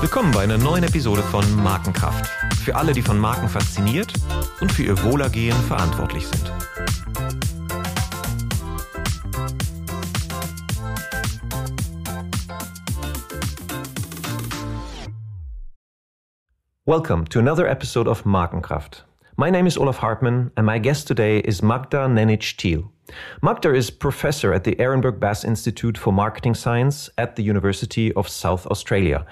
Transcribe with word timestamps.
Willkommen 0.00 0.32
bei 0.32 0.42
einer 0.42 0.58
neuen 0.58 0.84
Episode 0.84 1.22
von 1.22 1.44
Markenkraft. 1.62 2.28
Für 2.64 2.76
alle, 2.76 2.92
die 2.92 3.02
von 3.02 3.18
Marken 3.18 3.48
fasziniert 3.48 4.12
und 4.60 4.70
für 4.70 4.82
ihr 4.82 5.02
Wohlergehen 5.02 5.56
verantwortlich 5.62 6.26
sind. 6.26 6.52
Welcome 16.84 17.24
to 17.30 17.38
another 17.38 17.68
episode 17.68 18.08
of 18.08 18.24
Markenkraft. 18.24 19.06
My 19.38 19.48
name 19.48 19.66
is 19.66 19.78
Olaf 19.78 19.96
Hartmann, 19.96 20.50
and 20.58 20.66
my 20.66 20.78
guest 20.78 21.06
today 21.06 21.38
is 21.38 21.62
Magda 21.62 22.06
Nenycz-Thiel. 22.06 22.90
Magda 23.40 23.74
is 23.74 23.88
professor 23.88 24.52
at 24.52 24.64
the 24.64 24.76
Ehrenberg 24.76 25.18
Bass 25.20 25.42
Institute 25.42 25.96
for 25.96 26.12
Marketing 26.12 26.54
Science 26.54 27.08
at 27.16 27.36
the 27.36 27.42
University 27.42 28.12
of 28.12 28.28
South 28.28 28.66
Australia, 28.66 29.24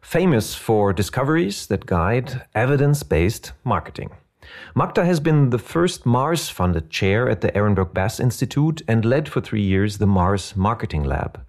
famous 0.00 0.54
for 0.54 0.92
discoveries 0.92 1.66
that 1.66 1.86
guide 1.86 2.46
evidence 2.54 3.02
based 3.02 3.50
marketing. 3.64 4.10
Magda 4.76 5.04
has 5.04 5.18
been 5.18 5.50
the 5.50 5.58
first 5.58 6.06
Mars 6.06 6.48
funded 6.48 6.88
chair 6.88 7.28
at 7.28 7.40
the 7.40 7.50
Ehrenberg 7.50 7.92
Bass 7.92 8.20
Institute 8.20 8.82
and 8.86 9.04
led 9.04 9.28
for 9.28 9.40
three 9.40 9.64
years 9.64 9.98
the 9.98 10.06
Mars 10.06 10.54
Marketing 10.54 11.02
Lab. 11.02 11.44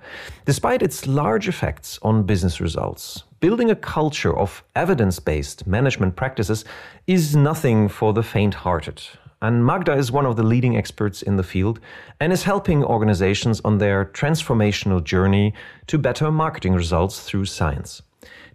Despite 0.45 0.81
its 0.81 1.05
large 1.05 1.47
effects 1.47 1.99
on 2.01 2.23
business 2.23 2.59
results, 2.59 3.23
building 3.39 3.71
a 3.71 3.75
culture 3.75 4.35
of 4.35 4.63
evidence 4.75 5.19
based 5.19 5.65
management 5.65 6.15
practices 6.15 6.65
is 7.07 7.35
nothing 7.35 7.87
for 7.87 8.13
the 8.13 8.23
faint 8.23 8.53
hearted. 8.53 9.01
And 9.41 9.65
Magda 9.65 9.93
is 9.93 10.11
one 10.11 10.25
of 10.25 10.35
the 10.35 10.43
leading 10.43 10.75
experts 10.75 11.21
in 11.21 11.37
the 11.37 11.43
field 11.43 11.79
and 12.19 12.33
is 12.33 12.43
helping 12.43 12.83
organizations 12.83 13.61
on 13.63 13.77
their 13.77 14.05
transformational 14.05 15.01
journey 15.01 15.53
to 15.87 15.97
better 15.97 16.29
marketing 16.29 16.73
results 16.73 17.21
through 17.21 17.45
science. 17.45 18.01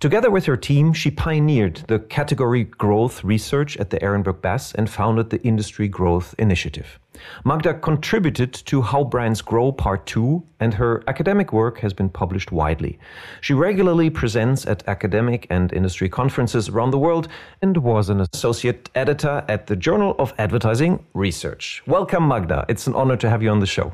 Together 0.01 0.31
with 0.31 0.45
her 0.45 0.57
team, 0.57 0.93
she 0.93 1.11
pioneered 1.11 1.77
the 1.89 1.99
category 1.99 2.65
growth 2.65 3.25
research 3.25 3.77
at 3.79 3.91
the 3.91 3.99
Ehrenberg 4.01 4.43
Bass 4.43 4.75
and 4.75 4.91
founded 4.91 5.31
the 5.31 5.43
Industry 5.43 5.89
Growth 5.89 6.35
Initiative. 6.39 6.99
Magda 7.45 7.75
contributed 7.75 8.53
to 8.53 8.83
How 8.83 9.05
Brands 9.05 9.41
Grow 9.41 9.73
Part 9.73 10.05
2, 10.07 10.43
and 10.61 10.75
her 10.75 11.03
academic 11.07 11.53
work 11.53 11.79
has 11.79 11.95
been 11.95 12.11
published 12.11 12.53
widely. 12.53 12.99
She 13.41 13.55
regularly 13.55 14.11
presents 14.11 14.67
at 14.67 14.87
academic 14.89 15.47
and 15.49 15.73
industry 15.73 16.09
conferences 16.09 16.69
around 16.69 16.91
the 16.91 16.99
world 16.99 17.29
and 17.63 17.77
was 17.79 18.11
an 18.11 18.21
associate 18.21 18.91
editor 18.95 19.45
at 19.49 19.69
the 19.69 19.77
Journal 19.77 20.17
of 20.19 20.35
Advertising 20.39 21.07
Research. 21.15 21.83
Welcome, 21.87 22.29
Magda. 22.29 22.67
It's 22.69 22.87
an 22.87 22.95
honor 22.95 23.17
to 23.17 23.31
have 23.31 23.43
you 23.43 23.51
on 23.51 23.61
the 23.61 23.67
show. 23.67 23.93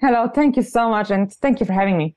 Hello, 0.00 0.28
thank 0.28 0.56
you 0.56 0.62
so 0.62 0.88
much, 0.88 1.10
and 1.10 1.30
thank 1.30 1.60
you 1.60 1.66
for 1.66 1.72
having 1.72 1.98
me. 1.98 2.16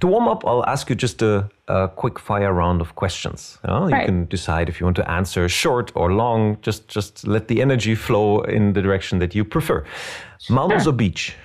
To 0.00 0.06
warm 0.06 0.28
up, 0.28 0.44
I'll 0.46 0.64
ask 0.66 0.90
you 0.90 0.96
just 0.96 1.22
a, 1.22 1.48
a 1.68 1.88
quick 1.88 2.18
fire 2.18 2.52
round 2.52 2.80
of 2.80 2.94
questions. 2.94 3.58
You, 3.64 3.70
know? 3.70 3.88
right. 3.88 4.00
you, 4.00 4.06
can 4.06 4.26
decide 4.26 4.68
if 4.68 4.80
you 4.80 4.86
want 4.86 4.96
to 4.96 5.10
answer 5.10 5.48
short 5.48 5.92
or 5.94 6.12
long. 6.12 6.58
Just 6.62 6.88
just 6.88 7.26
let 7.26 7.48
the 7.48 7.60
energy 7.62 7.94
flow 7.94 8.40
in 8.42 8.72
the 8.72 8.82
direction 8.82 9.18
that 9.20 9.34
you 9.34 9.44
prefer. 9.44 9.84
Mountains 10.50 10.84
sure. 10.84 10.92
or 10.92 10.96
beach? 10.96 11.36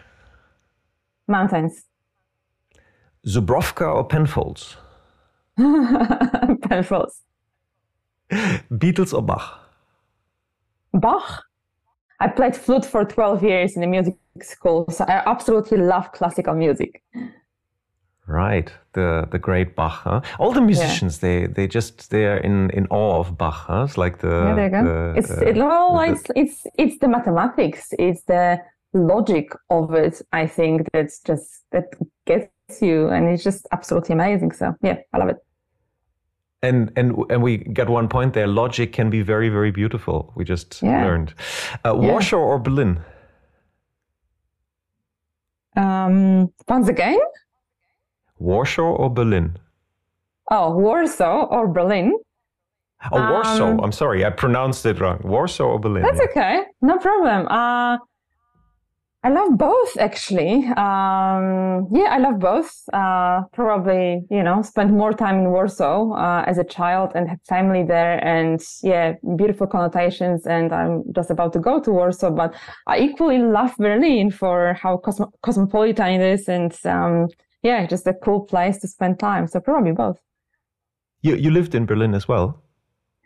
Mountains. 1.27 1.83
Zubrovka 3.27 3.95
or 3.95 4.05
Penfolds? 4.05 4.77
Penfolds. 6.69 7.23
Beatles 8.31 9.13
or 9.13 9.21
Bach? 9.21 9.59
Bach. 10.93 11.43
I 12.19 12.27
played 12.27 12.55
flute 12.55 12.85
for 12.85 13.05
12 13.05 13.43
years 13.43 13.75
in 13.75 13.81
the 13.81 13.87
music 13.87 14.15
school, 14.41 14.89
so 14.89 15.05
I 15.05 15.21
absolutely 15.25 15.77
love 15.77 16.11
classical 16.13 16.55
music. 16.55 17.03
Right, 18.27 18.69
the 18.91 19.25
the 19.31 19.39
great 19.39 19.73
Bach. 19.73 20.01
Huh? 20.03 20.19
All 20.37 20.51
the 20.51 20.61
musicians, 20.61 21.23
yeah. 21.23 21.29
they 21.29 21.47
they 21.47 21.67
just 21.67 22.09
they 22.09 22.25
are 22.25 22.37
in 22.37 22.69
in 22.71 22.85
awe 22.89 23.19
of 23.19 23.37
Bach. 23.37 23.67
Huh? 23.67 23.85
It's 23.85 23.97
like 23.97 24.17
the 24.17 24.27
yeah, 24.27 24.55
there 24.55 24.65
you 24.65 24.71
go. 24.71 24.83
The, 24.83 25.13
it's 25.17 25.29
the, 25.29 25.47
it, 25.47 25.55
well, 25.55 25.93
the, 25.93 26.11
it's 26.11 26.23
it's 26.35 26.67
it's 26.77 26.97
the 26.99 27.07
mathematics, 27.07 27.93
it's 27.97 28.23
the 28.23 28.59
logic 28.93 29.53
of 29.69 29.93
it. 29.93 30.21
I 30.33 30.45
think 30.45 30.87
that's 30.91 31.21
just 31.21 31.63
that 31.71 31.85
gets 32.25 32.81
you, 32.81 33.07
and 33.07 33.29
it's 33.29 33.45
just 33.45 33.65
absolutely 33.71 34.13
amazing. 34.13 34.51
So 34.51 34.75
yeah, 34.81 34.97
I 35.13 35.17
love 35.19 35.29
it. 35.29 35.37
And 36.61 36.91
and 36.97 37.15
and 37.29 37.41
we 37.41 37.57
got 37.57 37.87
one 37.87 38.09
point 38.09 38.33
there. 38.33 38.47
Logic 38.47 38.91
can 38.91 39.09
be 39.09 39.21
very 39.21 39.47
very 39.47 39.71
beautiful. 39.71 40.33
We 40.35 40.43
just 40.43 40.81
yeah. 40.81 41.05
learned. 41.05 41.33
Uh, 41.85 41.95
Warsaw 41.95 42.37
or 42.37 42.59
Berlin? 42.59 42.99
Um, 45.77 46.51
once 46.67 46.89
again. 46.89 47.19
Warsaw 48.39 48.95
or 48.95 49.09
Berlin? 49.09 49.57
Oh, 50.51 50.75
Warsaw 50.77 51.47
or 51.49 51.67
Berlin. 51.67 52.13
Oh, 53.11 53.17
um, 53.17 53.31
Warsaw. 53.31 53.77
I'm 53.83 53.91
sorry, 53.91 54.25
I 54.25 54.29
pronounced 54.29 54.85
it 54.85 54.99
wrong. 54.99 55.19
Warsaw 55.23 55.65
or 55.65 55.79
Berlin? 55.79 56.03
That's 56.03 56.21
okay. 56.21 56.63
No 56.81 56.97
problem. 56.97 57.47
Uh, 57.47 57.97
I 59.23 59.29
love 59.29 59.57
both, 59.57 59.97
actually. 59.97 60.63
Um, 60.77 61.89
yeah, 61.91 62.09
I 62.11 62.17
love 62.19 62.39
both. 62.39 62.71
Uh, 62.93 63.41
probably, 63.51 64.23
you 64.29 64.41
know, 64.41 64.61
spent 64.61 64.91
more 64.91 65.11
time 65.11 65.39
in 65.39 65.49
Warsaw 65.49 66.13
uh, 66.13 66.43
as 66.47 66.57
a 66.57 66.63
child 66.63 67.11
and 67.13 67.27
have 67.27 67.41
family 67.41 67.83
there, 67.83 68.23
and 68.25 68.61
yeah, 68.83 69.15
beautiful 69.35 69.67
connotations. 69.67 70.47
And 70.47 70.71
I'm 70.71 71.03
just 71.13 71.29
about 71.29 71.51
to 71.53 71.59
go 71.59 71.79
to 71.81 71.91
Warsaw, 71.91 72.29
but 72.29 72.53
I 72.85 72.99
equally 72.99 73.39
love 73.39 73.75
Berlin 73.77 74.31
for 74.31 74.75
how 74.75 74.97
cosmo- 74.97 75.33
cosmopolitan 75.41 76.21
it 76.21 76.33
is 76.39 76.47
and 76.47 76.73
um, 76.85 77.27
yeah, 77.67 77.85
just 77.85 78.07
a 78.07 78.13
cool 78.13 78.41
place 78.41 78.77
to 78.79 78.87
spend 78.87 79.19
time. 79.19 79.47
So 79.47 79.59
probably 79.59 79.91
both. 79.91 80.19
You 81.21 81.35
you 81.35 81.51
lived 81.51 81.75
in 81.75 81.85
Berlin 81.85 82.13
as 82.15 82.27
well. 82.27 82.63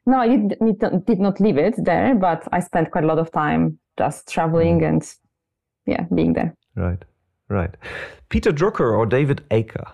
No, 0.06 0.18
I 0.18 0.28
did, 0.28 1.06
did 1.06 1.19
not 1.19 1.40
live 1.40 1.57
it 1.57 1.75
there, 1.78 2.16
but 2.16 2.47
I 2.52 2.59
spent 2.59 2.91
quite 2.91 3.03
a 3.03 3.07
lot 3.07 3.19
of 3.19 3.31
time 3.31 3.79
just 3.97 4.28
traveling 4.28 4.79
mm. 4.79 4.88
and 4.88 5.16
yeah, 5.85 6.06
being 6.16 6.34
there. 6.34 6.56
Right, 6.75 7.03
right. 7.50 7.75
Peter 8.29 8.52
Drucker 8.52 8.97
or 8.97 9.06
David 9.06 9.44
Aaker? 9.52 9.91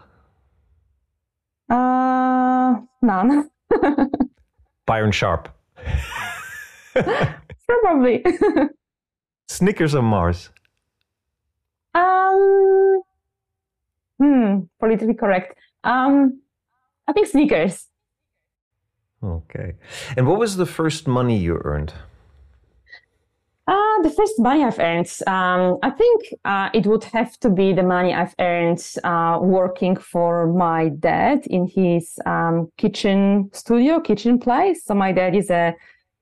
Uh, 1.69 2.75
none. 3.01 3.49
Byron 4.85 5.11
Sharp. 5.11 5.49
Probably. 7.67 8.23
Snickers 9.49 9.95
or 9.95 10.03
Mars? 10.03 10.49
Um, 11.93 13.01
Hmm, 14.19 14.59
politically 14.79 15.13
correct. 15.13 15.57
Um, 15.83 16.41
I 17.07 17.13
think 17.13 17.27
Snickers. 17.27 17.87
Okay. 19.23 19.73
And 20.15 20.27
what 20.27 20.39
was 20.39 20.57
the 20.57 20.65
first 20.65 21.07
money 21.07 21.37
you 21.37 21.59
earned? 21.63 21.93
Uh, 23.67 24.01
the 24.01 24.09
first 24.09 24.39
money 24.39 24.63
I've 24.63 24.79
earned, 24.79 25.11
um, 25.27 25.77
I 25.83 25.89
think 25.89 26.33
uh, 26.45 26.69
it 26.73 26.85
would 26.85 27.03
have 27.05 27.37
to 27.39 27.49
be 27.49 27.73
the 27.73 27.83
money 27.83 28.13
I've 28.13 28.33
earned 28.39 28.81
uh, 29.03 29.39
working 29.41 29.97
for 29.97 30.47
my 30.47 30.87
dad 30.87 31.45
in 31.47 31.67
his 31.67 32.17
um, 32.25 32.71
kitchen 32.77 33.49
studio, 33.51 33.99
kitchen 33.99 34.39
place. 34.39 34.85
So 34.85 34.93
my 34.93 35.11
dad 35.11 35.35
is 35.35 35.49
a 35.49 35.75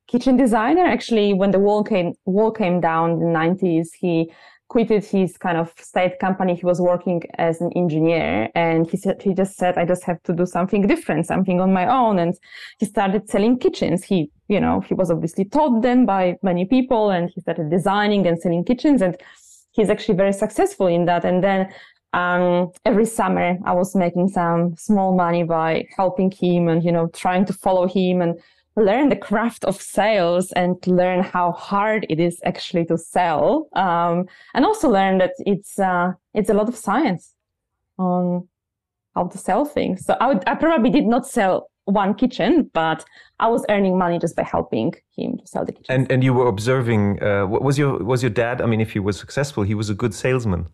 kitchen 0.07 0.37
designer. 0.37 0.85
Actually, 0.85 1.35
when 1.35 1.51
the 1.51 1.59
wall 1.59 1.83
came 1.83 2.13
wall 2.25 2.49
came 2.49 2.81
down 2.81 3.11
in 3.11 3.19
the 3.19 3.27
nineties, 3.27 3.93
he 3.93 4.31
quitted 4.67 5.05
his 5.05 5.37
kind 5.37 5.57
of 5.57 5.73
state 5.77 6.19
company. 6.19 6.55
He 6.55 6.65
was 6.65 6.81
working 6.81 7.21
as 7.37 7.61
an 7.61 7.71
engineer 7.75 8.49
and 8.55 8.89
he 8.89 8.97
said, 8.97 9.21
he 9.21 9.33
just 9.33 9.55
said, 9.57 9.77
I 9.77 9.85
just 9.85 10.03
have 10.03 10.21
to 10.23 10.33
do 10.33 10.45
something 10.45 10.87
different, 10.87 11.27
something 11.27 11.61
on 11.61 11.71
my 11.71 11.87
own. 11.87 12.19
And 12.19 12.33
he 12.79 12.85
started 12.85 13.29
selling 13.29 13.59
kitchens. 13.59 14.03
He, 14.03 14.31
you 14.47 14.59
know, 14.59 14.81
he 14.81 14.93
was 14.93 15.11
obviously 15.11 15.45
taught 15.45 15.81
then 15.81 16.05
by 16.05 16.37
many 16.41 16.65
people 16.65 17.11
and 17.11 17.29
he 17.33 17.41
started 17.41 17.69
designing 17.69 18.25
and 18.27 18.39
selling 18.39 18.63
kitchens 18.63 19.01
and 19.01 19.15
he's 19.71 19.89
actually 19.89 20.15
very 20.15 20.33
successful 20.33 20.87
in 20.87 21.05
that. 21.05 21.25
And 21.25 21.43
then 21.43 21.71
um, 22.13 22.71
every 22.85 23.05
summer 23.05 23.57
I 23.65 23.73
was 23.73 23.95
making 23.95 24.29
some 24.29 24.75
small 24.77 25.15
money 25.15 25.43
by 25.43 25.85
helping 25.95 26.31
him 26.31 26.69
and, 26.69 26.83
you 26.83 26.91
know, 26.91 27.07
trying 27.07 27.45
to 27.45 27.53
follow 27.53 27.87
him 27.87 28.21
and 28.21 28.39
learn 28.75 29.09
the 29.09 29.15
craft 29.15 29.63
of 29.65 29.81
sales 29.81 30.51
and 30.51 30.75
learn 30.85 31.23
how 31.23 31.51
hard 31.53 32.05
it 32.09 32.19
is 32.19 32.39
actually 32.43 32.85
to 32.85 32.97
sell 32.97 33.69
um, 33.73 34.25
and 34.53 34.65
also 34.65 34.89
learn 34.89 35.17
that 35.17 35.31
it's 35.39 35.79
uh, 35.79 36.11
it's 36.33 36.49
a 36.49 36.53
lot 36.53 36.67
of 36.67 36.75
science 36.75 37.33
on 37.97 38.47
how 39.15 39.27
to 39.27 39.37
sell 39.37 39.63
things. 39.63 40.05
So 40.05 40.17
I, 40.19 40.27
would, 40.27 40.43
I 40.45 40.55
probably 40.55 40.89
did 40.89 41.05
not 41.05 41.25
sell 41.25 41.69
one 41.85 42.15
kitchen 42.15 42.69
but 42.73 43.05
i 43.39 43.47
was 43.47 43.63
earning 43.69 43.95
money 43.97 44.17
just 44.17 44.35
by 44.35 44.41
helping 44.43 44.91
him 45.15 45.37
to 45.37 45.45
sell 45.45 45.63
the 45.63 45.71
kitchen. 45.71 45.95
And 45.95 46.11
and 46.11 46.23
you 46.23 46.33
were 46.33 46.47
observing 46.47 47.21
uh, 47.23 47.45
was 47.45 47.77
your 47.77 48.03
was 48.03 48.23
your 48.23 48.31
dad 48.31 48.59
i 48.59 48.65
mean 48.65 48.81
if 48.81 48.91
he 48.93 48.99
was 48.99 49.19
successful 49.19 49.61
he 49.63 49.75
was 49.75 49.89
a 49.89 49.93
good 49.93 50.13
salesman 50.13 50.67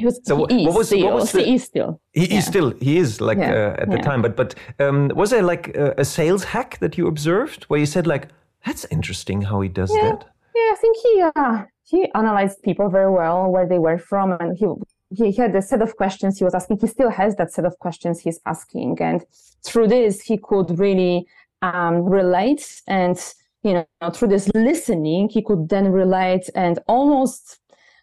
he 0.00 0.06
was, 0.06 0.20
so 0.24 0.46
he 0.46 0.66
what 0.66 0.76
was, 0.76 0.88
still, 0.88 1.04
what 1.04 1.14
was 1.14 1.32
the, 1.32 1.42
he 1.42 1.54
is 1.54 1.64
still. 1.64 2.00
He 2.12 2.26
yeah. 2.26 2.38
is 2.38 2.46
still. 2.46 2.70
He 2.88 2.96
is 2.96 3.20
like 3.20 3.38
yeah. 3.38 3.52
uh, 3.52 3.82
at 3.82 3.88
the 3.90 3.96
yeah. 3.96 4.08
time. 4.08 4.20
But 4.22 4.34
but 4.36 4.54
um, 4.78 5.08
was 5.14 5.30
there 5.30 5.42
like 5.42 5.64
a, 5.76 5.94
a, 5.98 6.04
sales 6.04 6.44
hack 6.52 6.78
that 6.78 6.92
you 6.98 7.06
observed 7.06 7.64
where 7.64 7.80
you 7.80 7.86
said 7.86 8.06
like 8.06 8.28
that's 8.64 8.84
interesting 8.96 9.42
how 9.42 9.60
he 9.60 9.68
does 9.68 9.90
that? 9.90 10.18
Yeah, 10.58 10.70
I 10.74 10.76
think 10.82 10.96
he 11.04 11.12
uh, 11.36 11.64
he 11.82 11.98
analyzed 12.14 12.62
people 12.62 12.88
very 12.88 13.12
well 13.20 13.50
where 13.50 13.66
they 13.66 13.78
were 13.78 13.98
from, 13.98 14.32
and 14.32 14.56
he 14.56 14.66
he 15.10 15.32
had 15.32 15.54
a 15.54 15.62
set 15.62 15.82
of 15.82 15.96
questions 15.96 16.38
he 16.38 16.44
was 16.44 16.54
asking. 16.54 16.78
He 16.80 16.86
still 16.86 17.10
has 17.10 17.36
that 17.36 17.52
set 17.52 17.64
of 17.64 17.78
questions 17.78 18.20
he's 18.20 18.40
asking. 18.46 18.98
And 19.00 19.24
through 19.64 19.88
this, 19.88 20.22
he 20.22 20.38
could 20.38 20.78
really 20.78 21.26
um, 21.62 22.04
relate. 22.04 22.82
And, 22.86 23.18
you 23.62 23.72
know, 23.74 24.10
through 24.10 24.28
this 24.28 24.48
listening, 24.54 25.28
he 25.28 25.42
could 25.42 25.68
then 25.68 25.90
relate 25.90 26.48
and 26.54 26.78
almost 26.86 27.58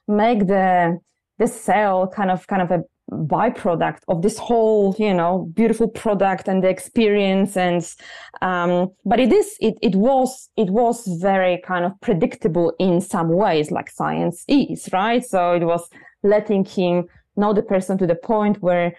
make 0.08 0.48
the, 0.48 1.00
the 1.40 1.48
sale 1.48 2.08
kind 2.08 2.32
of, 2.32 2.48
kind 2.48 2.62
of 2.62 2.72
a 2.72 2.84
byproduct 3.12 4.00
of 4.10 4.22
this 4.22 4.38
whole 4.38 4.94
you 5.00 5.14
know 5.14 5.50
beautiful 5.54 5.88
product 5.88 6.50
and 6.50 6.62
the 6.62 6.68
experience 6.68 7.56
and 7.56 7.96
um 8.42 8.92
but 9.06 9.18
it 9.18 9.32
is 9.32 9.56
it 9.62 9.76
it 9.82 9.96
was 9.96 10.50
it 10.58 10.70
was 10.70 11.08
very 11.22 11.62
kind 11.66 11.86
of 11.86 11.94
predictable 12.02 12.74
in 12.80 13.00
some 13.00 13.30
ways 13.30 13.72
like 13.72 13.90
science 13.90 14.44
is 14.50 14.90
right? 14.92 15.24
So 15.24 15.54
it 15.54 15.64
was 15.64 15.90
letting 16.22 16.66
him 16.66 17.08
know 17.38 17.54
the 17.54 17.62
person 17.62 17.98
to 17.98 18.08
the 18.08 18.16
point 18.16 18.62
where 18.62 18.94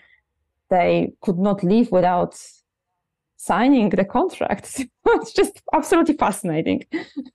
they 0.71 1.13
could 1.21 1.39
not 1.39 1.63
leave 1.63 1.93
without 1.93 2.41
signing 3.37 3.91
the 3.91 4.05
contract. 4.05 4.85
It's 5.07 5.33
just 5.33 5.63
absolutely 5.73 6.17
fascinating 6.17 6.85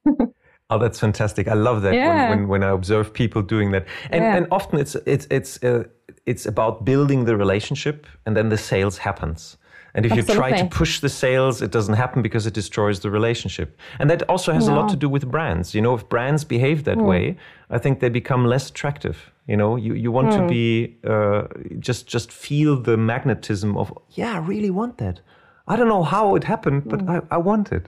Oh, 0.69 0.79
that's 0.79 0.99
fantastic! 0.99 1.47
I 1.47 1.53
love 1.53 1.81
that 1.83 1.93
yeah. 1.93 2.29
when, 2.29 2.39
when, 2.39 2.47
when 2.47 2.63
I 2.63 2.69
observe 2.69 3.13
people 3.13 3.41
doing 3.41 3.71
that, 3.71 3.85
and 4.09 4.23
yeah. 4.23 4.35
and 4.35 4.47
often 4.51 4.79
it's 4.79 4.95
it's 5.05 5.27
it's 5.29 5.61
uh, 5.63 5.83
it's 6.25 6.45
about 6.45 6.85
building 6.85 7.25
the 7.25 7.35
relationship, 7.35 8.07
and 8.25 8.35
then 8.35 8.49
the 8.49 8.57
sales 8.57 8.97
happens. 8.97 9.57
And 9.95 10.05
if 10.05 10.11
Absolutely. 10.11 10.33
you 10.33 10.39
try 10.39 10.61
to 10.61 10.65
push 10.65 10.99
the 11.01 11.09
sales, 11.09 11.61
it 11.61 11.71
doesn't 11.71 11.93
happen 11.93 12.21
because 12.23 12.47
it 12.47 12.53
destroys 12.53 13.01
the 13.01 13.11
relationship. 13.11 13.77
And 13.99 14.09
that 14.09 14.27
also 14.27 14.51
has 14.51 14.67
no. 14.67 14.73
a 14.73 14.75
lot 14.79 14.89
to 14.89 14.95
do 14.95 15.07
with 15.07 15.29
brands. 15.29 15.75
You 15.75 15.81
know, 15.81 15.93
if 15.93 16.09
brands 16.09 16.43
behave 16.43 16.85
that 16.85 16.97
mm. 16.97 17.05
way, 17.05 17.37
I 17.69 17.77
think 17.77 17.99
they 17.99 18.09
become 18.09 18.45
less 18.45 18.69
attractive. 18.69 19.31
You 19.47 19.57
know, 19.57 19.75
you, 19.75 19.93
you 19.93 20.11
want 20.11 20.29
mm. 20.29 20.37
to 20.37 20.47
be 20.47 20.97
uh, 21.03 21.43
just 21.79 22.07
just 22.07 22.31
feel 22.31 22.81
the 22.81 22.97
magnetism 22.97 23.77
of 23.77 23.95
yeah, 24.11 24.35
I 24.35 24.39
really 24.39 24.71
want 24.71 24.97
that. 24.97 25.21
I 25.65 25.77
don't 25.77 25.87
know 25.87 26.03
how 26.03 26.35
it 26.35 26.43
happened, 26.43 26.89
but 26.89 26.99
mm. 26.99 27.09
I, 27.09 27.35
I 27.35 27.37
want 27.37 27.71
it. 27.71 27.87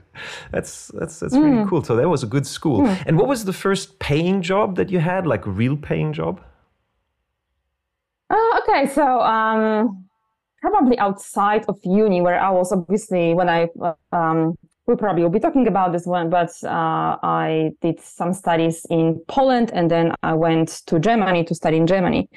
That's 0.50 0.90
that's 0.94 1.20
that's 1.20 1.34
mm. 1.34 1.42
really 1.42 1.68
cool. 1.68 1.84
So 1.84 1.94
that 1.96 2.08
was 2.08 2.22
a 2.22 2.26
good 2.26 2.46
school. 2.46 2.80
Mm. 2.82 3.02
And 3.06 3.18
what 3.18 3.28
was 3.28 3.44
the 3.44 3.52
first 3.52 3.98
paying 3.98 4.40
job 4.40 4.76
that 4.76 4.90
you 4.90 4.98
had, 4.98 5.26
like 5.26 5.44
a 5.44 5.50
real 5.50 5.76
paying 5.76 6.14
job? 6.14 6.40
Uh, 8.30 8.60
okay, 8.60 8.86
so 8.86 9.20
um, 9.20 10.06
probably 10.62 10.98
outside 10.98 11.66
of 11.68 11.78
uni, 11.84 12.22
where 12.22 12.40
I 12.40 12.50
was 12.50 12.72
obviously 12.72 13.34
when 13.34 13.50
I 13.50 13.68
um, 14.10 14.56
we 14.86 14.96
probably 14.96 15.22
will 15.22 15.30
be 15.30 15.40
talking 15.40 15.68
about 15.68 15.92
this 15.92 16.06
one, 16.06 16.30
but 16.30 16.50
uh, 16.64 17.18
I 17.22 17.72
did 17.82 18.00
some 18.00 18.32
studies 18.32 18.86
in 18.88 19.20
Poland, 19.28 19.70
and 19.74 19.90
then 19.90 20.14
I 20.22 20.32
went 20.32 20.80
to 20.86 20.98
Germany 20.98 21.44
to 21.44 21.54
study 21.54 21.76
in 21.76 21.86
Germany 21.86 22.30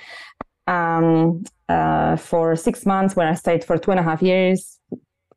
um, 0.68 1.44
uh, 1.69 2.18
for 2.18 2.57
six 2.57 2.85
months, 2.85 3.15
where 3.15 3.30
I 3.30 3.35
stayed 3.35 3.63
for 3.63 3.77
two 3.77 3.92
and 3.92 4.01
a 4.01 4.03
half 4.03 4.21
years 4.21 4.80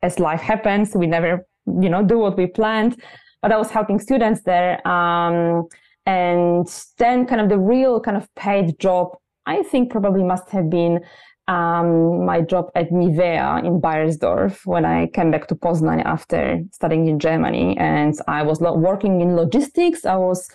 as 0.03 0.19
life 0.19 0.41
happens, 0.41 0.95
we 0.95 1.07
never, 1.07 1.47
you 1.65 1.89
know, 1.89 2.03
do 2.03 2.19
what 2.19 2.37
we 2.37 2.45
planned. 2.45 3.01
But 3.41 3.51
I 3.51 3.57
was 3.57 3.71
helping 3.71 3.99
students 3.99 4.41
there. 4.43 4.85
Um, 4.87 5.67
and 6.05 6.67
then 6.97 7.25
kind 7.25 7.41
of 7.41 7.49
the 7.49 7.57
real 7.57 7.99
kind 7.99 8.17
of 8.17 8.27
paid 8.35 8.77
job, 8.79 9.07
I 9.45 9.63
think 9.63 9.91
probably 9.91 10.23
must 10.23 10.49
have 10.49 10.69
been 10.69 10.99
um, 11.47 12.25
my 12.25 12.41
job 12.41 12.69
at 12.75 12.89
Nivea 12.89 13.65
in 13.65 13.81
Beiersdorf 13.81 14.65
when 14.65 14.85
I 14.85 15.07
came 15.07 15.31
back 15.31 15.47
to 15.47 15.55
Poznan 15.55 16.03
after 16.05 16.61
studying 16.71 17.07
in 17.07 17.19
Germany. 17.19 17.77
And 17.77 18.13
I 18.27 18.43
was 18.43 18.59
working 18.59 19.21
in 19.21 19.35
logistics. 19.35 20.05
I 20.05 20.15
was 20.15 20.47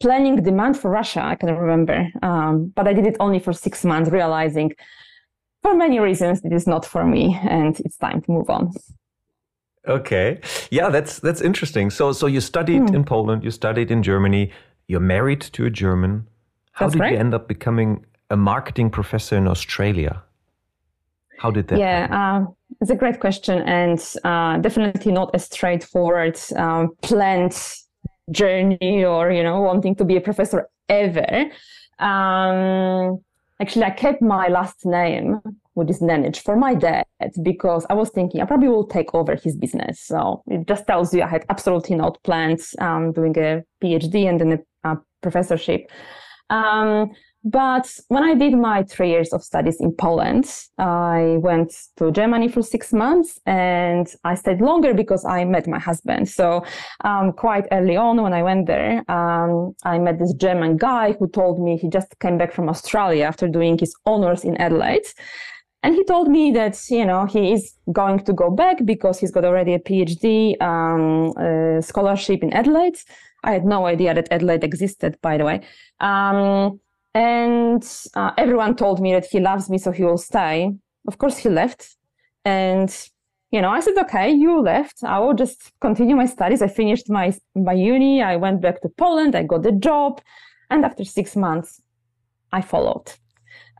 planning 0.00 0.42
demand 0.42 0.78
for 0.78 0.90
Russia, 0.90 1.22
I 1.24 1.36
can 1.36 1.54
remember. 1.54 2.08
Um, 2.22 2.72
but 2.74 2.88
I 2.88 2.92
did 2.92 3.06
it 3.06 3.16
only 3.20 3.38
for 3.38 3.52
six 3.52 3.84
months, 3.84 4.10
realizing 4.10 4.72
for 5.62 5.74
many 5.74 5.98
reasons 5.98 6.40
it 6.44 6.52
is 6.52 6.66
not 6.66 6.84
for 6.84 7.04
me 7.04 7.38
and 7.42 7.80
it's 7.80 7.96
time 7.96 8.20
to 8.22 8.30
move 8.30 8.50
on. 8.50 8.70
Okay. 9.88 10.40
Yeah 10.70 10.90
that's 10.90 11.20
that's 11.20 11.40
interesting. 11.40 11.90
So 11.90 12.12
so 12.12 12.26
you 12.26 12.40
studied 12.40 12.82
mm. 12.82 12.94
in 12.94 13.04
poland 13.04 13.44
you 13.44 13.50
studied 13.50 13.90
in 13.90 14.02
germany 14.02 14.50
you're 14.88 15.00
married 15.00 15.40
to 15.40 15.64
a 15.66 15.70
german. 15.70 16.26
How 16.72 16.86
that's 16.86 16.94
did 16.94 17.00
right. 17.00 17.12
you 17.12 17.18
end 17.18 17.34
up 17.34 17.48
becoming 17.48 18.04
a 18.30 18.36
marketing 18.36 18.90
professor 18.90 19.36
in 19.36 19.48
australia? 19.48 20.22
How 21.38 21.50
did 21.50 21.68
that 21.68 21.78
yeah 21.78 22.06
uh, 22.10 22.46
it's 22.80 22.90
a 22.90 22.96
great 22.96 23.18
question 23.20 23.62
and 23.62 23.98
uh, 24.24 24.58
definitely 24.58 25.12
not 25.12 25.30
a 25.34 25.38
straightforward 25.38 26.38
um, 26.56 26.90
planned 27.02 27.56
journey 28.30 29.04
or 29.04 29.30
you 29.30 29.42
know 29.42 29.60
wanting 29.60 29.94
to 29.96 30.04
be 30.04 30.16
a 30.16 30.20
professor 30.20 30.68
ever. 30.88 31.50
Um, 31.98 33.22
Actually, 33.62 33.84
I 33.84 33.90
kept 33.90 34.20
my 34.20 34.48
last 34.48 34.84
name, 34.84 35.40
which 35.74 35.88
is 35.88 36.00
Nenycz, 36.00 36.38
for 36.42 36.56
my 36.56 36.74
dad 36.74 37.04
because 37.44 37.86
I 37.88 37.94
was 37.94 38.10
thinking 38.10 38.40
I 38.40 38.44
probably 38.44 38.66
will 38.66 38.88
take 38.88 39.14
over 39.14 39.36
his 39.36 39.56
business. 39.56 40.00
So 40.00 40.42
it 40.48 40.66
just 40.66 40.84
tells 40.88 41.14
you 41.14 41.22
I 41.22 41.28
had 41.28 41.44
absolutely 41.48 41.94
no 41.94 42.10
plans 42.24 42.74
um, 42.80 43.12
doing 43.12 43.38
a 43.38 43.62
PhD 43.80 44.28
and 44.28 44.40
then 44.40 44.52
a, 44.84 44.90
a 44.90 44.98
professorship. 45.22 45.92
Um, 46.50 47.12
but 47.44 47.98
when 48.08 48.22
I 48.22 48.34
did 48.34 48.54
my 48.54 48.84
three 48.84 49.10
years 49.10 49.32
of 49.32 49.42
studies 49.42 49.80
in 49.80 49.92
Poland, 49.92 50.44
I 50.78 51.38
went 51.40 51.74
to 51.96 52.12
Germany 52.12 52.48
for 52.48 52.62
six 52.62 52.92
months 52.92 53.40
and 53.46 54.06
I 54.24 54.36
stayed 54.36 54.60
longer 54.60 54.94
because 54.94 55.24
I 55.24 55.44
met 55.44 55.66
my 55.66 55.80
husband. 55.80 56.28
So 56.28 56.64
um, 57.04 57.32
quite 57.32 57.66
early 57.72 57.96
on 57.96 58.22
when 58.22 58.32
I 58.32 58.44
went 58.44 58.66
there, 58.66 59.02
um, 59.10 59.74
I 59.84 59.98
met 59.98 60.20
this 60.20 60.32
German 60.34 60.76
guy 60.76 61.12
who 61.18 61.28
told 61.28 61.60
me 61.60 61.76
he 61.76 61.88
just 61.88 62.16
came 62.20 62.38
back 62.38 62.52
from 62.52 62.68
Australia 62.68 63.24
after 63.24 63.48
doing 63.48 63.76
his 63.76 63.94
honors 64.06 64.44
in 64.44 64.56
Adelaide. 64.58 65.06
And 65.82 65.96
he 65.96 66.04
told 66.04 66.28
me 66.28 66.52
that, 66.52 66.78
you 66.90 67.04
know, 67.04 67.26
he 67.26 67.52
is 67.52 67.74
going 67.90 68.20
to 68.20 68.32
go 68.32 68.50
back 68.50 68.84
because 68.84 69.18
he's 69.18 69.32
got 69.32 69.44
already 69.44 69.74
a 69.74 69.80
PhD 69.80 70.60
um, 70.62 71.32
uh, 71.36 71.80
scholarship 71.80 72.44
in 72.44 72.52
Adelaide. 72.52 72.98
I 73.42 73.50
had 73.52 73.64
no 73.64 73.86
idea 73.86 74.14
that 74.14 74.28
Adelaide 74.30 74.62
existed, 74.62 75.18
by 75.20 75.38
the 75.38 75.44
way. 75.44 75.62
And 77.14 77.84
uh, 78.14 78.32
everyone 78.38 78.74
told 78.76 79.00
me 79.00 79.12
that 79.12 79.26
he 79.26 79.40
loves 79.40 79.68
me, 79.68 79.78
so 79.78 79.90
he 79.90 80.02
will 80.02 80.18
stay. 80.18 80.70
Of 81.06 81.18
course, 81.18 81.36
he 81.36 81.48
left. 81.48 81.96
And, 82.44 82.90
you 83.50 83.60
know, 83.60 83.68
I 83.70 83.80
said, 83.80 83.98
okay, 83.98 84.30
you 84.30 84.60
left. 84.60 85.04
I 85.04 85.18
will 85.18 85.34
just 85.34 85.72
continue 85.80 86.16
my 86.16 86.26
studies. 86.26 86.62
I 86.62 86.68
finished 86.68 87.10
my, 87.10 87.36
my 87.54 87.74
uni. 87.74 88.22
I 88.22 88.36
went 88.36 88.62
back 88.62 88.80
to 88.82 88.88
Poland. 88.96 89.34
I 89.34 89.42
got 89.42 89.62
the 89.62 89.72
job. 89.72 90.20
And 90.70 90.84
after 90.84 91.04
six 91.04 91.36
months, 91.36 91.82
I 92.50 92.62
followed. 92.62 93.12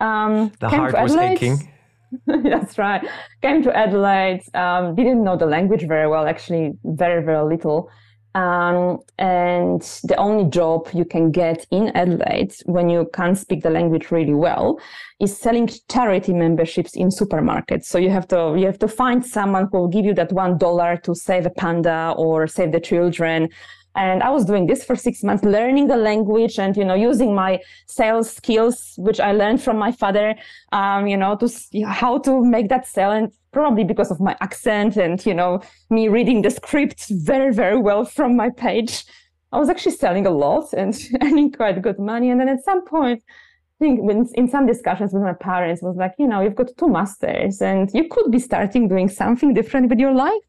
Um, 0.00 0.52
the 0.60 0.68
heart 0.68 0.94
was 0.94 1.16
aching. 1.16 1.72
That's 2.26 2.76
right. 2.76 3.02
Came 3.40 3.62
to 3.62 3.74
Adelaide. 3.74 4.42
Um, 4.54 4.94
didn't 4.94 5.24
know 5.24 5.36
the 5.36 5.46
language 5.46 5.86
very 5.86 6.08
well, 6.08 6.26
actually, 6.26 6.72
very, 6.84 7.24
very 7.24 7.44
little. 7.44 7.88
Um, 8.34 9.00
and 9.18 9.82
the 10.04 10.16
only 10.16 10.48
job 10.48 10.88
you 10.94 11.04
can 11.04 11.30
get 11.30 11.66
in 11.70 11.88
Adelaide 11.94 12.54
when 12.64 12.88
you 12.88 13.10
can't 13.12 13.36
speak 13.36 13.62
the 13.62 13.68
language 13.68 14.10
really 14.10 14.32
well 14.32 14.80
is 15.20 15.36
selling 15.36 15.68
charity 15.90 16.32
memberships 16.32 16.96
in 16.96 17.08
supermarkets. 17.08 17.84
So 17.84 17.98
you 17.98 18.08
have 18.08 18.26
to 18.28 18.54
you 18.56 18.64
have 18.66 18.78
to 18.78 18.88
find 18.88 19.24
someone 19.24 19.68
who 19.70 19.80
will 19.80 19.88
give 19.88 20.06
you 20.06 20.14
that 20.14 20.32
one 20.32 20.56
dollar 20.56 20.96
to 21.04 21.14
save 21.14 21.44
a 21.44 21.50
panda 21.50 22.14
or 22.16 22.46
save 22.46 22.72
the 22.72 22.80
children. 22.80 23.50
And 23.94 24.22
I 24.22 24.30
was 24.30 24.46
doing 24.46 24.66
this 24.66 24.82
for 24.82 24.96
six 24.96 25.22
months, 25.22 25.44
learning 25.44 25.88
the 25.88 25.98
language 25.98 26.58
and, 26.58 26.74
you 26.74 26.84
know, 26.84 26.94
using 26.94 27.34
my 27.34 27.60
sales 27.86 28.30
skills, 28.30 28.94
which 28.96 29.20
I 29.20 29.32
learned 29.32 29.62
from 29.62 29.76
my 29.76 29.92
father, 29.92 30.34
um, 30.72 31.06
you 31.06 31.18
know, 31.18 31.36
to 31.36 31.48
how 31.84 32.16
to 32.20 32.42
make 32.42 32.70
that 32.70 32.86
sale. 32.86 33.10
And 33.10 33.30
probably 33.52 33.85
because 33.85 34.11
of 34.11 34.21
my 34.21 34.37
accent 34.40 34.97
and, 34.97 35.25
you 35.25 35.35
know, 35.35 35.61
me 35.90 36.09
reading 36.09 36.42
the 36.42 36.50
script 36.50 37.06
very, 37.11 37.52
very 37.52 37.78
well 37.78 38.04
from 38.04 38.35
my 38.37 38.50
page. 38.50 39.04
I 39.52 39.59
was 39.59 39.68
actually 39.68 39.92
selling 39.92 40.26
a 40.26 40.30
lot 40.30 40.73
and 40.73 40.99
earning 41.23 41.52
quite 41.52 41.80
good 41.82 41.99
money. 41.99 42.30
And 42.30 42.40
then 42.40 42.49
at 42.49 42.64
some 42.64 42.85
point, 42.85 43.23
I 43.28 43.85
think 43.85 44.00
when, 44.02 44.28
in 44.35 44.49
some 44.49 44.66
discussions 44.66 45.12
with 45.12 45.23
my 45.23 45.35
parents 45.35 45.82
was 45.82 45.97
like, 45.97 46.14
you 46.18 46.26
know, 46.26 46.40
you've 46.40 46.54
got 46.54 46.71
two 46.78 46.88
masters 46.88 47.61
and 47.61 47.90
you 47.92 48.09
could 48.09 48.30
be 48.30 48.38
starting 48.38 48.88
doing 48.88 49.09
something 49.09 49.52
different 49.52 49.90
with 49.90 49.99
your 49.99 50.12
life. 50.12 50.42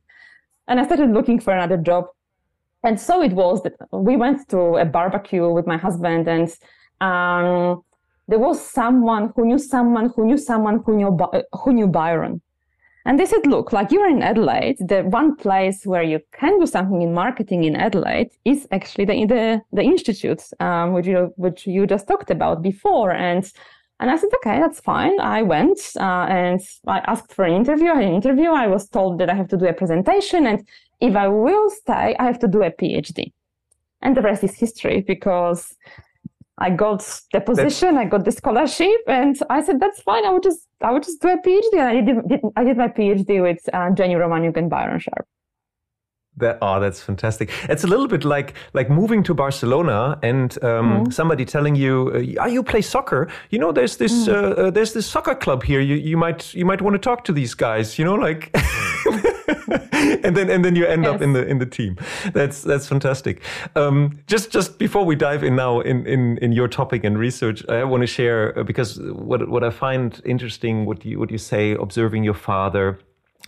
And 0.68 0.80
I 0.80 0.86
started 0.86 1.12
looking 1.12 1.40
for 1.40 1.54
another 1.54 1.78
job. 1.78 2.06
And 2.84 3.00
so 3.00 3.22
it 3.22 3.34
was 3.34 3.64
that 3.64 3.74
we 3.92 4.16
went 4.16 4.48
to 4.50 4.78
a 4.78 4.86
barbecue 4.86 5.50
with 5.50 5.68
my 5.68 5.78
husband 5.78 6.28
and 6.28 6.50
um, 7.02 7.84
there 8.28 8.40
was 8.40 8.66
someone 8.66 9.34
who 9.36 9.46
knew 9.46 9.60
someone 9.60 10.12
who 10.16 10.26
knew 10.26 10.38
someone 10.38 10.82
who 10.86 10.96
knew, 10.96 11.18
who 11.52 11.74
knew 11.74 11.88
Byron. 11.88 12.42
And 13.06 13.20
they 13.20 13.26
said, 13.26 13.46
look, 13.46 13.74
like 13.74 13.92
you're 13.92 14.10
in 14.10 14.22
Adelaide, 14.22 14.78
the 14.80 15.04
one 15.04 15.36
place 15.36 15.86
where 15.86 16.04
you 16.04 16.22
can 16.32 16.58
do 16.60 16.66
something 16.66 17.02
in 17.02 17.14
marketing 17.14 17.66
in 17.66 17.76
Adelaide 17.76 18.32
is 18.46 18.68
actually 18.72 19.06
the 19.06 19.26
the, 19.26 19.62
the 19.74 19.82
institute, 19.82 20.44
um, 20.62 20.94
which 20.94 21.08
you 21.08 21.34
which 21.36 21.68
you 21.68 21.86
just 21.86 22.08
talked 22.08 22.32
about 22.32 22.62
before. 22.62 23.12
And 23.12 23.44
and 24.00 24.10
I 24.10 24.18
said, 24.18 24.30
okay, 24.38 24.60
that's 24.60 24.80
fine. 24.80 25.20
I 25.20 25.42
went 25.44 25.80
uh, 25.98 26.26
and 26.30 26.62
I 26.88 27.00
asked 27.00 27.34
for 27.34 27.46
an 27.46 27.54
interview. 27.54 27.90
I 27.90 28.02
an 28.02 28.14
interview. 28.14 28.50
I 28.52 28.68
was 28.68 28.88
told 28.88 29.20
that 29.20 29.30
I 29.30 29.36
have 29.36 29.50
to 29.50 29.58
do 29.58 29.66
a 29.66 29.74
presentation, 29.74 30.48
and 30.48 30.66
if 31.02 31.16
I 31.16 31.28
will 31.28 31.70
stay, 31.70 32.16
I 32.18 32.24
have 32.24 32.40
to 32.40 32.48
do 32.48 32.64
a 32.64 32.72
PhD. 32.72 33.34
And 34.02 34.16
the 34.16 34.22
rest 34.22 34.44
is 34.44 34.56
history 34.56 35.02
because 35.02 35.76
I 36.60 36.70
got 36.70 37.00
the 37.32 37.42
position, 37.42 37.96
that's... 37.96 38.06
I 38.06 38.10
got 38.10 38.26
the 38.26 38.32
scholarship, 38.32 39.02
and 39.08 39.38
I 39.50 39.64
said 39.64 39.80
that's 39.80 40.02
fine. 40.02 40.26
I 40.26 40.30
would 40.30 40.44
just 40.44 40.68
I 40.82 40.92
would 40.92 41.04
just 41.04 41.22
do 41.22 41.30
a 41.30 41.38
PhD. 41.38 41.74
And 41.74 41.82
I 41.82 42.02
did, 42.02 42.42
I 42.56 42.64
did 42.64 42.78
my 42.78 42.88
PhD 42.88 43.42
with 43.42 43.68
uh, 43.74 43.90
Jenny 43.92 44.14
Romaniuk 44.14 44.56
and 44.58 44.70
Byron 44.70 45.00
Sharp. 45.00 45.26
That 46.38 46.58
oh, 46.62 46.80
that's 46.80 47.02
fantastic. 47.02 47.52
It's 47.70 47.84
a 47.84 47.88
little 47.88 48.08
bit 48.08 48.24
like 48.24 48.54
like 48.74 48.90
moving 48.90 49.24
to 49.24 49.34
Barcelona 49.34 50.18
and 50.24 50.64
um, 50.64 51.06
mm. 51.06 51.14
somebody 51.14 51.46
telling 51.46 51.76
you, 51.76 52.12
uh, 52.14 52.44
"Ah, 52.44 52.48
you 52.48 52.64
play 52.64 52.82
soccer. 52.82 53.30
You 53.50 53.60
know, 53.60 53.72
there's 53.72 53.98
this 53.98 54.28
mm. 54.28 54.34
uh, 54.34 54.62
uh, 54.62 54.72
there's 54.72 54.94
this 54.94 55.06
soccer 55.06 55.36
club 55.36 55.64
here. 55.64 55.80
You 55.80 55.96
you 55.96 56.18
might 56.18 56.54
you 56.54 56.66
might 56.66 56.82
want 56.82 56.96
to 56.96 57.00
talk 57.00 57.24
to 57.26 57.34
these 57.34 57.54
guys. 57.54 57.98
You 57.98 58.06
know, 58.06 58.16
like." 58.16 58.56
and 59.92 60.36
then 60.36 60.50
and 60.50 60.64
then 60.64 60.76
you 60.76 60.86
end 60.86 61.04
yes. 61.04 61.16
up 61.16 61.22
in 61.22 61.34
the 61.34 61.46
in 61.48 61.60
the 61.60 61.66
team. 61.66 61.98
That's 62.34 62.62
that's 62.62 62.88
fantastic. 62.88 63.42
Um, 63.76 64.20
just 64.28 64.52
just 64.52 64.78
before 64.78 65.06
we 65.06 65.16
dive 65.16 65.44
in 65.44 65.56
now 65.56 65.80
in, 65.82 66.06
in 66.06 66.38
in 66.40 66.52
your 66.52 66.68
topic 66.68 67.04
and 67.04 67.18
research, 67.18 67.68
I 67.70 67.84
want 67.84 68.02
to 68.02 68.08
share 68.08 68.58
uh, 68.58 68.64
because 68.64 69.00
what 69.00 69.50
what 69.50 69.64
I 69.64 69.70
find 69.70 70.22
interesting 70.26 70.86
what 70.86 71.06
you 71.06 71.20
what 71.20 71.32
you 71.32 71.38
say 71.38 71.72
observing 71.74 72.24
your 72.24 72.34
father 72.34 73.00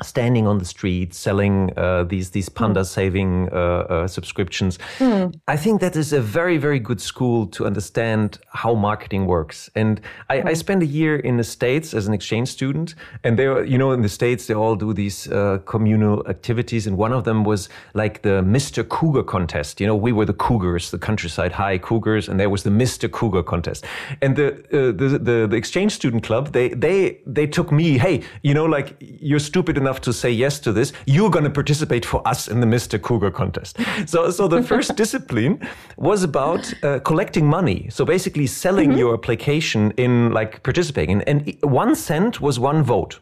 standing 0.04 0.46
on 0.46 0.58
the 0.58 0.66
street 0.66 1.14
selling 1.14 1.72
uh, 1.78 2.04
these 2.04 2.32
these 2.32 2.50
panda 2.50 2.82
mm. 2.82 2.86
saving 2.86 3.50
uh, 3.52 3.56
uh, 3.56 4.08
subscriptions. 4.08 4.78
Mm. 5.00 5.40
I 5.48 5.56
think 5.56 5.80
that 5.82 5.96
is 5.96 6.12
a 6.12 6.20
very 6.20 6.58
very 6.58 6.80
good 6.80 7.00
school 7.00 7.48
to 7.48 7.66
understand 7.66 8.40
how 8.50 8.74
marketing 8.74 9.25
works. 9.25 9.70
And 9.75 10.02
I, 10.30 10.38
mm. 10.38 10.48
I 10.48 10.54
spent 10.54 10.84
a 10.84 10.86
year 10.86 11.16
in 11.16 11.38
the 11.38 11.44
states 11.44 11.94
as 11.94 12.08
an 12.08 12.14
exchange 12.14 12.50
student, 12.50 12.96
and 13.24 13.40
they 13.40 13.46
you 13.66 13.78
know 13.78 13.94
in 13.94 14.02
the 14.02 14.10
states 14.10 14.48
they 14.48 14.54
all 14.54 14.75
do 14.75 14.94
these 14.94 15.32
uh, 15.32 15.60
communal 15.66 16.28
activities, 16.28 16.88
and 16.88 16.98
one 16.98 17.14
of 17.14 17.24
them 17.24 17.46
was 17.46 17.70
like 17.94 18.22
the 18.22 18.42
Mr. 18.42 18.88
Cougar 18.88 19.24
contest. 19.24 19.80
You 19.80 19.88
know, 19.88 19.96
we 19.96 20.12
were 20.12 20.25
the 20.25 20.34
Cougars, 20.34 20.92
the 20.92 20.98
countryside 20.98 21.54
high 21.54 21.78
Cougars, 21.78 22.28
and 22.28 22.38
there 22.38 22.50
was 22.50 22.64
the 22.64 22.70
Mr. 22.70 23.10
Cougar 23.10 23.44
contest. 23.44 23.86
And 24.22 24.36
the 24.36 24.48
uh, 24.74 24.92
the, 24.92 25.20
the, 25.20 25.48
the 25.48 25.56
exchange 25.56 25.94
student 25.94 26.24
club 26.24 26.52
they 26.52 26.70
they 26.70 27.22
they 27.25 27.48
took 27.48 27.72
me. 27.72 27.98
Hey, 27.98 28.24
you 28.42 28.54
know, 28.54 28.66
like 28.66 28.98
you're 29.00 29.40
stupid 29.40 29.78
enough 29.86 30.01
to 30.01 30.12
say 30.13 30.32
yes 30.32 30.60
to 30.60 30.72
this, 30.74 30.94
you're 31.06 31.30
going 31.30 31.44
to 31.51 31.56
participate 31.62 32.06
for 32.06 32.20
us 32.27 32.48
in 32.48 32.60
the 32.60 32.68
Mr. 32.75 33.01
Cougar 33.01 33.32
contest. 33.32 33.77
So, 34.06 34.32
so 34.32 34.48
the 34.48 34.63
first 34.63 34.96
discipline 35.04 35.54
was 35.98 36.24
about 36.24 36.62
uh, 36.84 37.00
collecting 37.00 37.46
money. 37.46 37.88
So 37.89 38.06
basically 38.06 38.48
selling 38.48 38.89
mm-hmm. 38.89 39.00
your 39.00 39.13
application 39.13 39.92
in 39.98 40.32
like 40.32 40.63
participating. 40.63 41.22
And, 41.22 41.24
and 41.27 41.62
one 41.62 41.96
cent 41.96 42.42
was 42.42 42.60
one 42.60 42.82
vote. 42.84 43.20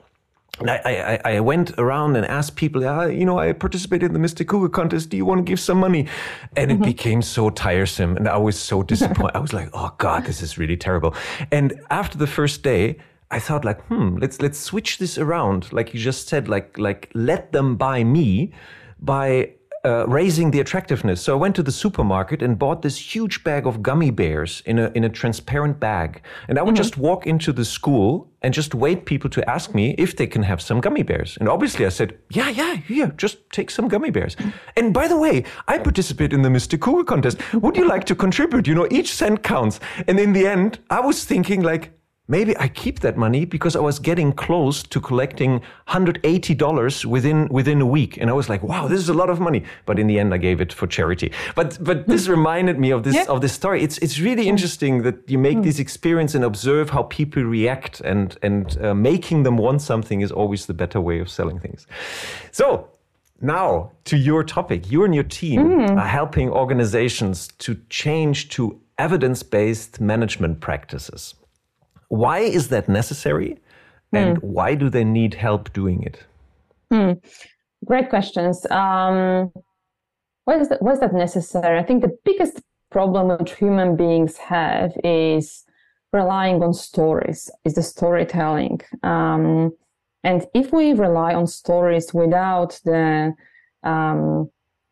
I, 0.61 1.19
I, 1.25 1.33
I, 1.33 1.39
went 1.39 1.71
around 1.79 2.15
and 2.15 2.25
asked 2.27 2.55
people, 2.55 2.87
ah, 2.87 3.05
you 3.05 3.25
know, 3.25 3.39
I 3.39 3.53
participated 3.53 4.11
in 4.11 4.21
the 4.21 4.25
Mr. 4.27 4.47
Cougar 4.47 4.69
contest. 4.69 5.09
Do 5.09 5.17
you 5.17 5.25
want 5.25 5.39
to 5.39 5.49
give 5.51 5.59
some 5.59 5.79
money? 5.79 6.07
And 6.55 6.69
it 6.69 6.75
mm-hmm. 6.75 6.83
became 6.83 7.21
so 7.23 7.49
tiresome. 7.49 8.15
And 8.17 8.27
I 8.27 8.37
was 8.37 8.57
so 8.57 8.83
disappointed. 8.83 9.35
I 9.35 9.39
was 9.39 9.51
like, 9.51 9.69
oh 9.73 9.93
God, 9.97 10.25
this 10.25 10.43
is 10.43 10.59
really 10.59 10.77
terrible. 10.77 11.15
And 11.51 11.81
after 11.89 12.19
the 12.19 12.27
first 12.27 12.61
day, 12.61 12.97
I 13.33 13.39
thought 13.39 13.65
like, 13.65 13.81
hmm, 13.87 14.17
let's 14.17 14.39
let's 14.41 14.59
switch 14.59 14.99
this 14.99 15.17
around. 15.17 15.73
Like 15.73 15.91
you 15.93 15.99
just 15.99 16.27
said, 16.27 16.47
like 16.47 16.77
like 16.77 17.09
let 17.15 17.51
them 17.51 17.77
buy 17.77 18.03
me 18.03 18.53
by 18.99 19.53
uh, 19.83 20.05
raising 20.07 20.51
the 20.51 20.59
attractiveness. 20.59 21.19
So 21.21 21.33
I 21.33 21.35
went 21.35 21.55
to 21.55 21.63
the 21.63 21.71
supermarket 21.71 22.43
and 22.43 22.59
bought 22.59 22.83
this 22.83 22.97
huge 23.15 23.43
bag 23.43 23.65
of 23.65 23.81
gummy 23.81 24.11
bears 24.11 24.61
in 24.67 24.77
a 24.77 24.91
in 24.93 25.03
a 25.03 25.09
transparent 25.09 25.79
bag, 25.79 26.21
and 26.47 26.59
I 26.59 26.61
would 26.61 26.75
mm-hmm. 26.75 26.83
just 26.83 26.97
walk 26.97 27.25
into 27.25 27.51
the 27.51 27.65
school 27.65 28.29
and 28.43 28.53
just 28.53 28.75
wait 28.75 29.05
people 29.05 29.31
to 29.31 29.49
ask 29.49 29.73
me 29.73 29.95
if 29.97 30.15
they 30.15 30.27
can 30.27 30.43
have 30.43 30.61
some 30.61 30.79
gummy 30.79 31.01
bears. 31.01 31.35
And 31.39 31.49
obviously 31.49 31.87
I 31.87 31.89
said, 31.89 32.19
yeah, 32.29 32.49
yeah, 32.49 32.81
yeah, 32.87 33.09
just 33.17 33.49
take 33.49 33.71
some 33.71 33.87
gummy 33.87 34.11
bears. 34.11 34.35
And 34.77 34.93
by 34.93 35.07
the 35.07 35.17
way, 35.17 35.45
I 35.67 35.79
participate 35.79 36.33
in 36.33 36.43
the 36.43 36.49
Mr. 36.49 36.79
Cougar 36.79 37.05
contest. 37.05 37.37
Would 37.53 37.77
you 37.77 37.87
like 37.87 38.03
to 38.05 38.15
contribute? 38.15 38.67
You 38.67 38.75
know, 38.75 38.87
each 38.91 39.11
cent 39.11 39.41
counts. 39.41 39.79
And 40.07 40.19
in 40.19 40.33
the 40.33 40.45
end, 40.45 40.79
I 40.89 40.99
was 40.99 41.23
thinking 41.25 41.63
like, 41.63 41.93
maybe 42.27 42.57
I 42.57 42.67
keep 42.67 42.99
that 43.01 43.17
money 43.17 43.45
because 43.45 43.75
I 43.75 43.79
was 43.79 43.99
getting 43.99 44.31
close 44.31 44.83
to 44.83 45.01
collecting 45.01 45.61
$180 45.87 47.05
within 47.05 47.47
within 47.49 47.81
a 47.81 47.85
week. 47.85 48.17
And 48.17 48.29
I 48.29 48.33
was 48.33 48.49
like, 48.49 48.63
wow, 48.63 48.87
this 48.87 48.99
is 48.99 49.09
a 49.09 49.13
lot 49.13 49.29
of 49.29 49.39
money. 49.39 49.63
But 49.85 49.99
in 49.99 50.07
the 50.07 50.19
end 50.19 50.33
I 50.33 50.37
gave 50.37 50.61
it 50.61 50.71
for 50.71 50.87
charity. 50.87 51.31
But 51.55 51.77
but 51.83 52.07
this 52.07 52.27
reminded 52.27 52.79
me 52.79 52.91
of 52.91 53.03
this 53.03 53.15
yeah. 53.15 53.25
of 53.27 53.41
this 53.41 53.53
story. 53.53 53.83
It's 53.83 53.97
it's 53.99 54.19
really 54.19 54.47
interesting 54.47 55.03
that 55.03 55.29
you 55.29 55.37
make 55.37 55.57
mm. 55.57 55.63
this 55.63 55.79
experience 55.79 56.35
and 56.35 56.43
observe 56.43 56.89
how 56.89 57.03
people 57.03 57.43
react 57.43 57.99
and 58.01 58.37
and 58.41 58.77
uh, 58.81 58.93
making 58.93 59.43
them 59.43 59.57
want 59.57 59.81
something 59.81 60.21
is 60.21 60.31
always 60.31 60.65
the 60.65 60.73
better 60.73 61.01
way 61.01 61.19
of 61.19 61.29
selling 61.29 61.59
things. 61.59 61.87
So 62.51 62.89
now 63.41 63.91
to 64.05 64.15
your 64.17 64.43
topic. 64.43 64.89
You 64.89 65.03
and 65.03 65.13
your 65.13 65.25
team 65.25 65.61
mm. 65.61 65.97
are 65.97 66.07
helping 66.07 66.49
organizations 66.49 67.49
to 67.59 67.75
change 67.89 68.49
to 68.49 68.79
evidence-based 68.97 69.99
management 69.99 70.61
practices. 70.61 71.35
Why 72.13 72.39
is 72.39 72.67
that 72.67 72.87
necessary? 72.87 73.57
And 74.11 74.37
mm. 74.37 74.43
why 74.43 74.75
do 74.75 74.87
they 74.87 75.03
need 75.03 75.33
help 75.33 75.73
doing 75.73 76.03
it? 76.03 76.23
Mm. 76.91 77.19
Great 77.85 78.11
questions. 78.11 78.67
Um, 78.69 79.51
why, 80.45 80.59
is 80.59 80.69
that, 80.69 80.79
why 80.83 80.91
is 80.91 80.99
that 80.99 81.13
necessary? 81.13 81.79
I 81.79 81.83
think 81.83 82.03
the 82.03 82.15
biggest 82.23 82.61
problem 82.91 83.35
which 83.39 83.55
human 83.55 83.95
beings 83.95 84.37
have 84.37 84.91
is 85.03 85.65
relying 86.11 86.61
on 86.61 86.75
stories, 86.75 87.49
is 87.65 87.73
the 87.73 87.81
storytelling. 87.81 88.81
Um, 89.01 89.71
and 90.23 90.45
if 90.53 90.71
we 90.71 90.93
rely 90.93 91.33
on 91.33 91.47
stories 91.47 92.13
without 92.13 92.79
the 92.85 93.33
um, 93.83 94.51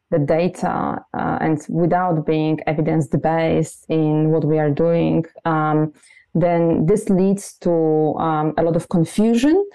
the 0.09 0.19
data 0.19 0.99
uh, 1.13 1.37
and 1.39 1.57
without 1.69 2.25
being 2.25 2.59
evidence 2.67 3.07
based 3.07 3.85
in 3.87 4.29
what 4.31 4.43
we 4.43 4.59
are 4.59 4.69
doing, 4.69 5.23
um, 5.45 5.93
then 6.33 6.85
this 6.85 7.09
leads 7.09 7.57
to 7.59 8.15
um, 8.17 8.53
a 8.57 8.63
lot 8.63 8.75
of 8.75 8.89
confusion. 8.89 9.65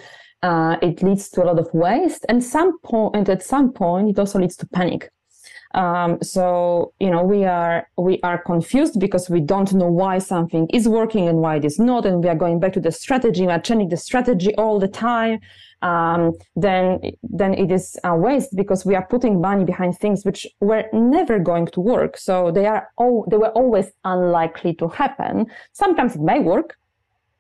Uh, 0.43 0.77
it 0.83 1.03
leads 1.03 1.29
to 1.31 1.43
a 1.43 1.47
lot 1.47 1.59
of 1.59 1.69
waste, 1.73 2.25
and 2.29 2.43
some 2.43 2.79
point, 2.81 3.29
at 3.29 3.43
some 3.43 3.73
point, 3.73 4.11
it 4.11 4.19
also 4.19 4.39
leads 4.39 4.57
to 4.57 4.67
panic. 4.69 5.11
Um, 5.75 6.19
so 6.23 6.93
you 7.01 7.11
know 7.11 7.23
we 7.23 7.45
are 7.45 7.89
we 7.99 8.21
are 8.23 8.39
confused 8.43 8.99
because 8.99 9.29
we 9.29 9.41
don't 9.41 9.73
know 9.75 9.91
why 9.91 10.19
something 10.19 10.69
is 10.73 10.89
working 10.89 11.29
and 11.29 11.39
why 11.39 11.57
it 11.57 11.65
is 11.65 11.79
not, 11.79 12.07
and 12.07 12.23
we 12.23 12.31
are 12.31 12.37
going 12.37 12.61
back 12.61 12.73
to 12.75 12.81
the 12.81 12.93
strategy. 12.93 13.47
We 13.47 13.53
are 13.53 13.61
changing 13.61 13.89
the 13.89 13.97
strategy 13.97 14.55
all 14.55 14.79
the 14.79 14.89
time 14.89 15.41
um, 15.83 16.33
then 16.55 17.01
then 17.23 17.55
it 17.55 17.71
is 17.71 17.99
a 18.05 18.17
waste 18.17 18.57
because 18.57 18.87
we 18.87 18.95
are 18.95 19.07
putting 19.07 19.41
money 19.41 19.65
behind 19.65 19.99
things 19.99 20.25
which 20.25 20.47
were 20.61 20.85
never 20.93 21.39
going 21.39 21.67
to 21.67 21.81
work. 21.81 22.17
So 22.17 22.51
they 22.51 22.67
are 22.67 22.89
all 22.97 23.27
they 23.31 23.37
were 23.37 23.51
always 23.51 23.93
unlikely 24.05 24.75
to 24.75 24.89
happen. 24.89 25.47
Sometimes 25.73 26.17
it 26.17 26.23
may 26.23 26.41
work, 26.41 26.79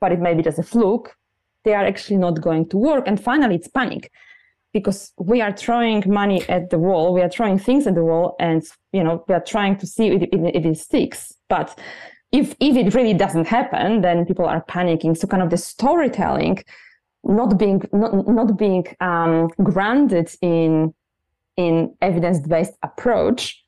but 0.01 0.13
it 0.13 0.21
may 0.21 0.35
be 0.35 0.43
just 0.43 0.59
a 0.59 0.63
fluke. 0.63 1.17
They 1.65 1.75
are 1.75 1.85
actually 1.85 2.19
not 2.19 2.41
going 2.41 2.69
to 2.69 2.77
work. 2.77 3.05
And 3.07 3.21
finally, 3.21 3.57
it's 3.57 3.69
panic 3.69 4.13
because 4.73 5.13
we 5.19 5.41
are 5.41 5.53
throwing 5.53 6.05
money 6.07 6.47
at 6.49 6.69
the 6.69 6.79
wall. 6.79 7.15
We 7.15 7.23
are 7.23 7.31
throwing 7.31 7.59
things 7.59 7.87
at 7.87 7.95
the 7.95 8.05
wall, 8.05 8.37
and 8.39 8.63
you 8.93 9.03
know 9.03 9.25
we 9.29 9.35
are 9.35 9.45
trying 9.55 9.79
to 9.79 9.87
see 9.87 10.09
if 10.09 10.23
it, 10.23 10.29
if 10.33 10.65
it 10.65 10.79
sticks. 10.79 11.33
But 11.49 11.79
if 12.33 12.55
if 12.61 12.77
it 12.77 12.95
really 12.95 13.15
doesn't 13.15 13.47
happen, 13.47 14.03
then 14.03 14.27
people 14.27 14.45
are 14.45 14.63
panicking. 14.65 15.17
So 15.17 15.27
kind 15.27 15.43
of 15.43 15.49
the 15.49 15.57
storytelling 15.57 16.63
not 17.29 17.59
being 17.59 17.83
not, 17.93 18.29
not 18.29 18.57
being 18.57 18.87
um, 19.01 19.49
grounded 19.63 20.31
in 20.43 20.95
in 21.57 21.95
evidence-based 22.01 22.75
approach 22.83 23.63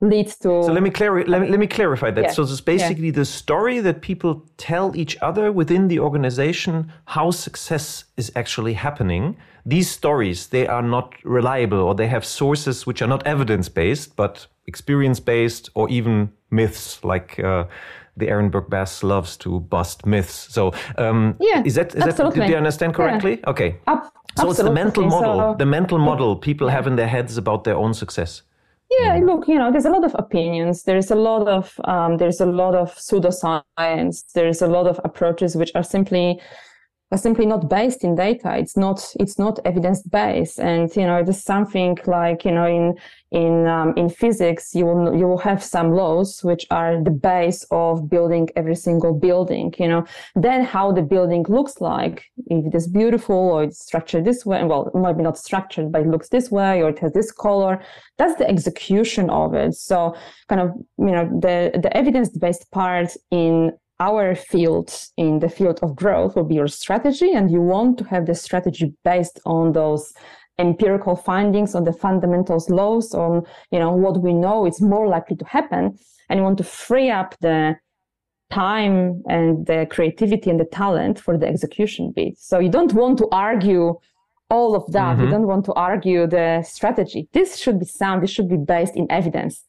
leads 0.00 0.36
to 0.36 0.62
so 0.62 0.72
let 0.72 0.82
me, 0.82 0.90
clar- 0.90 1.24
let 1.24 1.40
me 1.40 1.48
let 1.48 1.58
me 1.58 1.66
clarify 1.66 2.10
that 2.10 2.24
yeah. 2.24 2.30
so 2.30 2.42
it's 2.42 2.60
basically 2.60 3.06
yeah. 3.06 3.12
the 3.12 3.24
story 3.24 3.80
that 3.80 4.02
people 4.02 4.46
tell 4.56 4.94
each 4.96 5.16
other 5.22 5.50
within 5.50 5.88
the 5.88 5.98
organization 5.98 6.92
how 7.06 7.30
success 7.30 8.04
is 8.16 8.30
actually 8.36 8.74
happening 8.74 9.36
these 9.64 9.90
stories 9.90 10.48
they 10.48 10.66
are 10.66 10.82
not 10.82 11.14
reliable 11.24 11.78
or 11.78 11.94
they 11.94 12.08
have 12.08 12.24
sources 12.24 12.86
which 12.86 13.00
are 13.00 13.08
not 13.08 13.26
evidence 13.26 13.68
based 13.68 14.14
but 14.16 14.46
experience 14.66 15.20
based 15.20 15.70
or 15.74 15.88
even 15.88 16.30
myths 16.50 17.02
like 17.04 17.38
uh, 17.38 17.64
the 18.16 18.28
Aaron 18.28 18.50
Ehrenberg 18.50 18.70
Bass 18.70 19.02
loves 19.02 19.36
to 19.38 19.60
bust 19.60 20.06
myths. 20.06 20.52
So 20.52 20.72
um, 20.98 21.36
yeah, 21.40 21.62
is 21.64 21.74
that, 21.74 21.94
is 21.94 22.02
absolutely. 22.02 22.40
that 22.40 22.46
did 22.46 22.52
you 22.52 22.56
understand 22.56 22.94
correctly? 22.94 23.40
Yeah. 23.40 23.50
Okay. 23.50 23.76
Up, 23.86 24.12
so 24.36 24.50
it's 24.50 24.58
the 24.58 24.70
mental 24.70 25.06
model, 25.06 25.38
so, 25.38 25.56
the 25.58 25.66
mental 25.66 25.98
model 25.98 26.36
people 26.36 26.68
have 26.68 26.86
in 26.86 26.96
their 26.96 27.08
heads 27.08 27.36
about 27.36 27.64
their 27.64 27.76
own 27.76 27.94
success. 27.94 28.42
Yeah, 28.98 29.18
mm. 29.18 29.26
look, 29.26 29.48
you 29.48 29.56
know, 29.56 29.72
there's 29.72 29.86
a 29.86 29.90
lot 29.90 30.04
of 30.04 30.14
opinions. 30.18 30.84
There's 30.84 31.10
a 31.10 31.14
lot 31.14 31.48
of 31.48 31.80
um, 31.84 32.16
there's 32.18 32.40
a 32.40 32.46
lot 32.46 32.74
of 32.74 32.94
pseudoscience. 32.96 34.32
There's 34.34 34.62
a 34.62 34.66
lot 34.66 34.86
of 34.86 35.00
approaches 35.04 35.56
which 35.56 35.72
are 35.74 35.82
simply 35.82 36.40
are 37.12 37.18
simply 37.18 37.46
not 37.46 37.68
based 37.68 38.02
in 38.02 38.14
data. 38.14 38.56
It's 38.56 38.76
not 38.76 39.14
it's 39.20 39.38
not 39.38 39.60
evidence 39.64 40.02
based, 40.02 40.58
and 40.58 40.94
you 40.96 41.06
know 41.06 41.22
there's 41.22 41.42
something 41.42 41.98
like 42.06 42.44
you 42.44 42.52
know 42.52 42.66
in 42.66 42.94
in 43.30 43.66
um, 43.66 43.92
in 43.96 44.08
physics 44.08 44.74
you 44.74 44.86
will 44.86 45.14
you 45.14 45.26
will 45.26 45.38
have 45.38 45.62
some 45.62 45.92
laws 45.92 46.42
which 46.42 46.66
are 46.70 47.02
the 47.02 47.10
base 47.10 47.64
of 47.70 48.08
building 48.08 48.48
every 48.56 48.74
single 48.74 49.12
building. 49.12 49.74
You 49.78 49.88
know 49.88 50.04
then 50.34 50.64
how 50.64 50.92
the 50.92 51.02
building 51.02 51.44
looks 51.48 51.80
like 51.80 52.24
if 52.46 52.66
it 52.66 52.74
is 52.74 52.88
beautiful 52.88 53.36
or 53.36 53.64
it's 53.64 53.84
structured 53.84 54.24
this 54.24 54.46
way. 54.46 54.64
Well, 54.64 54.90
maybe 54.94 55.22
not 55.22 55.38
structured, 55.38 55.92
but 55.92 56.02
it 56.02 56.08
looks 56.08 56.30
this 56.30 56.50
way 56.50 56.82
or 56.82 56.88
it 56.88 56.98
has 57.00 57.12
this 57.12 57.30
color. 57.30 57.82
That's 58.18 58.36
the 58.36 58.48
execution 58.48 59.28
of 59.30 59.54
it. 59.54 59.74
So 59.74 60.16
kind 60.48 60.60
of 60.60 60.70
you 60.98 61.12
know 61.12 61.26
the 61.40 61.78
the 61.80 61.94
evidence 61.96 62.30
based 62.30 62.70
part 62.72 63.10
in 63.30 63.72
our 64.08 64.34
field 64.52 64.88
in 65.16 65.32
the 65.44 65.48
field 65.58 65.78
of 65.82 65.96
growth 66.02 66.32
will 66.34 66.48
be 66.52 66.60
your 66.62 66.72
strategy 66.82 67.30
and 67.36 67.50
you 67.54 67.60
want 67.74 67.92
to 67.98 68.04
have 68.12 68.24
the 68.26 68.34
strategy 68.46 68.86
based 69.10 69.38
on 69.56 69.72
those 69.72 70.04
empirical 70.58 71.16
findings 71.16 71.74
on 71.74 71.84
the 71.84 71.96
fundamentals 72.04 72.66
laws 72.80 73.06
on 73.24 73.32
you 73.72 73.78
know 73.82 73.92
what 74.04 74.16
we 74.26 74.32
know 74.44 74.58
is 74.70 74.80
more 74.94 75.06
likely 75.16 75.36
to 75.36 75.46
happen 75.56 75.82
and 76.28 76.38
you 76.38 76.44
want 76.44 76.58
to 76.58 76.68
free 76.84 77.10
up 77.10 77.30
the 77.40 77.74
time 78.50 79.22
and 79.28 79.66
the 79.66 79.86
creativity 79.90 80.48
and 80.50 80.60
the 80.60 80.64
talent 80.64 81.18
for 81.18 81.36
the 81.36 81.46
execution 81.46 82.12
bit. 82.14 82.38
So 82.38 82.58
you 82.58 82.70
don't 82.70 82.92
want 82.92 83.18
to 83.18 83.28
argue 83.32 83.98
all 84.50 84.76
of 84.76 84.84
that. 84.92 85.16
Mm-hmm. 85.16 85.24
you 85.24 85.30
don't 85.30 85.46
want 85.46 85.64
to 85.66 85.72
argue 85.72 86.26
the 86.26 86.62
strategy. 86.62 87.28
This 87.32 87.56
should 87.56 87.78
be 87.80 87.86
sound. 87.86 88.22
This 88.22 88.30
should 88.30 88.48
be 88.48 88.56
based 88.56 88.96
in 88.96 89.06
evidence 89.10 89.64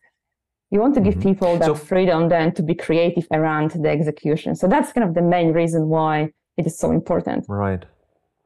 you 0.75 0.81
want 0.81 0.93
to 0.95 1.01
give 1.01 1.15
mm-hmm. 1.15 1.29
people 1.29 1.57
that 1.57 1.65
so, 1.65 1.75
freedom 1.75 2.29
then 2.29 2.53
to 2.57 2.61
be 2.61 2.75
creative 2.75 3.25
around 3.31 3.71
the 3.71 3.89
execution. 3.89 4.55
So 4.55 4.67
that's 4.67 4.91
kind 4.93 5.07
of 5.07 5.13
the 5.15 5.21
main 5.21 5.53
reason 5.53 5.89
why 5.95 6.13
it 6.57 6.67
is 6.67 6.77
so 6.77 6.91
important. 6.91 7.45
Right. 7.47 7.83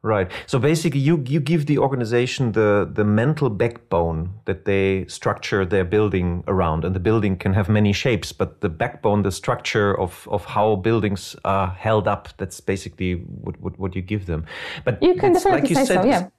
Right. 0.02 0.32
So 0.46 0.60
basically 0.60 1.02
you 1.02 1.16
you 1.28 1.42
give 1.42 1.66
the 1.66 1.78
organization 1.78 2.54
the 2.54 2.90
the 3.00 3.04
mental 3.04 3.50
backbone 3.50 4.30
that 4.46 4.64
they 4.64 5.06
structure 5.08 5.66
their 5.66 5.84
building 5.84 6.44
around. 6.48 6.86
And 6.86 6.96
the 6.96 7.02
building 7.02 7.36
can 7.36 7.54
have 7.54 7.68
many 7.68 7.92
shapes 7.92 8.32
but 8.32 8.62
the 8.62 8.70
backbone 8.70 9.24
the 9.24 9.32
structure 9.32 10.00
of 10.00 10.26
of 10.32 10.46
how 10.46 10.78
buildings 10.78 11.36
are 11.44 11.68
held 11.68 12.08
up 12.08 12.30
that's 12.38 12.62
basically 12.62 13.16
what 13.46 13.60
what, 13.60 13.74
what 13.78 13.96
you 13.96 14.02
give 14.02 14.26
them. 14.26 14.46
But 14.86 15.04
you 15.04 15.16
can 15.16 15.34
definitely 15.34 15.62
like 15.62 15.70
you 15.70 15.76
say 15.76 15.86
said, 15.86 16.04
so 16.04 16.08
yeah 16.08 16.30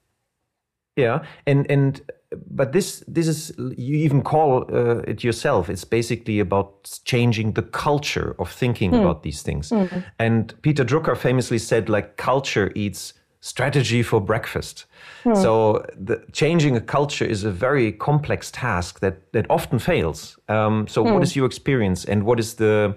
yeah 0.95 1.23
and 1.47 1.69
and 1.69 2.01
but 2.49 2.71
this 2.71 3.03
this 3.07 3.27
is 3.27 3.51
you 3.57 3.95
even 3.97 4.21
call 4.21 4.63
uh, 4.73 4.99
it 5.07 5.23
yourself 5.23 5.69
it's 5.69 5.83
basically 5.83 6.39
about 6.39 6.99
changing 7.05 7.53
the 7.53 7.61
culture 7.61 8.35
of 8.39 8.51
thinking 8.51 8.91
mm. 8.91 9.01
about 9.01 9.23
these 9.23 9.41
things 9.41 9.69
mm. 9.69 10.03
and 10.19 10.53
peter 10.61 10.85
drucker 10.85 11.15
famously 11.15 11.57
said 11.57 11.89
like 11.89 12.17
culture 12.17 12.71
eats 12.75 13.13
strategy 13.41 14.03
for 14.03 14.21
breakfast 14.21 14.85
mm. 15.23 15.35
so 15.35 15.85
the, 15.97 16.23
changing 16.31 16.75
a 16.75 16.81
culture 16.81 17.25
is 17.25 17.43
a 17.43 17.51
very 17.51 17.91
complex 17.91 18.51
task 18.51 18.99
that 18.99 19.31
that 19.33 19.45
often 19.49 19.79
fails 19.79 20.37
um, 20.47 20.87
so 20.87 21.01
what 21.01 21.15
hmm. 21.15 21.23
is 21.23 21.35
your 21.35 21.45
experience 21.45 22.05
and 22.05 22.23
what 22.23 22.39
is 22.39 22.55
the 22.55 22.95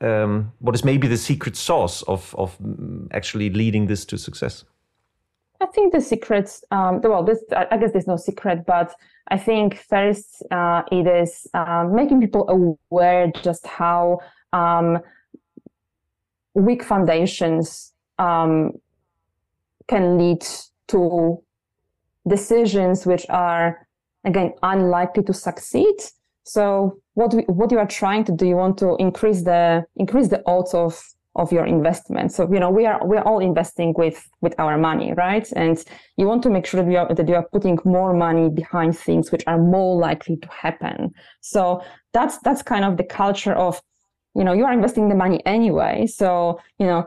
um, 0.00 0.52
what 0.60 0.74
is 0.74 0.84
maybe 0.84 1.08
the 1.08 1.16
secret 1.16 1.56
sauce 1.56 2.02
of 2.02 2.34
of 2.38 2.56
actually 3.10 3.50
leading 3.50 3.86
this 3.86 4.04
to 4.04 4.16
success 4.16 4.64
I 5.60 5.66
think 5.66 5.92
the 5.92 6.00
secret, 6.00 6.50
um, 6.70 7.00
well, 7.02 7.22
this, 7.22 7.42
I 7.50 7.76
guess 7.78 7.92
there's 7.92 8.06
no 8.06 8.16
secret, 8.16 8.66
but 8.66 8.94
I 9.28 9.38
think 9.38 9.78
first 9.88 10.42
uh, 10.50 10.82
it 10.92 11.06
is 11.06 11.46
uh, 11.54 11.86
making 11.90 12.20
people 12.20 12.48
aware 12.48 13.32
just 13.42 13.66
how 13.66 14.20
um, 14.52 14.98
weak 16.54 16.82
foundations 16.82 17.92
um, 18.18 18.72
can 19.88 20.18
lead 20.18 20.46
to 20.88 21.42
decisions 22.28 23.06
which 23.06 23.26
are, 23.28 23.86
again, 24.24 24.52
unlikely 24.62 25.22
to 25.24 25.32
succeed. 25.32 25.96
So 26.44 27.00
what 27.14 27.34
we, 27.34 27.42
what 27.42 27.72
you 27.72 27.78
are 27.78 27.86
trying 27.86 28.24
to 28.24 28.32
do, 28.32 28.46
you 28.46 28.56
want 28.56 28.78
to 28.78 28.96
increase 28.98 29.42
the 29.42 29.84
increase 29.96 30.28
the 30.28 30.42
odds 30.46 30.74
of 30.74 31.02
of 31.36 31.52
your 31.52 31.66
investment. 31.66 32.32
So, 32.32 32.50
you 32.52 32.58
know, 32.58 32.70
we 32.70 32.86
are, 32.86 32.98
we're 33.06 33.22
all 33.22 33.38
investing 33.38 33.94
with, 33.96 34.28
with 34.40 34.54
our 34.58 34.76
money, 34.76 35.12
right? 35.14 35.46
And 35.54 35.82
you 36.16 36.26
want 36.26 36.42
to 36.44 36.50
make 36.50 36.66
sure 36.66 36.82
that 36.82 36.90
you 36.90 36.98
are, 36.98 37.14
that 37.14 37.28
you 37.28 37.34
are 37.34 37.46
putting 37.52 37.78
more 37.84 38.14
money 38.14 38.48
behind 38.48 38.98
things 38.98 39.30
which 39.30 39.44
are 39.46 39.58
more 39.58 39.96
likely 39.98 40.36
to 40.38 40.48
happen. 40.48 41.12
So 41.40 41.82
that's, 42.12 42.38
that's 42.38 42.62
kind 42.62 42.84
of 42.84 42.96
the 42.96 43.04
culture 43.04 43.52
of, 43.52 43.80
you 44.34 44.44
know, 44.44 44.52
you 44.52 44.64
are 44.64 44.72
investing 44.72 45.08
the 45.08 45.14
money 45.14 45.44
anyway. 45.46 46.06
So, 46.06 46.60
you 46.78 46.86
know, 46.86 47.06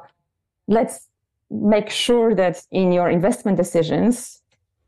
let's 0.68 1.08
make 1.50 1.90
sure 1.90 2.36
that 2.36 2.62
in 2.72 2.92
your 2.92 3.10
investment 3.10 3.58
decisions, 3.58 4.42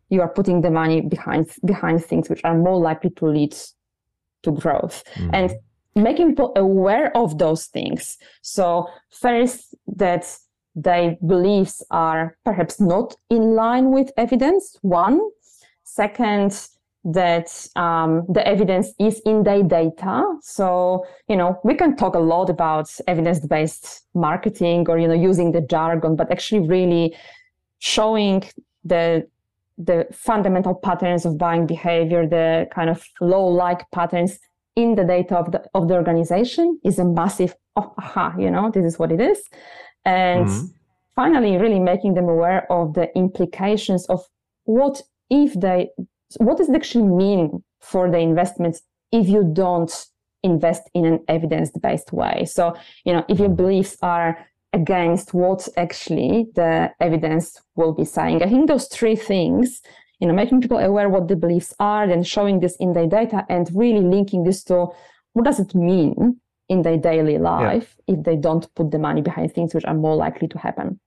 you 0.10 0.22
are 0.22 0.30
putting 0.30 0.62
the 0.62 0.70
money 0.70 1.02
behind, 1.02 1.50
behind 1.66 2.06
things 2.06 2.30
which 2.30 2.42
are 2.44 2.56
more 2.58 2.78
likely 2.78 3.10
to 3.12 3.26
lead 3.26 3.56
to 4.44 4.52
growth. 4.52 5.04
Mm-hmm. 5.16 5.30
And 5.34 5.56
making 5.96 6.30
people 6.30 6.54
aware 6.56 7.16
of 7.16 7.38
those 7.38 7.66
things. 7.66 8.18
So 8.42 8.88
first 9.10 9.76
that 9.88 10.38
their 10.76 11.18
beliefs 11.26 11.84
are 11.92 12.38
perhaps 12.46 12.80
not 12.80 13.16
in 13.30 13.56
line 13.56 13.92
with 13.92 14.12
evidence. 14.18 14.78
One, 14.82 15.20
second, 15.84 16.68
that 17.04 17.68
um, 17.76 18.26
the 18.30 18.48
evidence 18.48 18.94
is 19.00 19.20
in 19.26 19.44
their 19.44 19.64
data. 19.64 20.24
So, 20.42 21.06
you 21.28 21.36
know, 21.36 21.60
we 21.64 21.74
can 21.74 21.96
talk 21.96 22.16
a 22.16 22.20
lot 22.20 22.50
about 22.50 22.90
evidence-based 23.08 24.04
marketing 24.14 24.86
or, 24.88 25.00
you 25.00 25.08
know, 25.08 25.16
using 25.16 25.52
the 25.52 25.62
jargon, 25.62 26.16
but 26.16 26.32
actually 26.32 26.68
really 26.68 27.16
showing 27.80 28.44
the 28.84 29.28
the 29.78 30.06
fundamental 30.12 30.76
patterns 30.76 31.26
of 31.26 31.40
buying 31.40 31.66
behavior, 31.66 32.28
the 32.28 32.68
kind 32.72 32.88
of 32.88 33.04
low-like 33.20 33.90
patterns 33.90 34.38
in 34.76 34.96
the 34.96 35.04
data 35.04 35.36
of 35.36 35.52
the, 35.52 35.64
of 35.74 35.88
the 35.88 35.96
organization 35.96 36.80
is 36.84 37.00
a 37.00 37.06
massive, 37.06 37.56
oh, 37.76 37.94
aha, 37.98 38.34
you 38.38 38.50
know, 38.50 38.72
this 38.72 38.86
is 38.86 39.00
what 39.00 39.12
it 39.12 39.20
is. 39.20 39.42
And 40.06 40.48
mm-hmm. 40.48 40.66
finally, 41.16 41.58
really 41.58 41.80
making 41.80 42.14
them 42.14 42.30
aware 42.30 42.72
of 42.72 42.94
the 42.94 43.16
implications 43.18 44.06
of 44.08 44.24
what 44.64 45.02
if 45.30 45.60
they, 45.60 45.90
what 46.38 46.58
does 46.58 46.70
it 46.70 46.76
actually 46.76 47.04
mean 47.04 47.64
for 47.80 48.10
the 48.10 48.20
investments 48.20 48.82
if 49.12 49.28
you 49.28 49.50
don't 49.54 49.94
invest 50.44 50.90
in 50.94 51.06
an 51.06 51.20
evidence-based 51.28 52.12
way. 52.14 52.46
So, 52.46 52.76
you 53.06 53.14
know, 53.14 53.26
if 53.28 53.40
your 53.40 53.50
mm-hmm. 53.50 53.56
beliefs 53.58 53.98
are 54.02 54.46
against 54.74 55.34
what 55.34 55.68
actually 55.76 56.48
the 56.56 56.92
evidence 57.00 57.60
will 57.76 57.94
be 57.94 58.06
saying. 58.06 58.42
I 58.42 58.48
think 58.48 58.68
those 58.68 58.88
three 58.88 59.16
things 59.16 59.82
you 60.22 60.28
know, 60.28 60.34
making 60.34 60.62
people 60.62 60.78
aware 60.78 61.10
what 61.10 61.28
the 61.28 61.36
beliefs 61.36 61.74
are, 61.80 62.08
then 62.08 62.24
showing 62.24 62.60
this 62.60 62.76
in 62.78 62.94
their 62.94 63.08
data 63.08 63.44
and 63.50 63.70
really 63.74 64.02
linking 64.02 64.44
this 64.44 64.64
to 64.66 64.88
what 65.34 65.44
does 65.46 65.60
it 65.60 65.74
mean 65.74 66.40
in 66.70 66.84
their 66.84 66.98
daily 66.98 67.40
life 67.40 67.96
yeah. 68.08 68.16
if 68.16 68.24
they 68.24 68.38
don't 68.38 68.74
put 68.76 68.92
the 68.92 69.00
money 69.00 69.22
behind 69.22 69.52
things 69.52 69.74
which 69.74 69.84
are 69.86 69.96
more 69.96 70.16
likely 70.16 70.48
to 70.48 70.58
happen. 70.60 71.00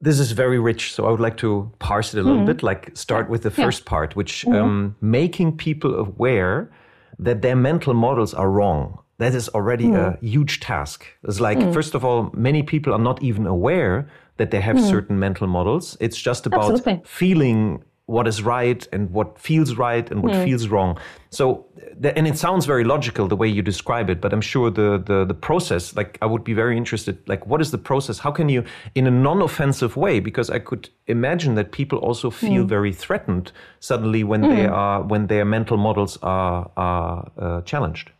This 0.00 0.18
is 0.18 0.32
very 0.32 0.58
rich, 0.58 0.92
so 0.92 1.06
I 1.06 1.10
would 1.10 1.20
like 1.20 1.36
to 1.36 1.70
parse 1.78 2.12
it 2.12 2.18
a 2.18 2.22
little 2.22 2.38
mm-hmm. 2.38 2.46
bit. 2.46 2.62
Like 2.64 2.90
start 2.94 3.30
with 3.30 3.42
the 3.42 3.52
first 3.52 3.82
yeah. 3.82 3.90
part, 3.90 4.16
which 4.16 4.44
mm-hmm. 4.44 4.60
um, 4.60 4.96
making 5.00 5.56
people 5.58 5.94
aware 5.94 6.72
that 7.18 7.42
their 7.42 7.54
mental 7.54 7.94
models 7.94 8.34
are 8.34 8.50
wrong. 8.50 8.98
That 9.18 9.34
is 9.34 9.48
already 9.50 9.84
mm. 9.84 9.96
a 9.96 10.26
huge 10.26 10.58
task. 10.58 11.06
It's 11.22 11.38
like, 11.38 11.58
mm. 11.58 11.72
first 11.72 11.94
of 11.94 12.04
all, 12.04 12.30
many 12.34 12.64
people 12.64 12.92
are 12.92 12.98
not 12.98 13.22
even 13.22 13.46
aware 13.46 14.08
that 14.38 14.50
they 14.50 14.60
have 14.60 14.74
mm. 14.74 14.88
certain 14.88 15.20
mental 15.20 15.46
models. 15.46 15.96
It's 16.00 16.20
just 16.20 16.46
about 16.46 16.72
Absolutely. 16.72 17.02
feeling 17.04 17.84
what 18.06 18.26
is 18.26 18.42
right 18.42 18.86
and 18.92 19.10
what 19.10 19.38
feels 19.38 19.76
right 19.76 20.10
and 20.10 20.22
what 20.22 20.32
mm. 20.32 20.44
feels 20.44 20.68
wrong. 20.68 20.98
So, 21.30 21.64
and 22.02 22.26
it 22.26 22.36
sounds 22.36 22.66
very 22.66 22.84
logical 22.84 23.28
the 23.28 23.36
way 23.36 23.48
you 23.48 23.62
describe 23.62 24.10
it, 24.10 24.20
but 24.20 24.32
I'm 24.32 24.40
sure 24.40 24.70
the, 24.70 25.02
the 25.04 25.24
the 25.24 25.34
process, 25.34 25.94
like 25.96 26.18
I 26.20 26.26
would 26.26 26.44
be 26.44 26.52
very 26.52 26.76
interested, 26.76 27.16
like 27.26 27.46
what 27.46 27.60
is 27.60 27.70
the 27.70 27.78
process? 27.78 28.18
How 28.18 28.32
can 28.32 28.48
you, 28.48 28.64
in 28.94 29.06
a 29.06 29.10
non-offensive 29.10 29.96
way, 29.96 30.20
because 30.20 30.50
I 30.50 30.58
could 30.58 30.90
imagine 31.06 31.54
that 31.54 31.70
people 31.70 31.98
also 31.98 32.30
feel 32.30 32.64
mm. 32.64 32.68
very 32.68 32.92
threatened 32.92 33.52
suddenly 33.80 34.24
when 34.24 34.42
mm. 34.42 34.56
they 34.56 34.66
are 34.66 35.02
when 35.02 35.28
their 35.28 35.44
mental 35.44 35.76
models 35.76 36.18
are 36.22 36.70
are 36.76 37.30
uh, 37.38 37.60
challenged. 37.62 38.10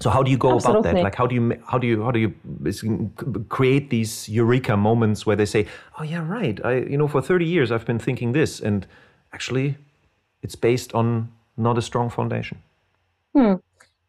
So 0.00 0.10
how 0.10 0.22
do 0.22 0.30
you 0.30 0.38
go 0.38 0.54
Absolutely. 0.54 0.90
about 0.90 0.94
that? 0.94 1.02
Like 1.02 1.16
how 1.16 1.26
do 1.26 1.34
you 1.34 1.60
how 1.66 1.78
do 1.78 1.86
you 1.86 2.02
how 2.04 2.12
do 2.12 2.20
you 2.20 2.32
create 3.48 3.90
these 3.90 4.28
eureka 4.28 4.76
moments 4.76 5.26
where 5.26 5.36
they 5.36 5.46
say, 5.46 5.66
"Oh 5.98 6.04
yeah, 6.04 6.24
right. 6.26 6.64
I 6.64 6.76
you 6.92 6.96
know 6.96 7.08
for 7.08 7.20
30 7.20 7.44
years 7.44 7.72
I've 7.72 7.84
been 7.84 7.98
thinking 7.98 8.32
this 8.32 8.60
and 8.60 8.86
actually 9.32 9.76
it's 10.42 10.54
based 10.54 10.94
on 10.94 11.30
not 11.56 11.78
a 11.78 11.82
strong 11.82 12.08
foundation. 12.10 12.58
Hmm. 13.34 13.54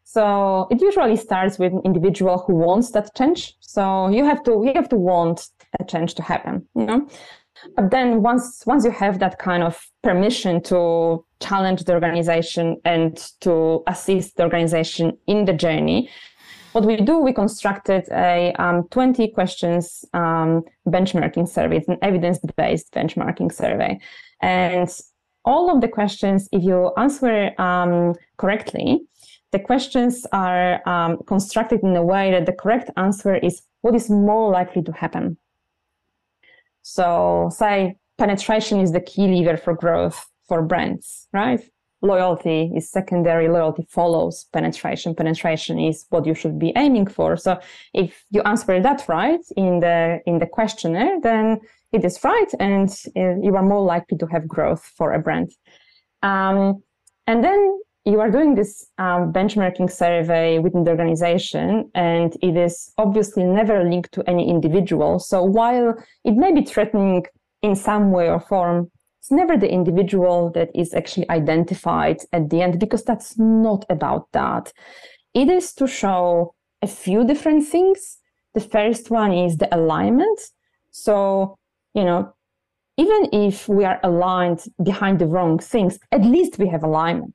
So 0.04 0.66
it 0.70 0.80
usually 0.80 1.16
starts 1.16 1.58
with 1.58 1.72
an 1.72 1.82
individual 1.84 2.38
who 2.38 2.54
wants 2.54 2.90
that 2.92 3.14
change. 3.14 3.54
So 3.60 4.08
you 4.08 4.24
have 4.24 4.42
to 4.44 4.62
you 4.64 4.72
have 4.74 4.88
to 4.88 4.96
want 4.96 5.48
a 5.78 5.84
change 5.84 6.14
to 6.14 6.22
happen, 6.22 6.66
you 6.74 6.86
know. 6.86 7.08
But 7.76 7.90
then 7.90 8.22
once 8.22 8.64
once 8.66 8.84
you 8.84 8.90
have 8.90 9.18
that 9.20 9.38
kind 9.38 9.62
of 9.62 9.78
permission 10.02 10.62
to 10.62 11.24
challenge 11.40 11.84
the 11.84 11.92
organization 11.92 12.80
and 12.84 13.16
to 13.40 13.82
assist 13.86 14.36
the 14.36 14.42
organization 14.42 15.16
in 15.26 15.44
the 15.44 15.52
journey, 15.52 16.10
what 16.72 16.84
we 16.84 16.96
do, 16.96 17.18
we 17.18 17.32
constructed 17.32 18.04
a 18.12 18.52
um, 18.58 18.88
20 18.90 19.28
questions 19.28 20.04
um, 20.14 20.62
benchmarking 20.88 21.48
survey. 21.48 21.78
It's 21.78 21.88
an 21.88 21.98
evidence-based 22.02 22.92
benchmarking 22.92 23.52
survey. 23.52 24.00
And 24.40 24.88
all 25.44 25.74
of 25.74 25.80
the 25.80 25.88
questions, 25.88 26.48
if 26.52 26.62
you 26.62 26.92
answer 26.96 27.52
um, 27.60 28.14
correctly, 28.36 29.00
the 29.52 29.58
questions 29.58 30.26
are 30.32 30.86
um, 30.88 31.18
constructed 31.26 31.80
in 31.82 31.96
a 31.96 32.04
way 32.04 32.30
that 32.30 32.46
the 32.46 32.52
correct 32.52 32.90
answer 32.96 33.36
is 33.36 33.62
what 33.80 33.94
is 33.94 34.08
more 34.08 34.52
likely 34.52 34.82
to 34.82 34.92
happen. 34.92 35.36
So, 36.82 37.50
say 37.52 37.96
penetration 38.18 38.80
is 38.80 38.92
the 38.92 39.00
key 39.00 39.26
lever 39.26 39.56
for 39.56 39.74
growth 39.74 40.28
for 40.46 40.62
brands, 40.62 41.28
right? 41.32 41.60
Loyalty 42.02 42.72
is 42.74 42.90
secondary. 42.90 43.48
Loyalty 43.48 43.86
follows 43.88 44.46
penetration. 44.52 45.14
Penetration 45.14 45.78
is 45.78 46.06
what 46.08 46.24
you 46.24 46.34
should 46.34 46.58
be 46.58 46.72
aiming 46.76 47.06
for. 47.06 47.36
So, 47.36 47.58
if 47.92 48.24
you 48.30 48.40
answer 48.42 48.80
that 48.80 49.06
right 49.08 49.44
in 49.56 49.80
the 49.80 50.20
in 50.26 50.38
the 50.38 50.46
questionnaire, 50.46 51.20
then 51.20 51.60
it 51.92 52.04
is 52.04 52.22
right, 52.22 52.50
and 52.58 52.88
uh, 53.16 53.36
you 53.42 53.56
are 53.56 53.62
more 53.62 53.82
likely 53.82 54.16
to 54.18 54.26
have 54.26 54.46
growth 54.46 54.84
for 54.96 55.12
a 55.12 55.18
brand. 55.18 55.50
Um, 56.22 56.82
and 57.26 57.42
then 57.42 57.78
you 58.04 58.20
are 58.20 58.30
doing 58.30 58.54
this 58.54 58.86
um, 58.98 59.32
benchmarking 59.32 59.90
survey 59.90 60.58
within 60.58 60.84
the 60.84 60.90
organization, 60.90 61.90
and 61.94 62.36
it 62.42 62.56
is 62.56 62.92
obviously 62.96 63.44
never 63.44 63.84
linked 63.84 64.12
to 64.12 64.28
any 64.28 64.48
individual. 64.48 65.18
So 65.18 65.42
while 65.42 65.94
it 66.24 66.34
may 66.34 66.52
be 66.52 66.62
threatening 66.62 67.26
in 67.62 67.76
some 67.76 68.10
way 68.10 68.28
or 68.28 68.40
form, 68.40 68.90
it's 69.20 69.30
never 69.30 69.56
the 69.56 69.70
individual 69.70 70.50
that 70.52 70.70
is 70.74 70.94
actually 70.94 71.28
identified 71.28 72.20
at 72.32 72.48
the 72.48 72.62
end 72.62 72.80
because 72.80 73.04
that's 73.04 73.38
not 73.38 73.84
about 73.90 74.32
that. 74.32 74.72
It 75.34 75.50
is 75.50 75.74
to 75.74 75.86
show 75.86 76.54
a 76.80 76.86
few 76.86 77.24
different 77.24 77.66
things. 77.66 78.18
The 78.54 78.60
first 78.60 79.10
one 79.10 79.32
is 79.32 79.58
the 79.58 79.72
alignment. 79.74 80.40
So, 80.90 81.58
you 81.94 82.04
know, 82.04 82.34
even 82.96 83.28
if 83.32 83.68
we 83.68 83.84
are 83.84 83.98
aligned 84.02 84.64
behind 84.82 85.18
the 85.18 85.26
wrong 85.26 85.58
things, 85.58 85.98
at 86.12 86.22
least 86.22 86.58
we 86.58 86.68
have 86.68 86.82
alignment 86.82 87.34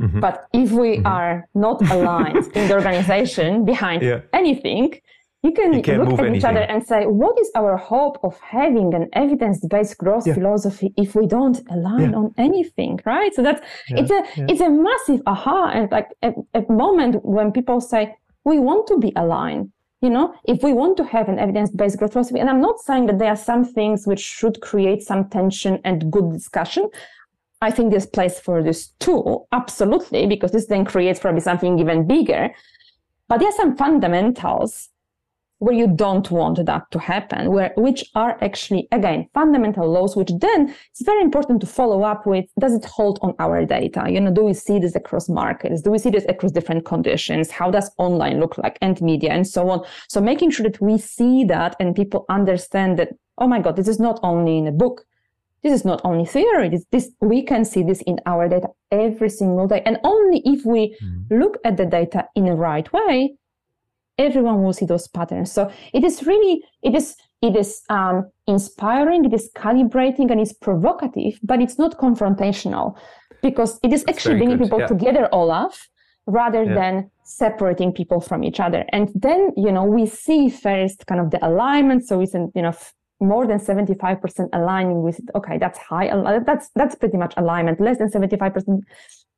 Mm-hmm. 0.00 0.20
But 0.20 0.46
if 0.52 0.72
we 0.72 0.96
mm-hmm. 0.96 1.06
are 1.06 1.48
not 1.54 1.80
aligned 1.90 2.46
in 2.56 2.68
the 2.68 2.74
organization 2.80 3.64
behind 3.64 4.02
yeah. 4.02 4.20
anything, 4.32 4.94
you 5.42 5.52
can 5.52 5.74
you 5.74 5.78
look 5.78 6.14
at 6.14 6.20
anything. 6.20 6.34
each 6.36 6.44
other 6.44 6.60
and 6.60 6.84
say, 6.84 7.04
what 7.04 7.38
is 7.38 7.50
our 7.54 7.76
hope 7.76 8.18
of 8.24 8.38
having 8.40 8.94
an 8.94 9.08
evidence-based 9.12 9.98
growth 9.98 10.26
yeah. 10.26 10.34
philosophy 10.34 10.92
if 10.96 11.14
we 11.14 11.26
don't 11.26 11.60
align 11.70 12.10
yeah. 12.10 12.16
on 12.16 12.34
anything, 12.38 12.98
right? 13.04 13.32
So 13.34 13.42
that's 13.42 13.60
it's 13.88 14.10
a 14.10 14.24
it's 14.50 14.62
a 14.62 14.70
massive 14.70 15.20
aha 15.26 15.70
and 15.74 15.90
like 15.92 16.08
a, 16.22 16.32
a 16.54 16.72
moment 16.72 17.24
when 17.24 17.52
people 17.52 17.80
say 17.80 18.16
we 18.44 18.58
want 18.58 18.86
to 18.88 18.98
be 18.98 19.12
aligned 19.16 19.70
you 20.04 20.10
know, 20.10 20.34
if 20.44 20.62
we 20.62 20.74
want 20.74 20.98
to 20.98 21.04
have 21.04 21.30
an 21.30 21.38
evidence-based 21.38 21.96
growth 21.96 22.12
philosophy, 22.12 22.38
and 22.38 22.50
I'm 22.50 22.60
not 22.60 22.78
saying 22.78 23.06
that 23.06 23.18
there 23.18 23.30
are 23.30 23.36
some 23.36 23.64
things 23.64 24.06
which 24.06 24.20
should 24.20 24.60
create 24.60 25.02
some 25.02 25.30
tension 25.30 25.80
and 25.82 26.12
good 26.12 26.30
discussion. 26.30 26.90
I 27.62 27.70
think 27.70 27.90
there's 27.90 28.04
place 28.04 28.38
for 28.38 28.62
this 28.62 28.88
too, 29.00 29.46
absolutely, 29.50 30.26
because 30.26 30.52
this 30.52 30.66
then 30.66 30.84
creates 30.84 31.20
probably 31.20 31.40
something 31.40 31.78
even 31.78 32.06
bigger. 32.06 32.50
But 33.28 33.38
there 33.38 33.48
are 33.48 33.56
some 33.56 33.76
fundamentals 33.76 34.90
where 35.64 35.74
you 35.74 35.86
don't 35.86 36.30
want 36.30 36.64
that 36.66 36.90
to 36.90 36.98
happen, 36.98 37.50
where 37.50 37.72
which 37.76 38.04
are 38.14 38.36
actually 38.42 38.86
again 38.92 39.28
fundamental 39.32 39.90
laws, 39.90 40.14
which 40.14 40.30
then 40.40 40.74
it's 40.90 41.02
very 41.02 41.22
important 41.22 41.60
to 41.62 41.66
follow 41.66 42.02
up 42.02 42.26
with. 42.26 42.44
Does 42.60 42.74
it 42.74 42.84
hold 42.84 43.18
on 43.22 43.34
our 43.38 43.64
data? 43.64 44.04
You 44.08 44.20
know, 44.20 44.30
do 44.30 44.44
we 44.44 44.52
see 44.52 44.78
this 44.78 44.94
across 44.94 45.28
markets? 45.28 45.80
Do 45.80 45.90
we 45.90 45.98
see 45.98 46.10
this 46.10 46.26
across 46.28 46.52
different 46.52 46.84
conditions? 46.84 47.50
How 47.50 47.70
does 47.70 47.90
online 47.96 48.40
look 48.40 48.58
like 48.58 48.76
and 48.82 49.00
media 49.00 49.30
and 49.32 49.46
so 49.46 49.70
on? 49.70 49.84
So 50.08 50.20
making 50.20 50.50
sure 50.50 50.64
that 50.64 50.80
we 50.82 50.98
see 50.98 51.44
that 51.44 51.76
and 51.80 51.96
people 51.96 52.26
understand 52.28 52.98
that, 52.98 53.08
oh 53.38 53.48
my 53.48 53.60
God, 53.60 53.76
this 53.76 53.88
is 53.88 53.98
not 53.98 54.20
only 54.22 54.58
in 54.58 54.66
a 54.66 54.72
book 54.72 55.06
this 55.62 55.72
is 55.72 55.84
not 55.86 56.02
only 56.04 56.26
theory. 56.26 56.68
This, 56.68 56.84
this, 56.92 57.10
we 57.22 57.42
can 57.42 57.64
see 57.64 57.82
this 57.82 58.02
in 58.02 58.20
our 58.26 58.50
data 58.50 58.68
every 58.90 59.30
single 59.30 59.66
day. 59.66 59.80
And 59.86 59.98
only 60.04 60.42
if 60.44 60.66
we 60.66 60.94
mm. 61.02 61.24
look 61.30 61.56
at 61.64 61.78
the 61.78 61.86
data 61.86 62.28
in 62.36 62.44
the 62.44 62.52
right 62.52 62.86
way, 62.92 63.36
everyone 64.18 64.62
will 64.62 64.72
see 64.72 64.86
those 64.86 65.08
patterns. 65.08 65.52
So 65.52 65.70
it 65.92 66.04
is 66.04 66.26
really, 66.26 66.62
it 66.82 66.94
is, 66.94 67.16
it 67.42 67.56
is 67.56 67.82
um, 67.90 68.30
inspiring, 68.46 69.24
it 69.24 69.32
is 69.32 69.50
calibrating, 69.56 70.30
and 70.30 70.40
it's 70.40 70.52
provocative, 70.52 71.38
but 71.42 71.60
it's 71.60 71.78
not 71.78 71.98
confrontational 71.98 72.96
because 73.42 73.78
it 73.82 73.92
is 73.92 74.04
That's 74.04 74.18
actually 74.18 74.36
bringing 74.36 74.58
good. 74.58 74.64
people 74.64 74.80
yeah. 74.80 74.86
together, 74.86 75.28
Olaf, 75.32 75.88
rather 76.26 76.64
yeah. 76.64 76.74
than 76.74 77.10
separating 77.24 77.92
people 77.92 78.20
from 78.20 78.44
each 78.44 78.60
other. 78.60 78.84
And 78.90 79.10
then, 79.14 79.52
you 79.56 79.72
know, 79.72 79.84
we 79.84 80.06
see 80.06 80.48
first 80.48 81.06
kind 81.06 81.20
of 81.20 81.30
the 81.30 81.46
alignment. 81.46 82.06
So 82.06 82.20
it's, 82.20 82.34
you 82.34 82.62
know, 82.62 82.72
more 83.20 83.46
than 83.46 83.58
75% 83.58 84.48
aligning 84.52 85.02
with 85.02 85.20
okay 85.34 85.56
that's 85.56 85.78
high 85.78 86.10
that's 86.44 86.68
that's 86.74 86.94
pretty 86.94 87.16
much 87.16 87.32
alignment 87.36 87.80
less 87.80 87.98
than 87.98 88.10
75% 88.10 88.80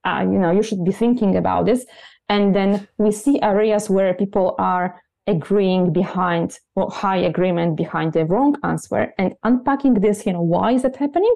uh, 0.05 0.21
you 0.23 0.39
know 0.39 0.51
you 0.51 0.63
should 0.63 0.85
be 0.85 0.93
thinking 0.93 1.37
about 1.37 1.67
this 1.67 1.85
and 2.29 2.55
then 2.55 2.89
we 2.99 3.13
see 3.13 3.41
areas 3.43 3.89
where 3.89 4.15
people 4.15 4.55
are 4.59 5.03
agreeing 5.27 5.93
behind 5.93 6.59
or 6.77 6.91
high 6.91 7.17
agreement 7.17 7.77
behind 7.77 8.13
the 8.13 8.25
wrong 8.25 8.57
answer 8.63 9.13
and 9.19 9.35
unpacking 9.43 9.95
this 9.95 10.25
you 10.25 10.33
know 10.33 10.43
why 10.43 10.73
is 10.73 10.83
that 10.83 10.97
happening? 10.97 11.35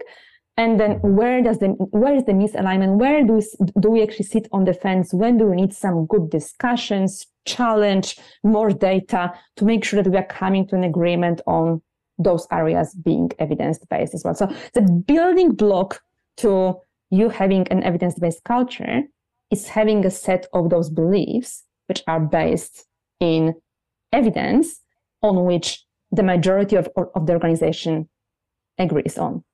And 0.57 0.79
then 0.79 1.01
where 1.01 1.43
does 1.43 1.59
the 1.59 1.69
where 1.69 2.15
is 2.15 2.25
the 2.25 2.33
misalignment? 2.33 2.99
Where 2.99 3.25
do 3.25 3.35
we, 3.35 3.43
do 3.81 3.91
we 3.91 4.03
actually 4.03 4.27
sit 4.27 4.47
on 4.53 4.65
the 4.65 4.75
fence? 4.75 5.15
When 5.15 5.39
do 5.39 5.47
we 5.47 5.57
need 5.57 5.73
some 5.73 6.07
good 6.07 6.29
discussions 6.29 7.27
challenge 7.47 8.17
more 8.45 8.71
data 8.71 9.33
to 9.57 9.65
make 9.65 9.85
sure 9.85 10.03
that 10.03 10.11
we 10.11 10.19
are 10.19 10.27
coming 10.27 10.67
to 10.69 10.77
an 10.77 10.85
agreement 10.85 11.41
on 11.47 11.81
those 12.19 12.47
areas 12.53 12.95
being 12.95 13.31
evidence-based 13.39 14.15
as 14.15 14.25
well. 14.25 14.35
So 14.35 14.47
the 14.75 14.83
building 14.83 15.53
block 15.53 16.01
to 16.39 16.77
you 17.11 17.29
having 17.29 17.67
an 17.69 17.83
evidence-based 17.83 18.45
culture 18.45 19.03
is 19.51 19.69
having 19.69 20.05
a 20.05 20.11
set 20.11 20.47
of 20.53 20.71
those 20.71 20.91
beliefs 20.91 21.65
which 21.87 22.03
are 22.07 22.21
based 22.21 22.87
in 23.19 23.55
evidence 24.13 24.81
on 25.23 25.45
which 25.45 25.85
the 26.11 26.23
majority 26.23 26.77
of, 26.77 26.89
of 27.15 27.27
the 27.27 27.33
organization 27.33 28.09
agrees 28.79 29.19
on. 29.19 29.45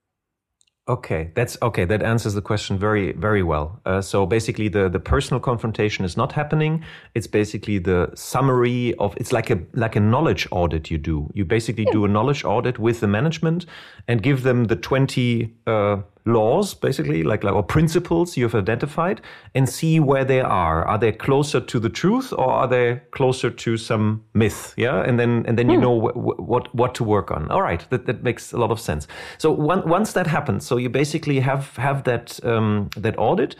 Okay, 0.88 1.32
that's 1.34 1.58
okay. 1.62 1.84
That 1.84 2.00
answers 2.00 2.34
the 2.34 2.40
question 2.40 2.78
very, 2.78 3.10
very 3.10 3.42
well. 3.42 3.80
Uh, 3.84 4.00
so 4.00 4.24
basically, 4.24 4.68
the 4.68 4.88
the 4.88 5.00
personal 5.00 5.40
confrontation 5.40 6.04
is 6.04 6.16
not 6.16 6.30
happening. 6.30 6.84
It's 7.16 7.26
basically 7.26 7.78
the 7.78 8.12
summary 8.14 8.94
of. 9.00 9.16
It's 9.16 9.32
like 9.32 9.50
a 9.50 9.58
like 9.72 9.96
a 9.96 10.00
knowledge 10.00 10.46
audit. 10.52 10.88
You 10.88 10.98
do. 10.98 11.28
You 11.34 11.44
basically 11.44 11.86
yeah. 11.86 11.92
do 11.92 12.04
a 12.04 12.08
knowledge 12.08 12.44
audit 12.44 12.78
with 12.78 13.00
the 13.00 13.08
management 13.08 13.66
and 14.06 14.22
give 14.22 14.44
them 14.44 14.66
the 14.66 14.76
twenty 14.76 15.56
uh, 15.66 16.02
laws, 16.26 16.74
basically, 16.74 17.22
like, 17.22 17.44
like 17.44 17.54
or 17.54 17.62
principles 17.62 18.36
you've 18.36 18.54
identified, 18.54 19.20
and 19.54 19.68
see 19.68 20.00
where 20.00 20.24
they 20.24 20.40
are. 20.40 20.84
Are 20.84 20.98
they 20.98 21.12
closer 21.12 21.60
to 21.60 21.78
the 21.78 21.88
truth, 21.88 22.32
or 22.32 22.50
are 22.50 22.68
they 22.68 23.00
closer 23.12 23.50
to 23.50 23.76
some 23.76 24.24
myth? 24.34 24.74
Yeah, 24.76 25.02
and 25.02 25.18
then 25.18 25.44
and 25.46 25.56
then 25.58 25.70
you 25.70 25.76
hmm. 25.76 25.82
know 25.82 26.00
wh- 26.00 26.38
what 26.38 26.74
what 26.74 26.94
to 26.96 27.04
work 27.04 27.30
on. 27.30 27.50
All 27.50 27.62
right, 27.62 27.88
that, 27.90 28.06
that 28.06 28.22
makes 28.22 28.52
a 28.52 28.58
lot 28.58 28.70
of 28.70 28.80
sense. 28.80 29.06
So 29.38 29.50
one, 29.50 29.88
once 29.88 30.12
that 30.12 30.26
happens, 30.26 30.66
so 30.66 30.76
you 30.76 30.90
basically 30.90 31.40
have 31.40 31.76
have 31.76 32.04
that 32.04 32.44
um, 32.44 32.90
that 32.96 33.18
audit. 33.18 33.56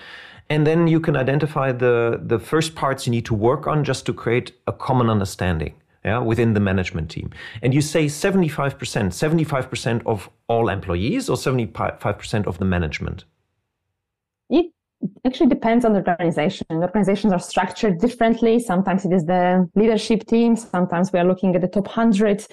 And 0.48 0.64
then 0.64 0.86
you 0.86 1.00
can 1.00 1.16
identify 1.16 1.72
the, 1.72 2.20
the 2.22 2.38
first 2.38 2.76
parts 2.76 3.04
you 3.04 3.10
need 3.10 3.24
to 3.24 3.34
work 3.34 3.66
on 3.66 3.82
just 3.82 4.06
to 4.06 4.12
create 4.12 4.52
a 4.68 4.72
common 4.72 5.10
understanding 5.10 5.74
yeah, 6.06 6.18
within 6.18 6.54
the 6.54 6.60
management 6.60 7.10
team. 7.10 7.30
And 7.62 7.74
you 7.74 7.80
say 7.80 8.06
75%, 8.06 8.76
75% 8.76 10.02
of 10.06 10.30
all 10.48 10.68
employees 10.68 11.28
or 11.28 11.36
75% 11.36 12.46
of 12.46 12.58
the 12.58 12.64
management? 12.64 13.24
It 14.48 14.66
actually 15.24 15.48
depends 15.48 15.84
on 15.84 15.92
the 15.94 15.98
organization. 15.98 16.66
The 16.70 16.76
organizations 16.76 17.32
are 17.32 17.40
structured 17.40 17.98
differently. 17.98 18.60
Sometimes 18.60 19.04
it 19.04 19.12
is 19.12 19.24
the 19.24 19.68
leadership 19.74 20.26
team. 20.26 20.54
Sometimes 20.54 21.12
we 21.12 21.18
are 21.18 21.24
looking 21.24 21.56
at 21.56 21.60
the 21.60 21.68
top 21.68 21.86
100. 21.86 22.46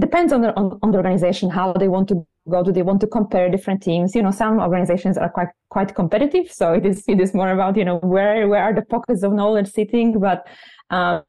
Depends 0.00 0.32
on 0.32 0.40
the, 0.42 0.54
on, 0.56 0.78
on 0.82 0.90
the 0.90 0.96
organization, 0.96 1.48
how 1.48 1.72
they 1.72 1.88
want 1.88 2.08
to 2.08 2.26
go. 2.48 2.64
Do 2.64 2.72
they 2.72 2.82
want 2.82 3.00
to 3.02 3.06
compare 3.06 3.48
different 3.50 3.82
teams? 3.82 4.16
You 4.16 4.22
know, 4.22 4.30
some 4.32 4.58
organizations 4.58 5.16
are 5.16 5.28
quite 5.28 5.48
quite 5.68 5.94
competitive. 5.94 6.50
So 6.50 6.72
it 6.72 6.86
is 6.86 7.04
it 7.06 7.20
is 7.20 7.34
more 7.34 7.50
about, 7.50 7.76
you 7.76 7.84
know, 7.84 7.98
where 7.98 8.48
where 8.48 8.62
are 8.62 8.74
the 8.74 8.82
pockets 8.82 9.22
of 9.22 9.32
knowledge 9.32 9.70
sitting. 9.70 10.18
But 10.18 10.46
um, 10.90 11.22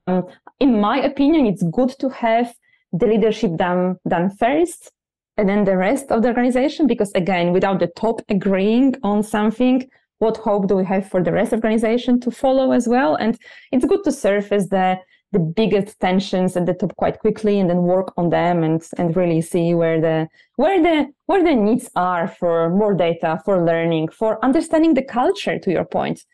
in 0.59 0.79
my 0.79 0.99
opinion, 0.99 1.45
it's 1.45 1.63
good 1.63 1.89
to 1.99 2.09
have 2.09 2.53
the 2.91 3.07
leadership 3.07 3.55
done, 3.57 3.97
done 4.07 4.29
first 4.29 4.91
and 5.37 5.47
then 5.47 5.63
the 5.63 5.77
rest 5.77 6.11
of 6.11 6.21
the 6.21 6.27
organization. 6.27 6.87
Because 6.87 7.11
again, 7.13 7.51
without 7.53 7.79
the 7.79 7.87
top 7.87 8.21
agreeing 8.29 8.95
on 9.03 9.23
something, 9.23 9.89
what 10.19 10.37
hope 10.37 10.67
do 10.67 10.75
we 10.75 10.85
have 10.85 11.09
for 11.09 11.23
the 11.23 11.31
rest 11.31 11.53
of 11.53 11.61
the 11.61 11.67
organization 11.67 12.19
to 12.21 12.31
follow 12.31 12.71
as 12.71 12.87
well? 12.87 13.15
And 13.15 13.37
it's 13.71 13.85
good 13.85 14.03
to 14.03 14.11
surface 14.11 14.67
the 14.69 14.99
the 15.31 15.39
biggest 15.39 15.99
tensions 15.99 16.57
at 16.57 16.65
the 16.65 16.73
top 16.73 16.93
quite 16.97 17.19
quickly 17.19 17.59
and 17.59 17.69
then 17.69 17.83
work 17.83 18.13
on 18.17 18.29
them 18.29 18.63
and 18.63 18.83
and 18.97 19.15
really 19.15 19.41
see 19.41 19.73
where 19.73 19.99
the 20.01 20.27
where 20.57 20.81
the 20.81 21.07
where 21.25 21.43
the 21.43 21.55
needs 21.55 21.89
are 21.95 22.27
for 22.27 22.69
more 22.69 22.93
data 22.93 23.39
for 23.45 23.65
learning 23.65 24.09
for 24.09 24.43
understanding 24.43 24.93
the 24.93 25.01
culture 25.01 25.57
to 25.57 25.71
your 25.71 25.85
point 25.85 26.25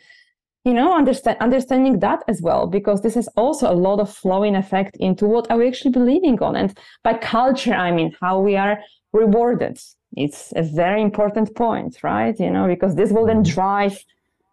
you 0.65 0.73
know 0.73 0.95
understand 0.95 1.37
understanding 1.39 1.99
that 1.99 2.23
as 2.27 2.41
well 2.41 2.67
because 2.67 3.01
this 3.01 3.15
is 3.15 3.27
also 3.35 3.71
a 3.71 3.73
lot 3.87 3.99
of 3.99 4.13
flowing 4.13 4.55
effect 4.55 4.97
into 4.99 5.25
what 5.25 5.49
are 5.49 5.57
we 5.57 5.67
actually 5.67 5.91
believing 5.91 6.41
on. 6.41 6.55
And 6.55 6.77
by 7.03 7.13
culture 7.13 7.73
i 7.73 7.91
mean 7.91 8.15
how 8.21 8.39
we 8.39 8.55
are 8.55 8.79
rewarded. 9.13 9.77
It's 10.15 10.53
a 10.55 10.63
very 10.63 11.01
important 11.01 11.55
point 11.55 11.97
right? 12.03 12.37
You 12.39 12.51
know 12.51 12.67
because 12.67 12.95
this 12.95 13.11
will 13.11 13.25
then 13.25 13.43
mm-hmm. 13.43 13.53
drive 13.53 14.03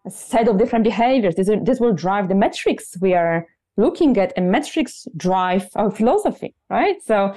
a 0.05 0.11
set 0.11 0.47
of 0.47 0.57
different 0.57 0.85
behaviors. 0.85 1.35
This, 1.35 1.49
this 1.63 1.79
will 1.79 1.93
drive 1.93 2.29
the 2.29 2.35
metrics 2.35 2.95
we 3.01 3.13
are 3.13 3.47
looking 3.77 4.17
at 4.17 4.31
and 4.37 4.51
metrics 4.51 5.07
drive 5.17 5.67
our 5.75 5.91
philosophy 5.91 6.53
right? 6.69 6.97
So 7.03 7.33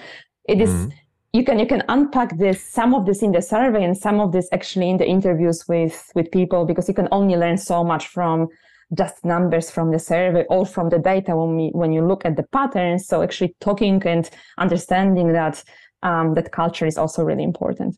it 0.49 0.61
is, 0.61 0.71
mm-hmm. 0.71 0.91
You 1.33 1.45
can 1.45 1.59
you 1.59 1.67
can 1.67 1.83
unpack 1.89 2.37
this 2.39 2.63
some 2.63 2.95
of 2.95 3.05
this 3.07 3.23
in 3.23 3.33
the 3.33 3.43
survey 3.43 3.85
and 3.85 3.97
some 3.97 4.21
of 4.21 4.33
this 4.33 4.49
actually 4.53 4.89
in 4.89 4.97
the 4.97 5.07
interviews 5.07 5.65
with 5.69 6.11
with 6.15 6.31
people 6.31 6.65
because 6.65 6.89
you 6.89 6.95
can 6.95 7.09
only 7.13 7.37
learn 7.37 7.59
so 7.59 7.85
much 7.85 8.09
from 8.09 8.49
just 8.97 9.25
numbers 9.25 9.71
from 9.71 9.91
the 9.91 9.99
survey 9.99 10.45
or 10.49 10.65
from 10.65 10.89
the 10.89 10.99
data 10.99 11.37
when 11.37 11.57
we 11.57 11.69
when 11.75 11.93
you 11.93 12.07
look 12.07 12.25
at 12.25 12.37
the 12.37 12.45
patterns. 12.45 13.07
So 13.07 13.23
actually 13.23 13.55
talking 13.61 14.03
and 14.07 14.29
understanding 14.57 15.33
that 15.33 15.63
um, 16.03 16.35
that 16.35 16.53
culture 16.53 16.87
is 16.87 16.97
also 16.97 17.23
really 17.23 17.45
important. 17.45 17.97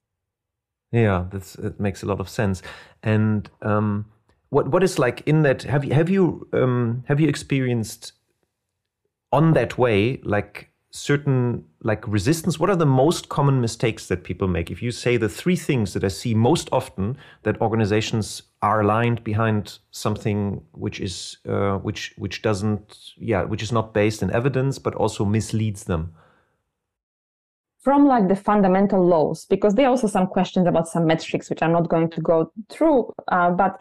Yeah, 0.93 1.27
that's 1.31 1.55
it 1.55 1.79
makes 1.79 2.03
a 2.03 2.07
lot 2.07 2.21
of 2.21 2.29
sense. 2.29 2.63
And 3.03 3.49
um, 3.63 4.07
what 4.49 4.69
what 4.69 4.83
is 4.83 4.99
like 4.99 5.23
in 5.27 5.43
that? 5.43 5.63
Have 5.63 5.85
you 5.85 5.95
have 5.95 6.11
you 6.11 6.49
um, 6.53 7.05
have 7.07 7.21
you 7.21 7.29
experienced 7.29 8.13
on 9.33 9.53
that 9.53 9.79
way 9.79 10.21
like 10.25 10.70
certain 10.91 11.65
like 11.83 12.07
resistance? 12.07 12.59
What 12.59 12.71
are 12.71 12.77
the 12.77 12.87
most 12.87 13.29
common 13.29 13.61
mistakes 13.61 14.07
that 14.09 14.25
people 14.25 14.49
make? 14.49 14.71
If 14.71 14.83
you 14.83 14.91
say 14.91 15.17
the 15.17 15.29
three 15.29 15.57
things 15.57 15.95
that 15.95 16.05
i 16.05 16.09
see 16.09 16.35
most 16.35 16.69
often 16.73 17.17
that 17.43 17.61
organizations 17.61 18.43
are 18.63 18.81
aligned 18.83 19.23
behind 19.25 19.79
something 19.91 20.61
which 20.73 21.01
is 21.01 21.39
uh, 21.49 21.77
which 21.79 22.15
which 22.19 22.43
doesn't 22.43 22.99
yeah 23.17 23.45
which 23.45 23.63
is 23.63 23.73
not 23.73 23.95
based 23.95 24.23
in 24.23 24.31
evidence 24.33 24.79
but 24.79 24.95
also 24.95 25.25
misleads 25.25 25.85
them. 25.85 26.13
From 27.81 28.07
like 28.07 28.29
the 28.29 28.37
fundamental 28.37 29.07
laws 29.07 29.47
because 29.47 29.75
there 29.75 29.87
are 29.87 29.91
also 29.91 30.07
some 30.07 30.27
questions 30.27 30.67
about 30.67 30.89
some 30.89 31.07
metrics 31.07 31.49
which 31.49 31.63
i'm 31.63 31.73
not 31.73 31.89
going 31.89 32.11
to 32.11 32.21
go 32.21 32.53
through 32.69 33.11
uh, 33.29 33.51
but 33.51 33.81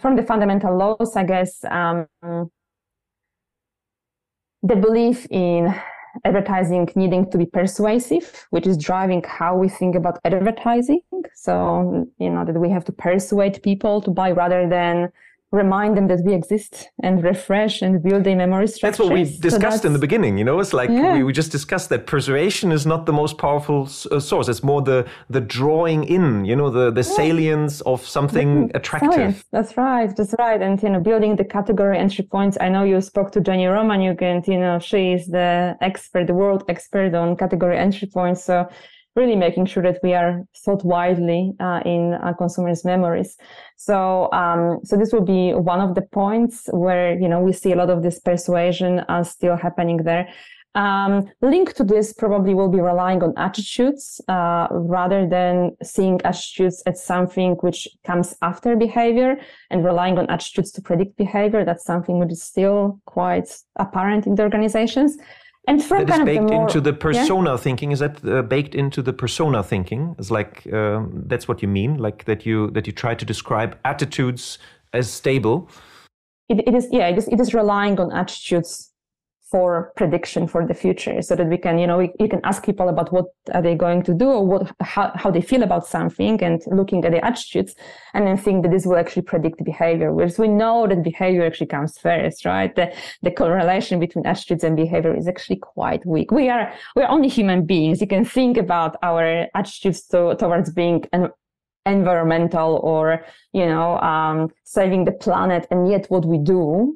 from 0.00 0.14
the 0.14 0.22
fundamental 0.22 0.76
laws 0.76 1.16
i 1.16 1.24
guess 1.24 1.64
um, 1.64 2.06
the 4.62 4.76
belief 4.76 5.26
in 5.30 5.74
advertising 6.24 6.88
needing 6.96 7.30
to 7.30 7.38
be 7.38 7.46
persuasive, 7.46 8.46
which 8.50 8.66
is 8.66 8.76
driving 8.76 9.22
how 9.22 9.56
we 9.56 9.68
think 9.68 9.94
about 9.94 10.18
advertising. 10.24 11.02
So, 11.34 12.06
you 12.18 12.30
know, 12.30 12.44
that 12.44 12.58
we 12.58 12.70
have 12.70 12.84
to 12.86 12.92
persuade 12.92 13.62
people 13.62 14.00
to 14.02 14.10
buy 14.10 14.30
rather 14.32 14.68
than 14.68 15.12
remind 15.52 15.96
them 15.96 16.06
that 16.06 16.20
we 16.24 16.32
exist 16.32 16.90
and 17.02 17.24
refresh 17.24 17.82
and 17.82 18.02
build 18.02 18.24
a 18.26 18.34
memory 18.36 18.68
structure. 18.68 18.86
That's 18.86 18.98
what 19.00 19.12
we 19.12 19.24
discussed 19.24 19.82
so 19.82 19.86
in 19.88 19.92
the 19.92 19.98
beginning. 19.98 20.38
You 20.38 20.44
know, 20.44 20.60
it's 20.60 20.72
like 20.72 20.90
yeah. 20.90 21.14
we, 21.14 21.24
we 21.24 21.32
just 21.32 21.50
discussed 21.50 21.88
that 21.88 22.06
persuasion 22.06 22.70
is 22.70 22.86
not 22.86 23.06
the 23.06 23.12
most 23.12 23.36
powerful 23.36 23.88
uh, 24.10 24.20
source. 24.20 24.48
It's 24.48 24.62
more 24.62 24.80
the 24.80 25.08
the 25.28 25.40
drawing 25.40 26.04
in. 26.04 26.44
You 26.44 26.54
know, 26.54 26.70
the 26.70 26.90
the 26.92 27.02
yeah. 27.02 27.16
salience 27.16 27.80
of 27.80 28.06
something 28.06 28.68
the, 28.68 28.76
attractive. 28.76 29.12
Salience. 29.12 29.44
That's 29.50 29.76
right. 29.76 30.16
That's 30.16 30.34
right. 30.38 30.60
And 30.62 30.80
you 30.82 30.90
know, 30.90 31.00
building 31.00 31.34
the 31.34 31.44
category 31.44 31.98
entry 31.98 32.24
points. 32.24 32.56
I 32.60 32.68
know 32.68 32.84
you 32.84 33.00
spoke 33.00 33.32
to 33.32 33.40
Jenny 33.40 33.64
Romaniuk, 33.64 34.22
and 34.22 34.46
you 34.46 34.58
know, 34.58 34.78
she 34.78 35.12
is 35.12 35.26
the 35.26 35.76
expert, 35.80 36.28
the 36.28 36.34
world 36.34 36.64
expert 36.68 37.12
on 37.14 37.36
category 37.36 37.76
entry 37.76 38.08
points. 38.08 38.44
So 38.44 38.68
really 39.20 39.36
making 39.36 39.66
sure 39.66 39.82
that 39.82 39.98
we 40.02 40.12
are 40.20 40.32
thought 40.64 40.82
widely 40.84 41.42
uh, 41.60 41.80
in 41.84 42.02
uh, 42.14 42.32
consumers' 42.42 42.84
memories. 42.84 43.30
So, 43.76 43.96
um, 44.32 44.80
so 44.84 44.96
this 44.96 45.12
will 45.12 45.28
be 45.38 45.52
one 45.52 45.80
of 45.86 45.94
the 45.94 46.04
points 46.20 46.68
where 46.84 47.08
you 47.22 47.28
know 47.28 47.40
we 47.40 47.52
see 47.52 47.72
a 47.72 47.78
lot 47.82 47.90
of 47.90 48.02
this 48.02 48.18
persuasion 48.18 48.92
uh, 49.00 49.22
still 49.22 49.56
happening 49.56 49.98
there. 49.98 50.24
Um, 50.74 51.28
linked 51.42 51.76
to 51.78 51.84
this 51.84 52.12
probably 52.12 52.54
will 52.54 52.68
be 52.68 52.80
relying 52.80 53.24
on 53.24 53.32
attitudes 53.36 54.20
uh, 54.28 54.68
rather 54.70 55.26
than 55.26 55.76
seeing 55.82 56.20
attitudes 56.22 56.80
as 56.86 57.02
something 57.02 57.56
which 57.60 57.88
comes 58.04 58.36
after 58.40 58.76
behavior 58.76 59.40
and 59.70 59.84
relying 59.84 60.16
on 60.16 60.30
attitudes 60.30 60.70
to 60.72 60.80
predict 60.80 61.16
behavior. 61.16 61.64
That's 61.64 61.84
something 61.84 62.20
which 62.20 62.30
is 62.30 62.42
still 62.42 63.00
quite 63.06 63.48
apparent 63.76 64.28
in 64.28 64.36
the 64.36 64.44
organizations. 64.44 65.18
And 65.70 65.84
from 65.84 66.06
that 66.06 66.18
is 66.18 66.24
baked 66.24 66.48
the 66.48 66.54
more, 66.54 66.62
into 66.62 66.80
the 66.80 66.92
persona 66.92 67.50
yeah? 67.50 67.56
thinking. 67.56 67.92
Is 67.92 68.00
that 68.00 68.24
uh, 68.24 68.42
baked 68.42 68.74
into 68.74 69.02
the 69.02 69.12
persona 69.12 69.62
thinking? 69.62 70.16
It's 70.18 70.28
like 70.28 70.66
um, 70.72 71.22
that's 71.26 71.46
what 71.46 71.62
you 71.62 71.68
mean, 71.68 71.98
like 71.98 72.24
that 72.24 72.44
you 72.44 72.72
that 72.72 72.88
you 72.88 72.92
try 72.92 73.14
to 73.14 73.24
describe 73.24 73.78
attitudes 73.84 74.58
as 74.92 75.08
stable. 75.08 75.70
It, 76.48 76.66
it 76.66 76.74
is 76.74 76.88
yeah. 76.90 77.06
It 77.06 77.18
is 77.18 77.28
it 77.28 77.38
is 77.38 77.54
relying 77.54 78.00
on 78.00 78.10
attitudes 78.10 78.89
for 79.50 79.92
prediction 79.96 80.46
for 80.46 80.66
the 80.66 80.74
future 80.74 81.22
so 81.22 81.34
that 81.34 81.48
we 81.48 81.58
can 81.58 81.78
you 81.78 81.86
know 81.86 82.00
you 82.00 82.28
can 82.28 82.40
ask 82.44 82.64
people 82.64 82.88
about 82.88 83.12
what 83.12 83.26
are 83.52 83.62
they 83.62 83.74
going 83.74 84.02
to 84.02 84.14
do 84.14 84.28
or 84.28 84.46
what 84.46 84.72
how, 84.80 85.10
how 85.14 85.30
they 85.30 85.40
feel 85.40 85.62
about 85.62 85.86
something 85.86 86.42
and 86.42 86.62
looking 86.66 87.04
at 87.04 87.12
the 87.12 87.24
attitudes 87.24 87.74
and 88.14 88.26
then 88.26 88.36
think 88.36 88.62
that 88.62 88.70
this 88.70 88.86
will 88.86 88.96
actually 88.96 89.22
predict 89.22 89.62
behavior 89.64 90.12
whereas 90.12 90.38
we 90.38 90.48
know 90.48 90.86
that 90.86 91.02
behavior 91.02 91.44
actually 91.44 91.66
comes 91.66 91.98
first 91.98 92.40
right? 92.44 92.74
The, 92.74 92.92
the 93.22 93.30
correlation 93.30 93.98
between 94.00 94.26
attitudes 94.26 94.64
and 94.64 94.76
behavior 94.76 95.14
is 95.14 95.28
actually 95.28 95.56
quite 95.56 96.04
weak. 96.06 96.30
We 96.30 96.48
are 96.48 96.72
we're 96.96 97.08
only 97.08 97.28
human 97.28 97.66
beings. 97.66 98.00
You 98.00 98.06
can 98.06 98.24
think 98.24 98.56
about 98.56 98.96
our 99.02 99.46
attitudes 99.54 100.06
to, 100.08 100.36
towards 100.36 100.70
being 100.70 101.04
an 101.12 101.30
environmental 101.86 102.80
or 102.82 103.24
you 103.52 103.66
know 103.66 103.98
um, 104.00 104.48
saving 104.64 105.04
the 105.06 105.12
planet 105.12 105.66
and 105.70 105.90
yet 105.90 106.06
what 106.08 106.24
we 106.26 106.38
do 106.38 106.94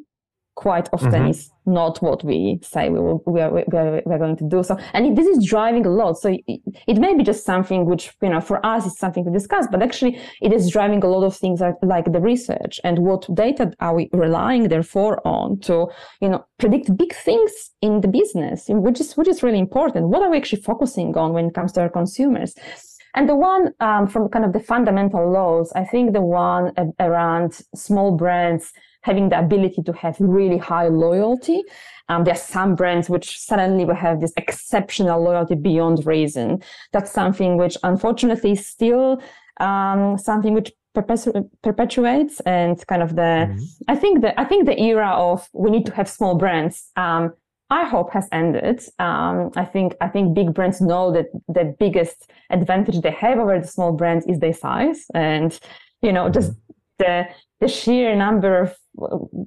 quite 0.55 0.89
often 0.93 1.13
mm-hmm. 1.13 1.31
is 1.31 1.51
not 1.67 2.01
what 2.03 2.23
we 2.23 2.59
say 2.63 2.89
we, 2.89 3.01
will, 3.01 3.23
we, 3.27 3.41
are, 3.41 3.51
we, 3.51 3.63
are, 3.73 4.03
we 4.05 4.15
are 4.15 4.19
going 4.19 4.37
to 4.37 4.49
do. 4.49 4.63
So, 4.63 4.79
and 4.93 5.17
this 5.17 5.27
is 5.27 5.47
driving 5.47 5.87
a 5.87 5.91
lot. 5.91 6.19
So 6.19 6.37
it, 6.47 6.61
it, 6.87 6.99
may 6.99 7.15
be 7.15 7.25
just 7.25 7.45
something 7.45 7.87
which, 7.87 8.13
you 8.23 8.29
know, 8.29 8.41
for 8.41 8.65
us 8.65 8.87
is 8.87 8.99
something 8.99 9.25
to 9.25 9.31
discuss, 9.31 9.67
but 9.71 9.83
actually 9.83 10.21
it 10.41 10.53
is 10.53 10.71
driving 10.71 11.03
a 11.03 11.09
lot 11.09 11.25
of 11.25 11.37
things 11.37 11.61
like 11.83 12.13
the 12.13 12.21
research 12.21 12.81
and 12.85 12.99
what 13.01 13.27
data 13.35 13.73
are 13.81 13.95
we 13.95 14.09
relying 14.13 14.69
therefore 14.69 15.27
on 15.27 15.59
to, 15.61 15.89
you 16.21 16.29
know, 16.29 16.45
predict 16.59 16.97
big 16.97 17.15
things 17.15 17.71
in 17.81 18.01
the 18.01 18.09
business, 18.09 18.67
which 18.69 19.01
is, 19.01 19.17
which 19.17 19.29
is 19.29 19.43
really 19.43 19.59
important. 19.59 20.09
What 20.09 20.23
are 20.23 20.31
we 20.31 20.37
actually 20.37 20.63
focusing 20.63 21.17
on 21.17 21.33
when 21.33 21.47
it 21.47 21.55
comes 21.55 21.73
to 21.73 21.81
our 21.81 21.89
consumers? 21.89 22.55
And 23.17 23.29
the 23.29 23.37
one 23.37 23.73
um, 23.79 24.09
from 24.09 24.29
kind 24.29 24.45
of 24.45 24.53
the 24.53 24.61
fundamental 24.61 25.31
laws, 25.31 25.73
I 25.77 25.85
think 25.85 26.13
the 26.13 26.21
one 26.21 26.73
around 26.99 27.61
small 27.75 28.17
brands 28.17 28.73
having 29.05 29.29
the 29.29 29.39
ability 29.39 29.83
to 29.83 29.93
have 29.93 30.17
really 30.19 30.59
high 30.59 30.89
loyalty. 30.89 31.63
Um, 32.09 32.25
there 32.25 32.35
are 32.35 32.47
some 32.55 32.75
brands 32.75 33.09
which 33.09 33.39
suddenly 33.39 33.85
will 33.85 33.95
have 33.95 34.21
this 34.21 34.33
exceptional 34.37 35.23
loyalty 35.23 35.55
beyond 35.55 36.07
reason. 36.07 36.63
That's 36.93 37.11
something 37.11 37.57
which 37.57 37.77
unfortunately 37.83 38.53
is 38.53 38.67
still 38.67 39.23
um, 39.61 40.19
something 40.19 40.55
which 40.55 40.73
perpetu- 40.97 41.49
perpetuates 41.63 42.41
and 42.41 42.85
kind 42.87 43.03
of 43.03 43.17
the 43.17 43.31
mm-hmm. 43.49 43.65
I 43.89 43.97
think 43.97 44.23
the 44.23 44.39
I 44.41 44.45
think 44.45 44.67
the 44.67 44.81
era 44.81 45.11
of 45.11 45.49
we 45.53 45.71
need 45.71 45.87
to 45.87 45.95
have 45.95 46.09
small 46.09 46.35
brands 46.35 46.91
um, 46.97 47.33
I 47.71 47.85
hope 47.85 48.13
has 48.13 48.29
ended. 48.31 48.85
Um, 48.99 49.51
I 49.57 49.65
think 49.65 49.95
I 50.01 50.09
think 50.09 50.35
big 50.35 50.55
brands 50.55 50.81
know 50.81 51.11
that 51.13 51.27
the 51.49 51.75
biggest 51.79 52.31
advantage 52.51 53.01
they 53.01 53.11
have 53.11 53.39
over 53.39 53.59
the 53.59 53.67
small 53.67 53.93
brands 53.93 54.27
is 54.27 54.39
their 54.39 54.53
size, 54.53 55.07
and 55.15 55.59
you 56.03 56.13
know 56.13 56.29
just 56.29 56.53
mm-hmm. 56.53 56.63
the 56.99 57.27
the 57.61 57.69
sheer 57.69 58.15
number 58.15 58.61
of 58.61 58.77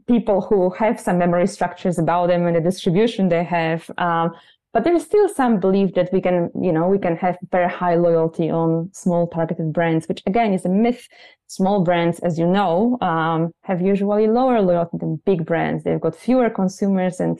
people 0.07 0.41
who 0.41 0.69
have 0.71 0.99
some 0.99 1.17
memory 1.17 1.47
structures 1.47 1.97
about 1.97 2.27
them 2.27 2.45
and 2.45 2.55
the 2.55 2.61
distribution 2.61 3.29
they 3.29 3.43
have. 3.43 3.89
Um, 3.97 4.31
but 4.73 4.83
there 4.83 4.93
is 4.93 5.03
still 5.03 5.29
some 5.29 5.59
belief 5.59 5.93
that 5.95 6.11
we 6.13 6.21
can, 6.21 6.51
you 6.61 6.71
know, 6.71 6.87
we 6.87 6.99
can 6.99 7.15
have 7.17 7.37
very 7.51 7.71
high 7.71 7.95
loyalty 7.95 8.49
on 8.51 8.89
small 8.93 9.27
targeted 9.27 9.73
brands, 9.73 10.07
which 10.07 10.21
again 10.27 10.53
is 10.53 10.65
a 10.65 10.69
myth. 10.69 11.07
Small 11.47 11.83
brands, 11.83 12.19
as 12.19 12.37
you 12.37 12.45
know, 12.45 12.97
um, 13.01 13.51
have 13.63 13.81
usually 13.81 14.27
lower 14.27 14.61
loyalty 14.61 14.97
than 14.99 15.21
big 15.25 15.45
brands. 15.45 15.83
They've 15.83 15.99
got 15.99 16.15
fewer 16.15 16.49
consumers 16.49 17.19
and 17.19 17.39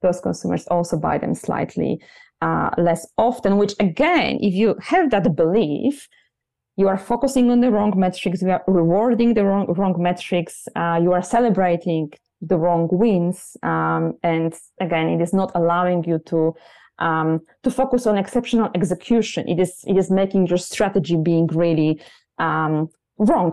those 0.00 0.20
consumers 0.20 0.66
also 0.68 0.98
buy 0.98 1.18
them 1.18 1.34
slightly 1.34 2.02
uh, 2.40 2.70
less 2.76 3.06
often, 3.16 3.56
which 3.56 3.74
again, 3.78 4.38
if 4.40 4.52
you 4.52 4.74
have 4.80 5.10
that 5.10 5.36
belief, 5.36 6.08
you 6.82 6.88
are 6.88 6.98
focusing 7.12 7.46
on 7.52 7.60
the 7.60 7.70
wrong 7.70 7.92
metrics, 7.96 8.42
you 8.42 8.50
are 8.50 8.64
rewarding 8.66 9.34
the 9.34 9.44
wrong, 9.44 9.66
wrong 9.78 9.94
metrics, 10.08 10.54
uh, 10.74 10.98
you 11.04 11.12
are 11.12 11.22
celebrating 11.36 12.10
the 12.50 12.56
wrong 12.62 12.88
wins. 13.02 13.56
Um, 13.62 14.02
and 14.32 14.52
again, 14.86 15.06
it 15.14 15.20
is 15.26 15.32
not 15.40 15.52
allowing 15.54 16.00
you 16.10 16.18
to 16.30 16.38
um, 16.98 17.40
to 17.64 17.70
focus 17.70 18.06
on 18.06 18.18
exceptional 18.18 18.68
execution. 18.74 19.42
It 19.48 19.58
is 19.64 19.72
it 19.90 19.96
is 20.02 20.08
making 20.10 20.42
your 20.50 20.62
strategy 20.72 21.16
being 21.30 21.46
really 21.64 21.92
um, 22.46 22.74
wrong 23.28 23.52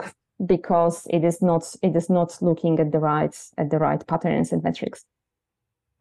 because 0.54 0.96
it 1.18 1.24
is 1.24 1.38
not 1.50 1.64
it 1.88 1.96
is 1.96 2.10
not 2.10 2.30
looking 2.42 2.80
at 2.84 2.92
the 2.92 3.02
right 3.12 3.36
at 3.62 3.68
the 3.70 3.80
right 3.86 4.02
patterns 4.12 4.52
and 4.54 4.64
metrics. 4.64 5.00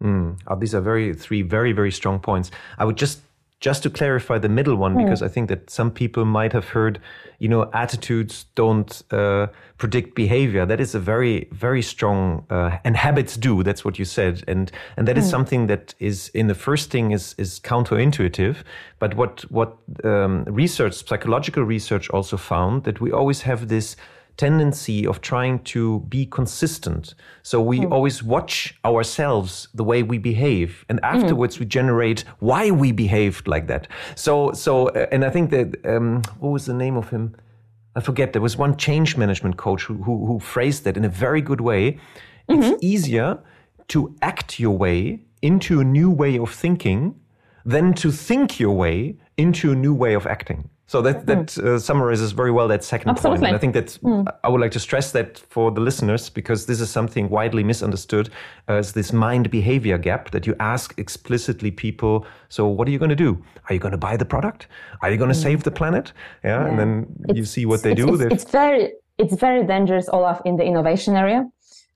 Mm. 0.03 0.29
These 0.61 0.75
are 0.77 0.85
very 0.93 1.07
three 1.25 1.43
very 1.43 1.73
very 1.81 1.93
strong 2.01 2.19
points. 2.29 2.51
I 2.81 2.85
would 2.87 2.99
just 3.05 3.19
just 3.61 3.83
to 3.83 3.91
clarify 3.91 4.39
the 4.39 4.49
middle 4.49 4.77
one, 4.77 4.95
mm. 4.95 5.05
because 5.05 5.23
I 5.23 5.29
think 5.29 5.49
that 5.49 5.69
some 5.69 5.91
people 5.91 6.25
might 6.25 6.53
have 6.53 6.69
heard, 6.69 7.01
you 7.39 7.49
know, 7.49 7.69
attitudes 7.73 8.47
don't 8.55 9.03
uh, 9.11 9.49
predict 9.79 10.15
behavior. 10.15 10.65
That 10.65 10.81
is 10.81 10.95
a 10.95 11.01
very, 11.01 11.49
very 11.51 11.83
strong, 11.83 12.47
uh, 12.51 12.79
and 12.85 12.97
habits 12.97 13.37
do. 13.37 13.63
That's 13.63 13.85
what 13.85 13.99
you 13.99 14.05
said, 14.05 14.45
and 14.47 14.71
and 14.97 15.09
that 15.09 15.17
mm. 15.17 15.21
is 15.21 15.29
something 15.29 15.67
that 15.67 15.95
is 15.99 16.29
in 16.35 16.47
the 16.47 16.55
first 16.55 16.91
thing 16.91 17.11
is 17.11 17.35
is 17.39 17.61
counterintuitive. 17.61 18.57
But 19.01 19.15
what 19.15 19.45
what 19.51 19.77
um, 20.05 20.45
research, 20.45 20.95
psychological 21.07 21.65
research, 21.65 22.09
also 22.11 22.37
found 22.37 22.85
that 22.85 23.01
we 23.01 23.11
always 23.11 23.43
have 23.43 23.67
this 23.67 23.97
tendency 24.39 25.07
of 25.07 25.21
trying 25.21 25.59
to 25.65 26.01
be 26.09 26.25
consistent. 26.25 27.15
So 27.43 27.61
we 27.61 27.81
mm. 27.81 27.93
always 27.93 28.23
watch 28.23 28.75
ourselves 28.85 29.69
the 29.75 29.85
way 29.85 30.03
we 30.03 30.17
behave, 30.17 30.87
and 30.89 30.99
hmm. 31.01 31.17
afterwards 31.17 31.57
mm. 31.57 31.61
we 31.61 31.67
generate 31.67 32.25
why 32.39 32.71
we 32.71 32.93
behaved 32.93 33.47
like 33.47 33.67
that. 33.67 33.89
So 34.15 34.53
so, 34.53 34.89
uh, 34.89 35.07
and 35.13 35.25
I 35.25 35.31
think 35.31 35.51
that 35.51 35.69
um, 35.85 36.23
what 36.39 36.51
was 36.51 36.65
the 36.65 36.75
name 36.75 36.97
of 36.97 37.11
him? 37.11 37.35
I 37.97 38.01
forget. 38.01 38.33
There 38.33 38.43
was 38.43 38.57
one 38.57 38.77
change 38.77 39.17
management 39.17 39.57
coach 39.57 39.83
who 39.83 39.95
who, 39.95 40.27
who 40.27 40.39
phrased 40.39 40.85
that 40.85 40.97
in 40.97 41.05
a 41.05 41.09
very 41.09 41.43
good 41.43 41.61
way. 41.61 41.99
Mm-hmm. 42.49 42.63
It's 42.63 42.83
easier 42.83 43.39
to 43.89 44.15
act 44.23 44.59
your 44.59 44.77
way 44.77 45.21
into 45.43 45.81
a 45.81 45.85
new 45.85 46.11
way 46.11 46.39
of 46.39 46.51
thinking 46.55 47.15
than 47.65 47.93
to 47.95 48.11
think 48.11 48.61
your 48.61 48.75
way 48.75 49.17
into 49.37 49.73
a 49.73 49.75
new 49.75 49.95
way 49.95 50.15
of 50.15 50.27
acting. 50.27 50.71
So 50.89 51.03
that 51.03 51.27
that 51.27 51.47
mm. 51.49 51.65
uh, 51.65 51.79
summarizes 51.79 52.33
very 52.33 52.51
well 52.51 52.67
that 52.69 52.83
second 52.83 53.11
Absolutely. 53.11 53.41
point. 53.41 53.49
And 53.49 53.57
I 53.57 53.59
think 53.59 53.75
that 53.75 53.99
mm. 54.03 54.25
I 54.43 54.49
would 54.49 54.61
like 54.61 54.73
to 54.73 54.81
stress 54.81 55.13
that 55.13 55.39
for 55.39 55.71
the 55.71 55.83
listeners 55.83 56.31
because 56.31 56.65
this 56.65 56.81
is 56.81 56.89
something 56.89 57.29
widely 57.29 57.63
misunderstood 57.63 58.31
as 58.69 58.95
this 58.95 59.13
mind 59.13 59.51
behavior 59.51 59.99
gap 59.99 60.31
that 60.31 60.47
you 60.47 60.57
ask 60.61 60.99
explicitly 60.99 61.71
people. 61.71 62.27
So 62.49 62.67
what 62.67 62.89
are 62.89 62.91
you 62.91 62.99
going 62.99 63.11
to 63.11 63.23
do? 63.27 63.45
Are 63.69 63.75
you 63.75 63.81
going 63.81 63.93
to 63.93 63.99
buy 63.99 64.17
the 64.17 64.25
product? 64.25 64.69
Are 65.03 65.11
you 65.11 65.19
going 65.19 65.31
to 65.31 65.39
mm. 65.39 65.43
save 65.43 65.63
the 65.63 65.71
planet? 65.71 66.15
Yeah, 66.43 66.63
yeah. 66.63 66.69
and 66.69 66.79
then 66.79 67.07
it's, 67.29 67.39
you 67.39 67.45
see 67.45 67.67
what 67.67 67.83
they 67.83 67.93
it's, 67.93 68.01
do. 68.01 68.15
It's, 68.15 68.43
it's 68.43 68.51
very 68.51 68.93
it's 69.19 69.35
very 69.35 69.67
dangerous, 69.67 70.09
Olaf, 70.09 70.41
in 70.47 70.57
the 70.57 70.65
innovation 70.65 71.17
area 71.17 71.45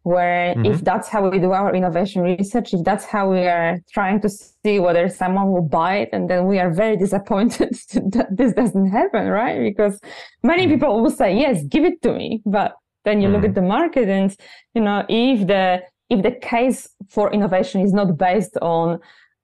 where 0.03 0.55
mm-hmm. 0.55 0.67
if 0.67 0.83
that's 0.83 1.09
how 1.09 1.29
we 1.29 1.39
do 1.39 1.53
our 1.53 1.75
innovation 1.75 2.23
research 2.23 2.75
if 2.75 2.83
that's 2.85 3.05
how 3.05 3.31
we 3.31 3.41
are 3.41 3.81
trying 3.93 4.21
to 4.21 4.29
see 4.29 4.79
whether 4.79 5.09
someone 5.09 5.53
will 5.53 5.63
buy 5.63 5.99
it 5.99 6.09
and 6.13 6.29
then 6.29 6.47
we 6.47 6.59
are 6.59 6.71
very 6.71 6.97
disappointed 7.05 7.73
that 8.13 8.27
this 8.31 8.53
doesn't 8.53 8.91
happen 8.91 9.29
right 9.29 9.61
because 9.61 10.01
many 10.43 10.65
mm-hmm. 10.65 10.75
people 10.75 11.03
will 11.03 11.11
say 11.11 11.37
yes 11.37 11.63
give 11.65 11.85
it 11.85 12.01
to 12.03 12.13
me 12.13 12.43
but 12.45 12.75
then 13.05 13.21
you 13.21 13.29
mm-hmm. 13.29 13.37
look 13.37 13.45
at 13.45 13.55
the 13.55 13.63
market 13.63 14.09
and 14.09 14.37
you 14.75 14.83
know 14.83 15.05
if 15.09 15.47
the 15.47 15.81
if 16.11 16.23
the 16.23 16.33
case 16.33 16.89
for 17.09 17.33
innovation 17.33 17.81
is 17.81 17.93
not 17.93 18.19
based 18.19 18.57
on 18.61 19.01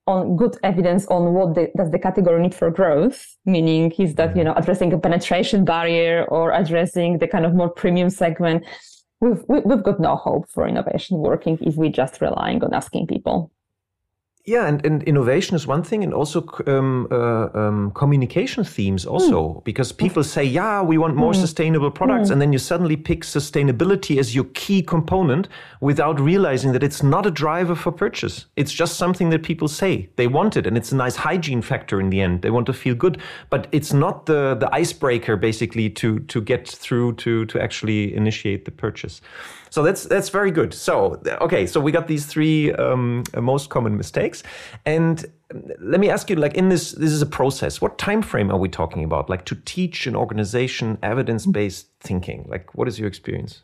on 0.09 0.37
good 0.37 0.57
evidence 0.63 1.07
on 1.09 1.35
what 1.35 1.55
the, 1.55 1.71
does 1.77 1.91
the 1.91 1.99
category 1.99 2.41
need 2.41 2.55
for 2.55 2.71
growth, 2.71 3.37
meaning 3.45 3.93
is 3.99 4.15
that 4.15 4.31
you 4.31 4.43
mm-hmm. 4.43 4.45
know 4.47 4.55
addressing 4.57 4.91
a 4.93 4.99
penetration 4.99 5.65
barrier 5.65 6.25
or 6.29 6.51
addressing 6.53 7.19
the 7.19 7.29
kind 7.29 7.45
of 7.45 7.55
more 7.55 7.69
premium 7.69 8.09
segment, 8.09 8.65
we've 9.21 9.43
we've 9.49 9.83
got 9.83 10.01
no 10.01 10.17
hope 10.17 10.49
for 10.51 10.67
innovation 10.67 11.19
working 11.19 11.59
if 11.61 11.77
we're 11.77 11.91
just 11.91 12.21
relying 12.21 12.63
on 12.63 12.75
asking 12.75 13.07
people. 13.07 13.51
Yeah, 14.49 14.67
and, 14.67 14.83
and 14.87 15.03
innovation 15.03 15.57
is 15.57 15.67
one 15.67 15.83
thing, 15.83 16.03
and 16.03 16.15
also 16.15 16.43
um, 16.67 17.07
uh, 17.11 17.49
um, 17.53 17.91
communication 17.91 18.65
themes 18.65 19.05
also, 19.05 19.41
mm. 19.43 19.65
because 19.65 19.93
people 19.93 20.25
say, 20.25 20.43
yeah, 20.43 20.81
we 20.81 20.97
want 20.97 21.17
more 21.17 21.35
mm. 21.35 21.41
sustainable 21.41 21.91
products, 21.91 22.31
mm. 22.31 22.33
and 22.33 22.41
then 22.41 22.55
you 22.55 22.59
suddenly 22.59 22.97
pick 22.97 23.25
sustainability 23.25 24.19
as 24.19 24.35
your 24.35 24.47
key 24.55 24.81
component 24.81 25.49
without 25.83 26.19
realizing 26.19 26.73
that 26.73 26.83
it's 26.83 27.03
not 27.03 27.27
a 27.27 27.31
driver 27.31 27.75
for 27.75 27.93
purchase. 27.93 28.47
It's 28.57 28.73
just 28.73 28.97
something 28.97 29.29
that 29.29 29.43
people 29.43 29.69
say 29.69 30.09
they 30.17 30.29
want 30.29 30.57
it, 30.57 30.67
and 30.67 30.79
it's 30.79 30.93
a 30.93 30.97
nice 30.97 31.17
hygiene 31.17 31.61
factor 31.61 32.01
in 32.01 32.09
the 32.09 32.23
end. 32.23 32.41
They 32.41 32.51
want 32.51 32.65
to 32.69 32.73
feel 32.73 32.95
good, 32.95 33.21
but 33.51 33.67
it's 33.71 33.93
not 33.93 34.25
the 34.25 34.57
the 34.59 34.75
icebreaker 34.75 35.37
basically 35.37 35.91
to 35.91 36.21
to 36.21 36.41
get 36.41 36.67
through 36.67 37.17
to 37.17 37.45
to 37.45 37.61
actually 37.61 38.15
initiate 38.15 38.65
the 38.65 38.71
purchase. 38.71 39.21
So 39.71 39.83
that's 39.83 40.05
that's 40.05 40.29
very 40.29 40.51
good. 40.51 40.73
So 40.75 41.21
okay, 41.41 41.67
so 41.67 41.81
we 41.81 41.93
got 41.93 42.07
these 42.07 42.27
three 42.27 42.73
um, 42.73 43.25
most 43.37 43.71
common 43.71 43.97
mistakes, 43.97 44.43
and 44.87 45.25
let 45.81 46.01
me 46.01 46.11
ask 46.11 46.29
you, 46.29 46.37
like 46.37 46.55
in 46.55 46.69
this, 46.69 46.93
this 46.93 47.11
is 47.11 47.23
a 47.23 47.27
process. 47.27 47.81
What 47.81 47.97
time 47.99 48.23
frame 48.23 48.51
are 48.51 48.59
we 48.59 48.69
talking 48.69 49.05
about? 49.05 49.31
Like 49.31 49.45
to 49.47 49.55
teach 49.55 50.07
an 50.07 50.15
organization 50.15 50.99
evidence 51.03 51.47
based 51.47 51.89
thinking. 52.01 52.47
Like, 52.49 52.75
what 52.75 52.87
is 52.89 52.99
your 52.99 53.09
experience? 53.09 53.63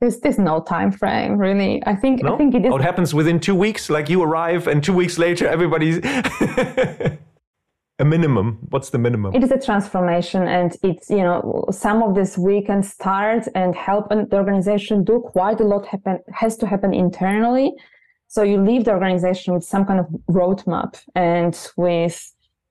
There's, 0.00 0.18
there's 0.20 0.38
no 0.38 0.60
time 0.60 0.90
frame 0.90 1.36
really. 1.36 1.82
I 1.86 1.94
think 1.94 2.22
no? 2.22 2.34
I 2.34 2.38
think 2.38 2.54
it 2.54 2.64
is. 2.64 2.72
Oh, 2.72 2.76
it 2.76 2.82
happens 2.82 3.14
within 3.14 3.38
two 3.38 3.54
weeks. 3.54 3.90
Like 3.90 4.08
you 4.08 4.22
arrive, 4.22 4.66
and 4.66 4.82
two 4.82 4.94
weeks 4.94 5.18
later, 5.18 5.46
everybody's. 5.46 6.00
a 8.00 8.04
minimum. 8.04 8.58
What's 8.70 8.90
the 8.90 8.98
minimum? 8.98 9.34
It 9.34 9.44
is 9.44 9.50
a 9.50 9.58
transformation 9.58 10.48
and 10.48 10.76
it's 10.82 11.10
you 11.10 11.24
know 11.28 11.64
some 11.70 12.02
of 12.02 12.14
this 12.14 12.36
we 12.38 12.62
can 12.62 12.82
start 12.82 13.46
and 13.54 13.74
help 13.74 14.08
the 14.08 14.36
organization 14.36 15.04
do 15.04 15.20
quite 15.20 15.60
a 15.60 15.64
lot 15.64 15.86
happen 15.86 16.18
has 16.32 16.56
to 16.58 16.66
happen 16.66 16.92
internally. 16.94 17.72
So 18.26 18.42
you 18.42 18.62
leave 18.62 18.84
the 18.84 18.92
organization 18.92 19.54
with 19.54 19.64
some 19.64 19.84
kind 19.84 20.00
of 20.00 20.06
roadmap 20.30 21.00
and 21.14 21.54
with 21.76 22.16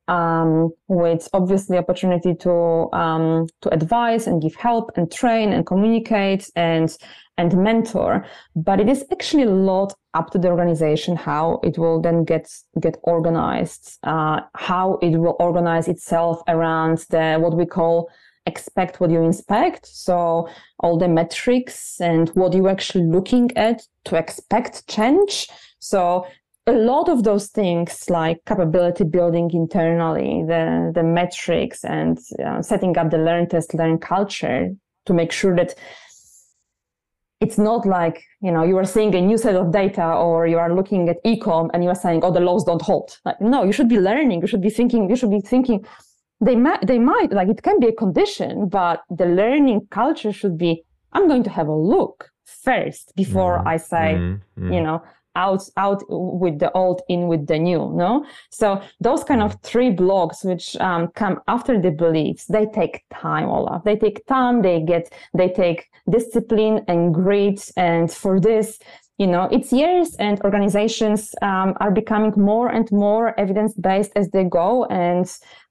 um, 0.09 0.73
with 0.87 1.29
obviously 1.33 1.77
opportunity 1.77 2.33
to 2.35 2.89
um, 2.91 3.47
to 3.61 3.69
advise 3.69 4.27
and 4.27 4.41
give 4.41 4.55
help 4.55 4.91
and 4.95 5.11
train 5.11 5.53
and 5.53 5.65
communicate 5.65 6.49
and 6.55 6.97
and 7.37 7.55
mentor. 7.55 8.25
But 8.55 8.81
it 8.81 8.89
is 8.89 9.05
actually 9.11 9.43
a 9.43 9.51
lot 9.51 9.93
up 10.13 10.31
to 10.31 10.39
the 10.39 10.49
organization 10.49 11.15
how 11.15 11.59
it 11.63 11.77
will 11.77 12.01
then 12.01 12.25
get 12.25 12.49
get 12.81 12.97
organized, 13.03 13.99
uh, 14.03 14.41
how 14.55 14.97
it 15.01 15.15
will 15.17 15.37
organize 15.39 15.87
itself 15.87 16.41
around 16.47 17.05
the 17.09 17.37
what 17.39 17.55
we 17.55 17.65
call 17.65 18.09
expect 18.45 18.99
what 18.99 19.11
you 19.11 19.21
inspect. 19.21 19.85
So 19.85 20.49
all 20.79 20.97
the 20.97 21.07
metrics 21.07 22.01
and 22.01 22.29
what 22.29 22.53
you're 22.53 22.69
actually 22.69 23.05
looking 23.05 23.55
at 23.55 23.83
to 24.05 24.15
expect 24.15 24.87
change. 24.87 25.47
So 25.77 26.25
a 26.69 26.77
lot 26.77 27.09
of 27.09 27.23
those 27.23 27.47
things 27.47 28.09
like 28.09 28.37
capability 28.45 29.03
building 29.03 29.49
internally, 29.53 30.43
the, 30.47 30.91
the 30.93 31.03
metrics 31.03 31.83
and 31.83 32.17
uh, 32.45 32.61
setting 32.61 32.97
up 32.97 33.09
the 33.09 33.17
learn 33.17 33.47
test 33.47 33.73
learn 33.73 33.97
culture 33.97 34.69
to 35.05 35.13
make 35.13 35.31
sure 35.31 35.55
that 35.55 35.75
it's 37.41 37.57
not 37.57 37.85
like, 37.85 38.21
you 38.41 38.51
know, 38.51 38.63
you 38.63 38.77
are 38.77 38.85
seeing 38.85 39.15
a 39.15 39.21
new 39.21 39.37
set 39.37 39.55
of 39.55 39.71
data 39.71 40.05
or 40.05 40.45
you 40.45 40.57
are 40.57 40.73
looking 40.73 41.07
at 41.09 41.23
ecom 41.23 41.69
and 41.73 41.83
you 41.83 41.89
are 41.89 41.95
saying, 41.95 42.21
oh, 42.23 42.31
the 42.31 42.39
laws 42.39 42.63
don't 42.65 42.81
hold. 42.81 43.17
Like, 43.25 43.39
no, 43.39 43.63
you 43.63 43.71
should 43.71 43.89
be 43.89 43.99
learning. 43.99 44.41
You 44.41 44.47
should 44.47 44.61
be 44.61 44.69
thinking, 44.69 45.09
you 45.09 45.15
should 45.15 45.31
be 45.31 45.41
thinking 45.41 45.85
they 46.41 46.55
might, 46.55 46.85
they 46.85 46.99
might, 46.99 47.31
like 47.31 47.49
it 47.49 47.63
can 47.63 47.79
be 47.79 47.87
a 47.87 47.93
condition, 47.93 48.69
but 48.69 49.01
the 49.09 49.25
learning 49.25 49.87
culture 49.89 50.31
should 50.31 50.57
be, 50.57 50.83
I'm 51.13 51.27
going 51.27 51.43
to 51.43 51.49
have 51.49 51.67
a 51.67 51.75
look 51.75 52.29
first 52.43 53.13
before 53.15 53.57
mm-hmm. 53.59 53.67
I 53.67 53.77
say, 53.77 54.15
mm-hmm. 54.17 54.73
you 54.73 54.81
know, 54.81 55.01
out 55.45 55.63
out 55.77 56.01
with 56.09 56.59
the 56.59 56.71
old 56.73 57.01
in 57.07 57.21
with 57.27 57.47
the 57.47 57.57
new 57.57 57.91
no? 57.95 58.25
So 58.49 58.81
those 58.99 59.23
kind 59.23 59.41
of 59.41 59.51
three 59.61 59.91
blocks 59.91 60.43
which 60.43 60.75
um, 60.77 61.07
come 61.21 61.35
after 61.47 61.81
the 61.81 61.91
beliefs 61.91 62.45
they 62.45 62.65
take 62.79 62.95
time 63.23 63.47
olaf. 63.55 63.83
They 63.83 63.95
take 63.95 64.25
time 64.25 64.61
they 64.61 64.81
get 64.81 65.11
they 65.33 65.49
take 65.49 65.79
discipline 66.09 66.83
and 66.87 67.13
grit 67.13 67.71
and 67.77 68.11
for 68.11 68.39
this 68.39 68.79
you 69.17 69.27
know 69.27 69.43
it's 69.51 69.71
years 69.71 70.15
and 70.15 70.41
organizations 70.41 71.35
um, 71.41 71.69
are 71.79 71.91
becoming 71.91 72.33
more 72.35 72.69
and 72.69 72.91
more 72.91 73.39
evidence 73.39 73.73
based 73.73 74.11
as 74.15 74.29
they 74.29 74.43
go 74.43 74.85
and 74.85 75.25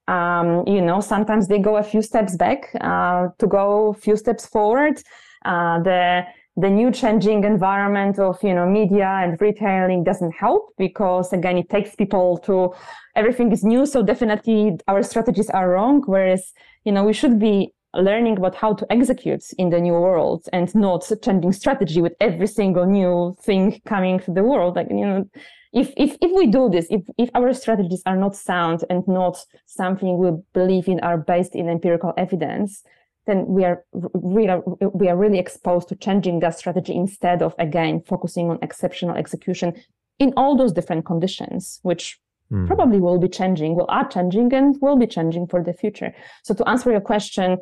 um, 0.09 0.65
you 0.67 0.81
know 0.81 1.01
sometimes 1.01 1.49
they 1.49 1.59
go 1.59 1.77
a 1.77 1.83
few 1.83 2.03
steps 2.03 2.37
back 2.37 2.61
uh, 2.81 3.29
to 3.39 3.47
go 3.47 3.91
a 3.91 3.95
few 3.95 4.17
steps 4.17 4.47
forward. 4.47 5.03
Uh, 5.45 5.81
the 5.83 6.23
the 6.61 6.71
new 6.71 6.91
changing 6.91 7.45
environment 7.45 8.19
of 8.19 8.43
you 8.43 8.55
know 8.55 8.67
media 8.67 9.09
and 9.23 9.41
retailing 9.41 10.03
doesn't 10.03 10.33
help 10.33 10.75
because 10.77 11.33
again 11.33 11.57
it 11.57 11.69
takes 11.69 11.95
people 11.95 12.39
to 12.39 12.75
everything 13.15 13.53
is 13.53 13.63
new 13.63 13.87
so 13.87 14.03
definitely 14.03 14.77
our 14.89 15.03
strategies 15.03 15.51
are 15.51 15.71
wrong 15.71 16.03
whereas 16.07 16.53
you 16.85 16.93
know 16.93 17.05
we 17.05 17.13
should 17.13 17.39
be 17.39 17.73
learning 17.95 18.37
about 18.37 18.55
how 18.55 18.75
to 18.75 18.87
execute 18.93 19.45
in 19.59 19.71
the 19.71 19.81
new 19.81 19.93
world 19.93 20.47
and 20.53 20.75
not 20.75 21.11
changing 21.23 21.53
strategy 21.53 22.01
with 22.01 22.15
every 22.21 22.47
single 22.47 22.87
new 22.87 23.35
thing 23.41 23.81
coming 23.87 24.21
to 24.21 24.31
the 24.31 24.45
world. 24.45 24.77
Like 24.77 24.89
you 24.91 25.07
know 25.07 25.25
if 25.73 25.93
if 25.97 26.17
if 26.21 26.31
we 26.33 26.47
do 26.47 26.69
this 26.71 26.87
if 26.91 27.03
if 27.19 27.31
our 27.35 27.53
strategies 27.53 28.03
are 28.07 28.17
not 28.17 28.35
sound 28.35 28.85
and 28.91 29.07
not 29.07 29.39
something 29.67 30.19
we 30.19 30.31
believe 30.53 30.89
in 30.89 31.01
are 31.01 31.19
based 31.19 31.55
in 31.55 31.69
empirical 31.69 32.13
evidence 32.17 32.83
then 33.29 33.47
we 33.47 33.65
are 33.65 33.85
really 33.93 34.61
we 34.95 35.09
are 35.09 35.17
really 35.17 35.39
exposed 35.39 35.89
to 35.89 35.95
changing 35.95 36.41
that 36.41 36.59
strategy 36.59 36.95
instead 36.95 37.43
of 37.43 37.55
again 37.59 38.03
focusing 38.07 38.51
on 38.51 38.59
exceptional 38.63 39.15
execution 39.15 39.73
in 40.19 40.33
all 40.37 40.57
those 40.57 40.73
different 40.73 41.05
conditions 41.05 41.79
which 41.83 42.19
mm. 42.51 42.67
probably 42.67 42.99
will 42.99 43.19
be 43.19 43.29
changing 43.29 43.77
will 43.77 43.87
are 43.89 44.09
changing 44.09 44.53
and 44.53 44.77
will 44.81 44.97
be 44.97 45.07
changing 45.07 45.47
for 45.47 45.63
the 45.63 45.73
future 45.73 46.13
so 46.43 46.55
to 46.55 46.69
answer 46.69 46.91
your 46.91 47.01
question 47.01 47.59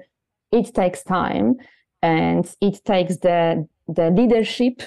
it 0.53 0.73
takes 0.73 1.03
time 1.03 1.57
and 2.01 2.55
it 2.63 2.83
takes 2.85 3.19
the 3.19 3.69
the 3.89 4.11
leadership 4.11 4.81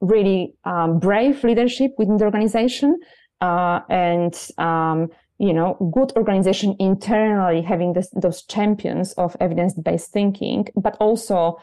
really 0.00 0.54
um, 0.64 0.98
brave 0.98 1.42
leadership 1.42 1.92
within 1.98 2.16
the 2.18 2.24
organization 2.24 2.98
uh, 3.40 3.80
and 3.88 4.34
um, 4.58 5.08
you 5.40 5.54
know, 5.54 5.74
good 5.94 6.12
organization 6.16 6.76
internally 6.78 7.62
having 7.62 7.94
this, 7.94 8.10
those 8.10 8.42
champions 8.42 9.14
of 9.14 9.34
evidence-based 9.40 10.12
thinking, 10.12 10.68
but 10.76 10.98
also, 11.00 11.58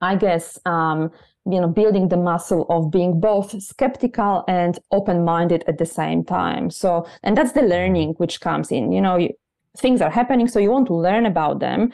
I 0.00 0.16
guess, 0.16 0.58
um, 0.66 1.12
you 1.48 1.60
know, 1.60 1.68
building 1.68 2.08
the 2.08 2.16
muscle 2.16 2.66
of 2.68 2.90
being 2.90 3.20
both 3.20 3.62
skeptical 3.62 4.42
and 4.48 4.80
open-minded 4.90 5.62
at 5.68 5.78
the 5.78 5.86
same 5.86 6.24
time. 6.24 6.70
So, 6.70 7.06
and 7.22 7.36
that's 7.36 7.52
the 7.52 7.62
learning 7.62 8.14
which 8.18 8.40
comes 8.40 8.72
in. 8.72 8.90
You 8.90 9.00
know, 9.00 9.16
you, 9.16 9.30
things 9.76 10.00
are 10.00 10.10
happening, 10.10 10.48
so 10.48 10.58
you 10.58 10.72
want 10.72 10.88
to 10.88 10.94
learn 10.94 11.24
about 11.24 11.60
them, 11.60 11.92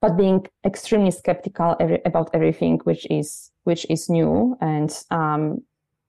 but 0.00 0.16
being 0.16 0.46
extremely 0.64 1.10
skeptical 1.10 1.74
every, 1.80 2.00
about 2.04 2.30
everything 2.32 2.78
which 2.84 3.04
is 3.10 3.50
which 3.64 3.84
is 3.90 4.08
new 4.08 4.56
and 4.60 4.96
um, 5.10 5.60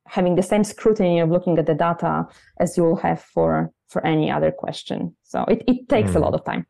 having 0.05 0.35
the 0.35 0.43
same 0.43 0.63
scrutiny 0.63 1.19
of 1.19 1.31
looking 1.31 1.57
at 1.57 1.65
the 1.65 1.73
data 1.73 2.27
as 2.59 2.77
you 2.77 2.83
will 2.83 2.95
have 2.95 3.21
for 3.21 3.71
for 3.91 4.05
any 4.05 4.31
other 4.31 4.51
question. 4.51 5.13
So 5.23 5.43
it, 5.47 5.63
it 5.67 5.89
takes 5.89 6.11
mm. 6.11 6.15
a 6.15 6.17
hmm. 6.17 6.23
lot 6.23 6.33
of 6.33 6.45
time. 6.45 6.65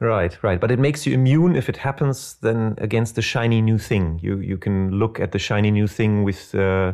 Right, 0.00 0.36
right. 0.42 0.60
But 0.60 0.70
it 0.70 0.78
makes 0.78 1.06
you 1.06 1.14
immune 1.14 1.54
if 1.54 1.68
it 1.68 1.76
happens 1.76 2.36
then 2.40 2.74
against 2.78 3.14
the 3.14 3.22
shiny 3.22 3.60
new 3.60 3.78
thing. 3.78 4.18
You 4.22 4.38
you 4.38 4.58
can 4.58 4.90
look 4.90 5.20
at 5.20 5.30
the 5.30 5.38
shiny 5.38 5.70
new 5.70 5.86
thing 5.86 6.24
with 6.24 6.54
uh, 6.54 6.92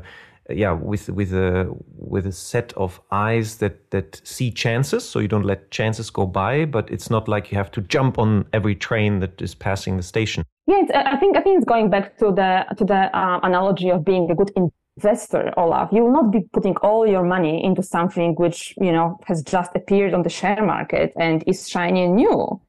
yeah, 0.50 0.72
with 0.72 1.08
with 1.08 1.32
a 1.32 1.74
with 1.96 2.26
a 2.26 2.32
set 2.32 2.72
of 2.76 3.00
eyes 3.10 3.56
that 3.56 3.90
that 3.90 4.20
see 4.24 4.50
chances, 4.50 5.08
so 5.08 5.20
you 5.20 5.28
don't 5.28 5.44
let 5.44 5.70
chances 5.70 6.10
go 6.10 6.26
by. 6.26 6.64
But 6.64 6.90
it's 6.90 7.10
not 7.10 7.28
like 7.28 7.50
you 7.50 7.56
have 7.56 7.70
to 7.72 7.80
jump 7.80 8.18
on 8.18 8.46
every 8.52 8.74
train 8.74 9.20
that 9.20 9.40
is 9.40 9.54
passing 9.54 9.96
the 9.96 10.02
station. 10.02 10.44
Yeah, 10.66 10.82
I 10.94 11.16
think 11.16 11.36
I 11.36 11.40
think 11.40 11.56
it's 11.56 11.66
going 11.66 11.90
back 11.90 12.18
to 12.18 12.26
the 12.26 12.66
to 12.76 12.84
the 12.84 13.16
uh, 13.16 13.40
analogy 13.42 13.90
of 13.90 14.04
being 14.04 14.30
a 14.30 14.34
good 14.34 14.52
investor, 14.98 15.52
Olaf. 15.56 15.88
You 15.92 16.02
will 16.04 16.12
not 16.20 16.30
be 16.30 16.40
putting 16.52 16.76
all 16.78 17.06
your 17.06 17.24
money 17.24 17.64
into 17.64 17.82
something 17.82 18.34
which 18.34 18.74
you 18.80 18.92
know 18.92 19.18
has 19.26 19.42
just 19.42 19.70
appeared 19.74 20.12
on 20.14 20.22
the 20.22 20.34
share 20.40 20.64
market 20.74 21.12
and 21.16 21.44
is 21.46 21.68
shiny 21.68 22.04
and 22.04 22.16
new 22.16 22.60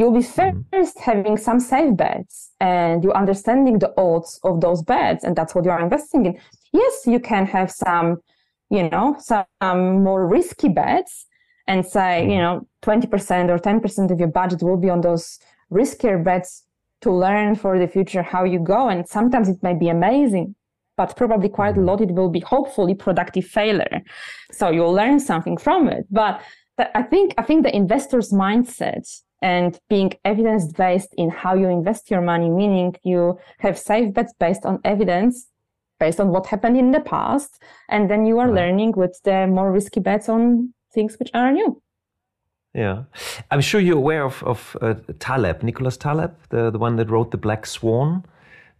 you'll 0.00 0.12
be 0.12 0.20
1st 0.20 0.54
mm-hmm. 0.72 1.10
having 1.10 1.36
some 1.36 1.60
safe 1.60 1.94
bets 1.94 2.52
and 2.58 3.04
you're 3.04 3.20
understanding 3.24 3.78
the 3.78 3.92
odds 3.98 4.40
of 4.48 4.60
those 4.64 4.82
bets 4.82 5.22
and 5.24 5.36
that's 5.36 5.54
what 5.54 5.64
you 5.66 5.70
are 5.70 5.82
investing 5.88 6.24
in 6.26 6.32
yes 6.72 6.94
you 7.06 7.20
can 7.20 7.44
have 7.44 7.70
some 7.70 8.08
you 8.70 8.88
know 8.88 9.06
some 9.18 9.44
more 10.08 10.26
risky 10.26 10.70
bets 10.70 11.26
and 11.66 11.84
say 11.84 12.22
you 12.22 12.38
mm-hmm. 12.38 12.42
know 12.42 12.66
20% 12.82 13.50
or 13.52 13.58
10% 13.58 14.10
of 14.10 14.18
your 14.18 14.32
budget 14.40 14.62
will 14.62 14.80
be 14.86 14.88
on 14.88 15.02
those 15.02 15.38
riskier 15.70 16.18
bets 16.28 16.64
to 17.02 17.10
learn 17.24 17.54
for 17.54 17.78
the 17.78 17.88
future 17.88 18.22
how 18.22 18.42
you 18.44 18.58
go 18.58 18.88
and 18.88 19.06
sometimes 19.06 19.48
it 19.48 19.62
may 19.62 19.74
be 19.74 19.88
amazing 19.88 20.54
but 21.00 21.16
probably 21.22 21.48
quite 21.48 21.74
a 21.74 21.78
mm-hmm. 21.78 21.88
lot 21.88 22.06
it 22.06 22.12
will 22.18 22.32
be 22.38 22.42
hopefully 22.54 22.94
productive 23.06 23.46
failure 23.58 23.98
so 24.58 24.64
you'll 24.74 24.96
learn 25.02 25.18
something 25.30 25.56
from 25.66 25.88
it 25.96 26.04
but 26.10 26.34
I 26.94 27.02
think 27.02 27.34
I 27.36 27.42
think 27.42 27.64
the 27.64 27.74
investor's 27.74 28.30
mindset 28.32 29.06
and 29.42 29.78
being 29.88 30.12
evidence 30.24 30.72
based 30.72 31.14
in 31.16 31.30
how 31.30 31.54
you 31.54 31.68
invest 31.68 32.10
your 32.10 32.20
money, 32.20 32.48
meaning 32.48 32.94
you 33.02 33.38
have 33.58 33.78
safe 33.78 34.12
bets 34.12 34.32
based 34.38 34.64
on 34.66 34.80
evidence, 34.84 35.48
based 35.98 36.20
on 36.20 36.28
what 36.28 36.46
happened 36.46 36.76
in 36.76 36.90
the 36.90 37.00
past. 37.00 37.62
And 37.88 38.10
then 38.10 38.26
you 38.26 38.38
are 38.38 38.48
right. 38.48 38.62
learning 38.62 38.92
with 38.92 39.18
the 39.24 39.46
more 39.46 39.72
risky 39.72 40.00
bets 40.00 40.28
on 40.28 40.74
things 40.92 41.16
which 41.18 41.30
are 41.34 41.52
new. 41.52 41.82
Yeah. 42.74 43.04
I'm 43.50 43.60
sure 43.60 43.80
you're 43.80 43.96
aware 43.96 44.24
of, 44.24 44.42
of 44.44 44.76
uh, 44.80 44.94
Taleb, 45.18 45.62
Nicholas 45.62 45.96
Taleb, 45.96 46.36
the, 46.50 46.70
the 46.70 46.78
one 46.78 46.96
that 46.96 47.10
wrote 47.10 47.30
The 47.30 47.38
Black 47.38 47.66
Swan 47.66 48.24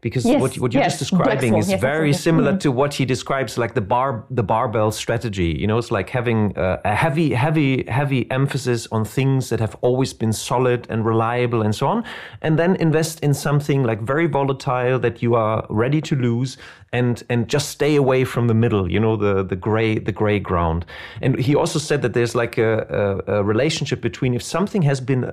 because 0.00 0.24
yes, 0.24 0.40
what, 0.40 0.58
what 0.58 0.72
you're 0.72 0.82
yes. 0.82 0.98
just 0.98 1.10
describing 1.10 1.56
is 1.56 1.72
very 1.74 2.12
similar 2.12 2.52
mm-hmm. 2.52 2.58
to 2.58 2.72
what 2.72 2.94
he 2.94 3.04
describes 3.04 3.58
like 3.58 3.74
the 3.74 3.80
bar 3.80 4.24
the 4.30 4.42
barbell 4.42 4.90
strategy 4.90 5.56
you 5.58 5.66
know 5.66 5.78
it's 5.78 5.90
like 5.90 6.08
having 6.08 6.52
a, 6.56 6.80
a 6.84 6.94
heavy 6.94 7.32
heavy 7.34 7.84
heavy 7.84 8.30
emphasis 8.30 8.88
on 8.92 9.04
things 9.04 9.50
that 9.50 9.60
have 9.60 9.76
always 9.82 10.12
been 10.12 10.32
solid 10.32 10.86
and 10.88 11.04
reliable 11.04 11.62
and 11.62 11.74
so 11.74 11.86
on 11.86 12.04
and 12.40 12.58
then 12.58 12.76
invest 12.76 13.20
in 13.20 13.34
something 13.34 13.82
like 13.82 14.00
very 14.00 14.26
volatile 14.26 14.98
that 14.98 15.22
you 15.22 15.34
are 15.34 15.66
ready 15.68 16.00
to 16.00 16.16
lose 16.16 16.56
and 16.92 17.22
and 17.28 17.48
just 17.48 17.68
stay 17.68 17.94
away 17.94 18.24
from 18.24 18.48
the 18.48 18.54
middle 18.54 18.90
you 18.90 18.98
know 18.98 19.16
the 19.16 19.44
the 19.44 19.54
gray 19.54 19.98
the 19.98 20.10
gray 20.10 20.40
ground 20.40 20.84
and 21.20 21.38
he 21.38 21.54
also 21.54 21.78
said 21.78 22.02
that 22.02 22.14
there's 22.14 22.34
like 22.34 22.58
a, 22.58 23.22
a, 23.28 23.34
a 23.36 23.44
relationship 23.44 24.00
between 24.00 24.34
if 24.34 24.42
something 24.42 24.82
has 24.82 25.00
been 25.00 25.24
uh, 25.24 25.32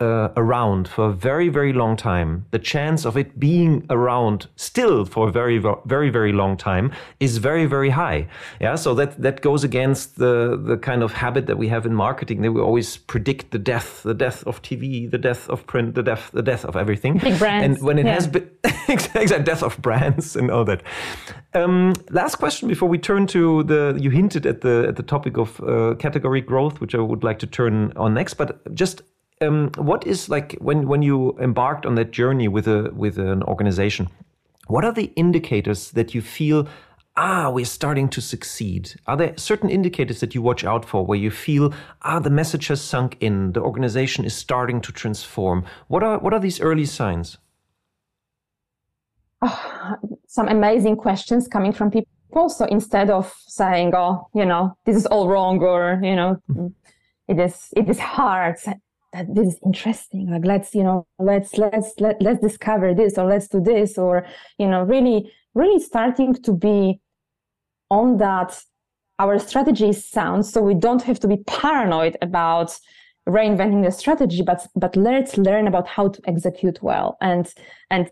uh, 0.00 0.28
around 0.36 0.86
for 0.86 1.06
a 1.06 1.12
very 1.12 1.48
very 1.48 1.72
long 1.72 1.96
time 1.96 2.46
the 2.52 2.58
chance 2.58 3.04
of 3.04 3.16
it 3.16 3.40
being 3.40 3.84
around 3.90 4.46
still 4.54 5.04
for 5.04 5.28
a 5.28 5.32
very 5.32 5.58
very 5.84 6.10
very 6.10 6.32
long 6.32 6.56
time 6.56 6.92
is 7.18 7.38
very 7.38 7.66
very 7.66 7.90
high 7.90 8.26
yeah 8.60 8.76
so 8.76 8.94
that 8.94 9.20
that 9.20 9.40
goes 9.40 9.64
against 9.64 10.16
the 10.18 10.56
the 10.64 10.76
kind 10.76 11.02
of 11.02 11.12
habit 11.12 11.46
that 11.46 11.58
we 11.58 11.66
have 11.66 11.84
in 11.84 11.94
marketing 11.94 12.42
that 12.42 12.52
we 12.52 12.60
always 12.60 12.98
predict 12.98 13.50
the 13.50 13.58
death 13.58 14.04
the 14.04 14.14
death 14.14 14.46
of 14.46 14.62
tv 14.62 15.10
the 15.10 15.18
death 15.18 15.48
of 15.50 15.66
print 15.66 15.96
the 15.96 16.02
death 16.02 16.30
the 16.32 16.42
death 16.42 16.64
of 16.64 16.76
everything 16.76 17.18
Big 17.18 17.38
brands. 17.38 17.78
and 17.78 17.84
when 17.84 17.98
it 17.98 18.06
yeah. 18.06 18.14
has 18.14 18.28
been 18.28 18.48
exactly 18.88 19.42
death 19.42 19.62
of 19.62 19.76
brands 19.82 20.36
and 20.36 20.50
all 20.52 20.64
that 20.64 20.83
um, 21.54 21.92
last 22.10 22.36
question 22.36 22.68
before 22.68 22.88
we 22.88 22.98
turn 22.98 23.26
to 23.26 23.62
the 23.64 23.96
you 24.00 24.10
hinted 24.10 24.46
at 24.46 24.60
the 24.60 24.86
at 24.88 24.96
the 24.96 25.02
topic 25.02 25.36
of 25.36 25.60
uh, 25.60 25.94
category 25.98 26.40
growth 26.40 26.80
which 26.80 26.94
i 26.94 26.98
would 26.98 27.24
like 27.24 27.38
to 27.38 27.46
turn 27.46 27.92
on 27.96 28.14
next 28.14 28.34
but 28.34 28.74
just 28.74 29.02
um, 29.40 29.70
what 29.76 30.06
is 30.06 30.28
like 30.28 30.56
when 30.60 30.86
when 30.88 31.02
you 31.02 31.36
embarked 31.38 31.86
on 31.86 31.94
that 31.96 32.10
journey 32.10 32.48
with 32.48 32.68
a 32.68 32.90
with 32.94 33.18
an 33.18 33.42
organization? 33.44 34.08
What 34.66 34.84
are 34.84 34.92
the 34.92 35.12
indicators 35.16 35.90
that 35.92 36.14
you 36.14 36.22
feel? 36.22 36.68
Ah, 37.16 37.48
we're 37.50 37.64
starting 37.64 38.08
to 38.08 38.20
succeed. 38.20 38.94
Are 39.06 39.16
there 39.16 39.34
certain 39.36 39.70
indicators 39.70 40.18
that 40.20 40.34
you 40.34 40.42
watch 40.42 40.64
out 40.64 40.84
for 40.84 41.06
where 41.06 41.18
you 41.18 41.30
feel, 41.30 41.72
ah, 42.02 42.18
the 42.18 42.30
message 42.30 42.66
has 42.66 42.80
sunk 42.80 43.16
in, 43.20 43.52
the 43.52 43.60
organization 43.60 44.24
is 44.24 44.34
starting 44.34 44.80
to 44.80 44.90
transform? 44.90 45.64
What 45.88 46.02
are 46.02 46.18
what 46.18 46.34
are 46.34 46.40
these 46.40 46.60
early 46.60 46.86
signs? 46.86 47.38
Oh, 49.42 50.13
some 50.34 50.48
amazing 50.48 50.96
questions 50.96 51.46
coming 51.46 51.72
from 51.72 51.90
people. 51.90 52.48
So 52.48 52.64
instead 52.64 53.08
of 53.10 53.32
saying, 53.46 53.92
"Oh, 53.94 54.28
you 54.34 54.44
know, 54.44 54.76
this 54.84 54.96
is 54.96 55.06
all 55.06 55.28
wrong," 55.28 55.60
or 55.60 56.00
you 56.02 56.16
know, 56.16 56.30
mm-hmm. 56.50 56.68
it 57.28 57.38
is 57.38 57.68
it 57.76 57.88
is 57.88 58.00
hard 58.00 58.56
that 59.14 59.32
this 59.32 59.46
is 59.54 59.58
interesting 59.64 60.28
like 60.28 60.44
let's 60.44 60.74
you 60.74 60.82
know 60.82 61.06
let's 61.20 61.56
let's 61.56 61.92
let, 62.00 62.20
let's 62.20 62.40
discover 62.40 62.92
this 62.94 63.16
or 63.16 63.26
let's 63.26 63.46
do 63.46 63.60
this 63.60 63.96
or 63.96 64.26
you 64.58 64.66
know 64.66 64.82
really 64.82 65.32
really 65.54 65.80
starting 65.80 66.34
to 66.34 66.52
be 66.52 67.00
on 67.90 68.16
that 68.16 68.60
our 69.20 69.38
strategy 69.38 69.88
is 69.90 70.04
sound 70.04 70.44
so 70.44 70.60
we 70.60 70.74
don't 70.74 71.02
have 71.02 71.20
to 71.20 71.28
be 71.28 71.36
paranoid 71.46 72.16
about 72.22 72.76
reinventing 73.28 73.84
the 73.84 73.92
strategy 73.92 74.42
but 74.42 74.66
but 74.74 74.96
let's 74.96 75.38
learn 75.38 75.68
about 75.68 75.86
how 75.86 76.08
to 76.08 76.20
execute 76.26 76.82
well 76.82 77.16
and 77.20 77.54
and 77.90 78.10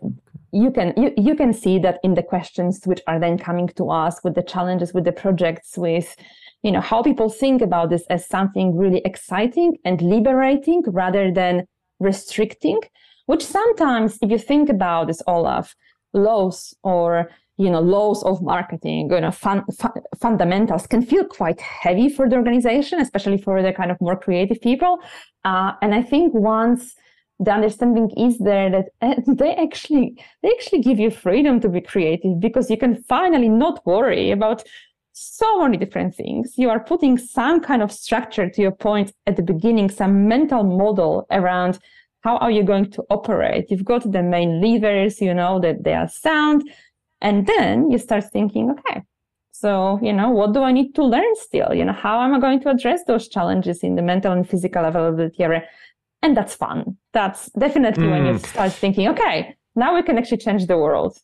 you 0.53 0.71
can 0.71 0.93
you, 0.95 1.11
you 1.17 1.35
can 1.35 1.51
see 1.51 1.79
that 1.79 1.99
in 2.03 2.13
the 2.13 2.23
questions 2.23 2.81
which 2.85 3.01
are 3.07 3.19
then 3.19 3.37
coming 3.37 3.67
to 3.69 3.89
us 3.89 4.23
with 4.23 4.35
the 4.35 4.43
challenges 4.43 4.93
with 4.93 5.03
the 5.03 5.11
projects 5.11 5.77
with 5.77 6.15
you 6.61 6.71
know 6.71 6.81
how 6.81 7.01
people 7.01 7.29
think 7.29 7.61
about 7.61 7.89
this 7.89 8.05
as 8.09 8.27
something 8.27 8.77
really 8.77 9.01
exciting 9.03 9.75
and 9.83 10.01
liberating 10.01 10.83
rather 10.87 11.31
than 11.31 11.65
restricting 11.99 12.79
which 13.25 13.43
sometimes 13.43 14.19
if 14.21 14.29
you 14.29 14.37
think 14.37 14.69
about 14.69 15.07
this 15.07 15.21
olaf 15.27 15.75
laws 16.13 16.75
or 16.83 17.31
you 17.57 17.69
know 17.69 17.81
laws 17.81 18.23
of 18.23 18.41
marketing 18.43 19.09
you 19.11 19.21
know 19.21 19.31
fun, 19.31 19.63
fun, 19.79 19.91
fundamentals 20.21 20.85
can 20.85 21.01
feel 21.01 21.25
quite 21.25 21.59
heavy 21.61 22.09
for 22.09 22.29
the 22.29 22.35
organization 22.35 22.99
especially 22.99 23.39
for 23.39 23.63
the 23.63 23.73
kind 23.73 23.89
of 23.91 23.97
more 23.99 24.15
creative 24.15 24.61
people. 24.61 24.99
Uh, 25.45 25.73
and 25.81 25.95
i 25.95 26.01
think 26.01 26.31
once 26.33 26.95
the 27.43 27.51
understanding 27.51 28.09
is 28.17 28.37
there 28.39 28.69
that 28.69 28.89
they 29.27 29.55
actually 29.55 30.21
they 30.41 30.49
actually 30.49 30.81
give 30.81 30.99
you 30.99 31.11
freedom 31.11 31.59
to 31.61 31.69
be 31.69 31.81
creative 31.81 32.39
because 32.39 32.69
you 32.69 32.77
can 32.77 33.03
finally 33.03 33.49
not 33.49 33.85
worry 33.85 34.31
about 34.31 34.63
so 35.13 35.61
many 35.61 35.77
different 35.77 36.15
things. 36.15 36.53
You 36.57 36.69
are 36.69 36.79
putting 36.79 37.17
some 37.17 37.59
kind 37.59 37.81
of 37.81 37.91
structure 37.91 38.49
to 38.49 38.61
your 38.61 38.71
point 38.71 39.13
at 39.27 39.35
the 39.35 39.43
beginning, 39.43 39.89
some 39.89 40.27
mental 40.27 40.63
model 40.63 41.27
around 41.31 41.79
how 42.21 42.37
are 42.37 42.51
you 42.51 42.63
going 42.63 42.89
to 42.91 43.03
operate. 43.09 43.69
You've 43.69 43.85
got 43.85 44.11
the 44.11 44.23
main 44.23 44.61
levers, 44.61 45.21
you 45.21 45.33
know 45.33 45.59
that 45.59 45.83
they 45.83 45.93
are 45.93 46.07
sound. 46.07 46.69
And 47.21 47.45
then 47.45 47.91
you 47.91 47.97
start 47.99 48.25
thinking, 48.31 48.71
okay, 48.71 49.03
so, 49.51 49.99
you 50.01 50.11
know, 50.11 50.29
what 50.29 50.53
do 50.53 50.61
I 50.63 50.71
need 50.71 50.95
to 50.95 51.03
learn 51.03 51.35
still? 51.35 51.73
You 51.73 51.85
know, 51.85 51.93
how 51.93 52.21
am 52.21 52.33
I 52.33 52.39
going 52.39 52.59
to 52.61 52.69
address 52.69 53.01
those 53.05 53.27
challenges 53.27 53.83
in 53.83 53.95
the 53.95 54.01
mental 54.01 54.31
and 54.31 54.49
physical 54.49 54.83
availability 54.83 55.43
area? 55.43 55.63
And 56.23 56.35
that's 56.35 56.55
fun. 56.55 56.97
That's 57.11 57.51
definitely 57.51 58.05
mm. 58.05 58.11
when 58.11 58.25
you 58.25 58.33
mm. 58.33 58.45
start 58.45 58.71
thinking, 58.71 59.09
okay, 59.09 59.55
now 59.75 59.93
we 59.93 60.01
can 60.01 60.17
actually 60.17 60.37
change 60.37 60.65
the 60.65 60.77
world. 60.77 61.17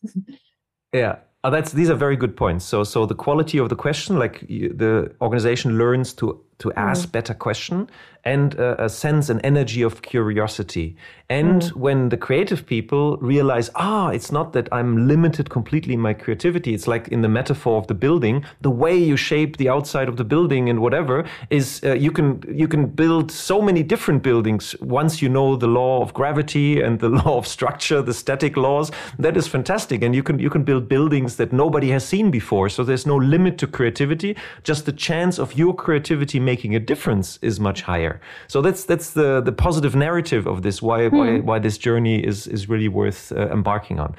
yeah. 0.92 1.16
Oh, 1.42 1.50
that's 1.50 1.72
these 1.72 1.88
are 1.88 1.94
very 1.94 2.16
good 2.16 2.36
points. 2.36 2.66
So, 2.66 2.84
so 2.84 3.06
the 3.06 3.14
quality 3.14 3.58
of 3.58 3.70
the 3.70 3.76
question, 3.76 4.18
like 4.18 4.40
the 4.40 5.10
organization 5.22 5.78
learns 5.78 6.12
to 6.14 6.44
to 6.60 6.72
ask 6.74 7.08
mm. 7.08 7.12
better 7.12 7.34
question 7.34 7.88
and 8.24 8.54
a, 8.54 8.84
a, 8.84 8.88
sense 8.88 9.30
and 9.30 9.40
energy 9.44 9.82
of 9.82 10.02
curiosity. 10.02 10.96
And 11.28 11.62
mm. 11.62 11.76
when 11.76 12.08
the 12.08 12.16
creative 12.16 12.66
people 12.66 13.16
realize, 13.18 13.70
ah, 13.76 14.08
it's 14.08 14.32
not 14.32 14.52
that 14.52 14.68
I'm 14.72 15.06
limited 15.06 15.48
completely 15.48 15.94
in 15.94 16.00
my 16.00 16.12
creativity. 16.12 16.74
It's 16.74 16.88
like 16.88 17.08
in 17.08 17.22
the 17.22 17.28
metaphor 17.28 17.78
of 17.78 17.86
the 17.86 17.94
building, 17.94 18.44
the 18.60 18.70
way 18.70 18.96
you 18.96 19.16
shape 19.16 19.56
the 19.56 19.68
outside 19.68 20.08
of 20.08 20.16
the 20.16 20.24
building 20.24 20.68
and 20.68 20.80
whatever 20.80 21.24
is 21.50 21.80
uh, 21.84 21.94
you 21.94 22.10
can 22.10 22.42
you 22.52 22.68
can 22.68 22.86
build 22.86 23.30
so 23.30 23.62
many 23.62 23.82
different 23.82 24.22
buildings 24.22 24.74
once 24.80 25.22
you 25.22 25.28
know 25.28 25.56
the 25.56 25.68
law 25.68 26.02
of 26.02 26.12
gravity 26.12 26.80
and 26.80 26.98
the 26.98 27.08
law 27.20 27.38
of 27.38 27.46
structure, 27.46 28.02
the 28.02 28.14
static 28.14 28.56
laws. 28.56 28.90
That 29.18 29.36
is 29.36 29.46
fantastic, 29.46 30.02
and 30.02 30.14
you 30.14 30.22
can 30.22 30.38
you 30.38 30.50
can 30.50 30.64
build 30.64 30.88
buildings 30.88 31.36
that 31.36 31.52
nobody 31.52 31.90
has 31.90 32.04
seen 32.04 32.30
before. 32.30 32.68
So 32.68 32.82
there's 32.82 33.06
no 33.06 33.16
limit 33.16 33.56
to 33.58 33.66
creativity. 33.66 34.36
Just 34.64 34.84
the 34.84 34.92
chance 34.92 35.38
of 35.38 35.56
your 35.56 35.74
creativity 35.74 36.40
making 36.52 36.72
a 36.80 36.82
difference 36.92 37.28
is 37.42 37.56
much 37.68 37.80
higher. 37.92 38.14
So 38.52 38.56
that's 38.66 38.82
that's 38.90 39.08
the 39.18 39.28
the 39.48 39.54
positive 39.66 39.94
narrative 40.06 40.44
of 40.52 40.56
this. 40.66 40.76
Why 40.88 40.98
mm. 41.00 41.12
why 41.18 41.28
hmm. 41.28 41.46
why 41.48 41.58
this 41.66 41.76
journey 41.86 42.16
is 42.30 42.38
is 42.56 42.62
really 42.72 42.90
worth 43.00 43.20
uh, 43.32 43.58
embarking 43.58 43.98
on. 44.04 44.10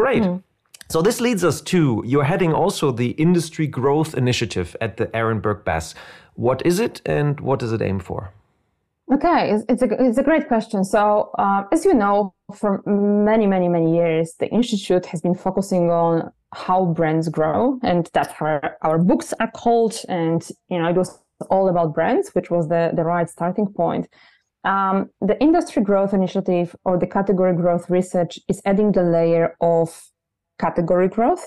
Great. 0.00 0.22
Mm. 0.22 0.42
So 0.92 0.98
this 1.02 1.18
leads 1.26 1.42
us 1.50 1.60
to 1.72 1.80
you're 2.10 2.28
heading 2.32 2.52
also 2.62 2.86
the 2.92 3.10
industry 3.26 3.66
growth 3.80 4.10
initiative 4.24 4.68
at 4.80 4.92
the 4.98 5.06
Ehrenberg 5.18 5.58
Bass. 5.68 5.94
What 6.46 6.58
is 6.70 6.76
it 6.86 6.94
and 7.16 7.40
what 7.40 7.58
does 7.62 7.72
it 7.76 7.82
aim 7.90 8.00
for? 8.00 8.20
Okay, 9.10 9.40
it's, 9.52 9.64
it's, 9.70 9.82
a, 9.82 9.88
it's 10.06 10.18
a 10.18 10.22
great 10.22 10.48
question. 10.48 10.84
So, 10.84 11.30
uh, 11.38 11.62
as 11.72 11.84
you 11.86 11.94
know, 11.94 12.34
for 12.60 12.82
many, 12.84 13.46
many, 13.46 13.68
many 13.68 13.90
years, 13.96 14.34
the 14.38 14.48
Institute 14.60 15.06
has 15.06 15.20
been 15.22 15.34
focusing 15.34 15.90
on 15.90 16.30
how 16.52 16.84
brands 16.98 17.28
grow, 17.28 17.78
and 17.82 18.08
that's 18.12 18.32
how 18.32 18.60
our 18.82 18.98
books 18.98 19.32
are 19.40 19.50
called. 19.50 19.94
And, 20.08 20.46
you 20.68 20.78
know, 20.78 20.88
it 20.88 20.96
was 20.96 21.18
all 21.50 21.68
about 21.68 21.94
brands, 21.94 22.30
which 22.30 22.50
was 22.50 22.68
the, 22.68 22.92
the 22.94 23.04
right 23.04 23.28
starting 23.28 23.66
point. 23.66 24.08
Um, 24.64 25.10
the 25.20 25.40
industry 25.40 25.82
growth 25.82 26.12
initiative 26.12 26.74
or 26.84 26.98
the 26.98 27.06
category 27.06 27.54
growth 27.54 27.88
research 27.88 28.38
is 28.48 28.60
adding 28.64 28.92
the 28.92 29.02
layer 29.02 29.56
of 29.60 30.10
category 30.58 31.08
growth. 31.08 31.46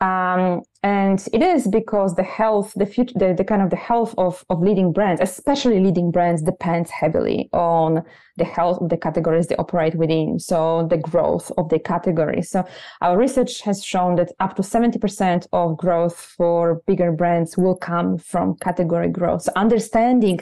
Um, 0.00 0.62
and 0.84 1.26
it 1.32 1.42
is 1.42 1.66
because 1.66 2.14
the 2.14 2.22
health, 2.22 2.72
the 2.76 2.86
future, 2.86 3.14
the, 3.16 3.34
the 3.34 3.42
kind 3.42 3.62
of 3.62 3.70
the 3.70 3.76
health 3.76 4.14
of, 4.16 4.44
of 4.48 4.62
leading 4.62 4.92
brands, 4.92 5.20
especially 5.20 5.80
leading 5.80 6.12
brands, 6.12 6.40
depends 6.40 6.88
heavily 6.90 7.48
on 7.52 8.04
the 8.36 8.44
health 8.44 8.80
of 8.80 8.88
the 8.88 8.96
categories 8.96 9.48
they 9.48 9.56
operate 9.56 9.96
within. 9.96 10.38
So 10.38 10.86
the 10.88 10.96
growth 10.96 11.50
of 11.58 11.68
the 11.68 11.80
categories. 11.80 12.50
So 12.50 12.64
our 13.00 13.18
research 13.18 13.60
has 13.62 13.84
shown 13.84 14.14
that 14.16 14.30
up 14.38 14.54
to 14.54 14.62
70% 14.62 15.48
of 15.52 15.76
growth 15.76 16.16
for 16.16 16.80
bigger 16.86 17.10
brands 17.10 17.58
will 17.58 17.76
come 17.76 18.16
from 18.16 18.56
category 18.58 19.08
growth. 19.08 19.42
So 19.42 19.52
understanding 19.56 20.40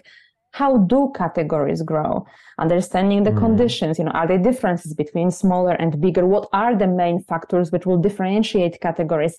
how 0.53 0.79
do 0.79 1.13
categories 1.15 1.83
grow 1.83 2.25
understanding 2.59 3.25
the 3.25 3.31
mm. 3.31 3.39
conditions 3.39 3.99
you 3.99 4.05
know 4.05 4.11
are 4.13 4.27
there 4.27 4.39
differences 4.39 4.95
between 4.95 5.31
smaller 5.31 5.73
and 5.73 6.01
bigger 6.01 6.25
what 6.25 6.49
are 6.55 6.75
the 6.75 6.87
main 6.87 7.21
factors 7.21 7.71
which 7.73 7.85
will 7.85 7.99
differentiate 7.99 8.81
categories 8.81 9.37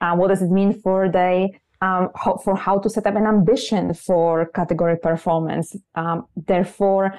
uh, 0.00 0.14
what 0.14 0.28
does 0.28 0.42
it 0.42 0.50
mean 0.50 0.72
for 0.72 1.08
the 1.08 1.48
um, 1.82 2.08
how, 2.14 2.36
for 2.38 2.56
how 2.56 2.78
to 2.78 2.88
set 2.88 3.06
up 3.06 3.16
an 3.16 3.26
ambition 3.26 3.92
for 3.92 4.46
category 4.46 4.96
performance 4.96 5.76
um, 5.94 6.26
therefore 6.36 7.14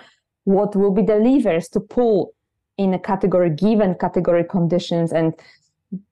what 0.46 0.76
will 0.76 0.92
be 0.92 1.02
the 1.02 1.16
levers 1.16 1.68
to 1.70 1.80
pull 1.80 2.34
in 2.78 2.94
a 2.94 3.00
category 3.00 3.50
given 3.50 3.96
category 3.96 4.44
conditions 4.44 5.12
and 5.12 5.34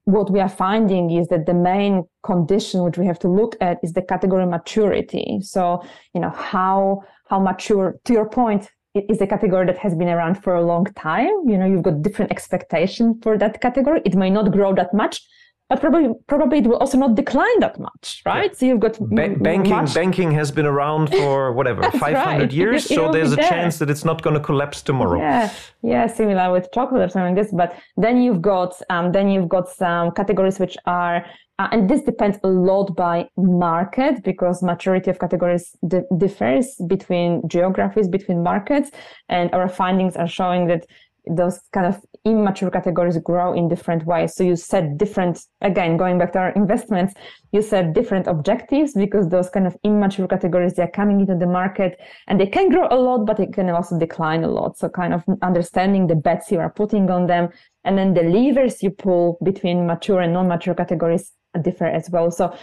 what 0.06 0.30
we 0.32 0.40
are 0.40 0.50
finding 0.50 1.12
is 1.12 1.28
that 1.28 1.46
the 1.46 1.54
main 1.54 2.04
condition 2.24 2.84
which 2.84 2.98
we 2.98 3.06
have 3.06 3.20
to 3.20 3.28
look 3.28 3.56
at 3.60 3.80
is 3.84 3.94
the 3.94 4.02
category 4.02 4.46
maturity. 4.46 5.40
So, 5.42 5.84
you 6.14 6.22
know, 6.22 6.30
how, 6.30 7.04
how 7.30 7.40
mature, 7.40 8.00
to 8.06 8.14
your 8.14 8.30
point, 8.30 8.70
it 8.94 9.06
is 9.10 9.20
a 9.20 9.28
category 9.28 9.66
that 9.66 9.78
has 9.78 9.94
been 9.94 10.08
around 10.08 10.42
for 10.42 10.56
a 10.56 10.66
long 10.66 10.86
time. 10.96 11.34
You 11.46 11.58
know, 11.58 11.66
you've 11.66 11.84
got 11.84 12.02
different 12.02 12.32
expectation 12.32 13.20
for 13.22 13.38
that 13.38 13.60
category. 13.60 14.02
It 14.06 14.16
may 14.16 14.30
not 14.30 14.52
grow 14.52 14.74
that 14.76 14.94
much, 14.94 15.22
but 15.70 15.82
probably 15.82 16.14
probably 16.28 16.60
it 16.60 16.68
will 16.68 16.78
also 16.78 16.98
not 16.98 17.16
decline 17.16 17.60
that 17.60 17.80
much, 17.80 18.22
right? 18.26 18.52
Yeah. 18.52 18.58
So 18.58 18.66
you've 18.68 18.80
got 18.80 19.00
ba- 19.00 19.36
banking. 19.40 19.72
Much... 19.72 19.94
Banking 19.96 20.32
has 20.32 20.52
been 20.52 20.66
around 20.66 21.10
for 21.10 21.54
whatever 21.58 21.84
five 21.92 22.18
hundred 22.18 22.42
right. 22.42 22.54
years, 22.54 22.86
so 22.86 23.12
there's 23.12 23.34
a 23.34 23.36
there. 23.36 23.50
chance 23.50 23.80
that 23.80 23.90
it's 23.90 24.06
not 24.06 24.22
going 24.22 24.36
to 24.36 24.40
collapse 24.40 24.84
tomorrow. 24.84 25.20
Yeah, 25.20 25.52
yeah, 25.82 26.08
similar 26.08 26.52
with 26.52 26.70
chocolate 26.72 27.02
or 27.02 27.10
something 27.10 27.36
like 27.36 27.44
this. 27.44 27.52
But 27.52 27.76
then 27.98 28.22
you've 28.22 28.42
got 28.42 28.80
um, 28.92 29.12
then 29.12 29.30
you've 29.30 29.50
got 29.50 29.70
some 29.70 30.12
categories 30.12 30.60
which 30.60 30.78
are. 30.86 31.26
Uh, 31.58 31.70
and 31.72 31.90
this 31.90 32.02
depends 32.02 32.38
a 32.44 32.50
lot 32.50 32.94
by 32.98 33.26
market 33.38 34.22
because 34.26 34.62
maturity 34.62 35.10
of 35.10 35.18
categories 35.20 35.74
di- 35.88 36.04
differs 36.18 36.76
between 36.88 37.42
geographies, 37.48 38.10
between 38.10 38.44
markets. 38.44 38.92
And 39.30 39.50
our 39.54 39.70
findings 39.70 40.18
are 40.18 40.28
showing 40.28 40.68
that 40.68 40.86
those 41.30 41.60
kind 41.74 41.86
of 41.86 42.02
immature 42.26 42.72
categories 42.72 43.18
grow 43.20 43.54
in 43.54 43.68
different 43.68 44.06
ways. 44.06 44.36
So 44.36 44.44
you 44.44 44.56
set 44.56 44.98
different, 44.98 45.40
again, 45.62 45.98
going 45.98 46.18
back 46.18 46.34
to 46.34 46.40
our 46.40 46.50
investments, 46.56 47.14
you 47.52 47.62
set 47.62 47.94
different 47.94 48.28
objectives 48.28 48.94
because 48.94 49.30
those 49.30 49.50
kind 49.50 49.68
of 49.68 49.76
immature 49.84 50.28
categories, 50.28 50.74
they're 50.74 50.88
coming 50.88 51.20
into 51.20 51.36
the 51.36 51.48
market 51.48 52.00
and 52.28 52.40
they 52.40 52.48
can 52.48 52.70
grow 52.70 52.88
a 52.90 52.96
lot, 52.96 53.26
but 53.26 53.38
they 53.38 53.48
can 53.48 53.70
also 53.70 53.98
decline 53.98 54.44
a 54.44 54.50
lot. 54.50 54.78
So 54.78 54.90
kind 54.90 55.14
of 55.14 55.24
understanding 55.42 56.08
the 56.08 56.16
bets 56.16 56.52
you 56.52 56.60
are 56.60 56.70
putting 56.70 57.10
on 57.10 57.28
them 57.28 57.50
and 57.84 57.98
then 57.98 58.14
the 58.14 58.24
levers 58.24 58.82
you 58.82 58.92
pull 58.92 59.38
between 59.44 59.86
mature 59.86 60.22
and 60.22 60.34
non-mature 60.34 60.76
categories 60.76 61.32
differ 61.62 61.86
as 61.86 62.10
well. 62.10 62.32
So 62.32 62.56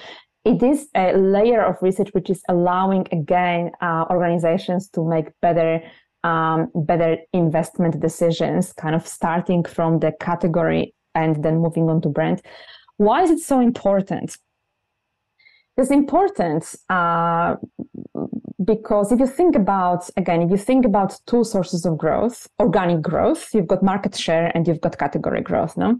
it 0.45 0.63
is 0.63 0.89
a 0.97 1.17
layer 1.17 1.63
of 1.63 1.77
research 1.83 2.09
which 2.13 2.29
is 2.29 2.43
allowing 2.49 3.07
again 3.13 3.71
uh, 3.81 4.07
organizations 4.11 4.89
to 4.91 5.05
make 5.07 5.29
better 5.41 5.81
um, 6.25 6.71
better 6.75 7.17
investment 7.33 8.01
decisions, 8.01 8.73
kind 8.73 8.95
of 8.95 9.07
starting 9.07 9.65
from 9.65 9.99
the 10.01 10.13
category 10.21 10.95
and 11.15 11.43
then 11.43 11.59
moving 11.59 11.89
on 11.89 12.01
to 12.03 12.09
brand. 12.09 12.43
Why 12.97 13.23
is 13.23 13.31
it 13.31 13.41
so 13.41 13.61
important? 13.61 14.37
It's 15.77 15.91
important 15.91 16.75
uh, 16.91 17.57
because 18.63 19.11
if 19.11 19.19
you 19.19 19.27
think 19.27 19.57
about, 19.57 20.09
again, 20.17 20.43
if 20.43 20.51
you 20.51 20.59
think 20.59 20.85
about 20.85 21.19
two 21.27 21.45
sources 21.45 21.87
of 21.87 21.97
growth, 21.97 22.47
organic 22.61 23.01
growth, 23.01 23.49
you've 23.55 23.67
got 23.67 23.83
market 23.83 24.15
share 24.15 24.53
and 24.55 24.69
you've 24.69 24.83
got 24.83 24.99
category 24.99 25.41
growth, 25.41 25.77
no? 25.77 25.99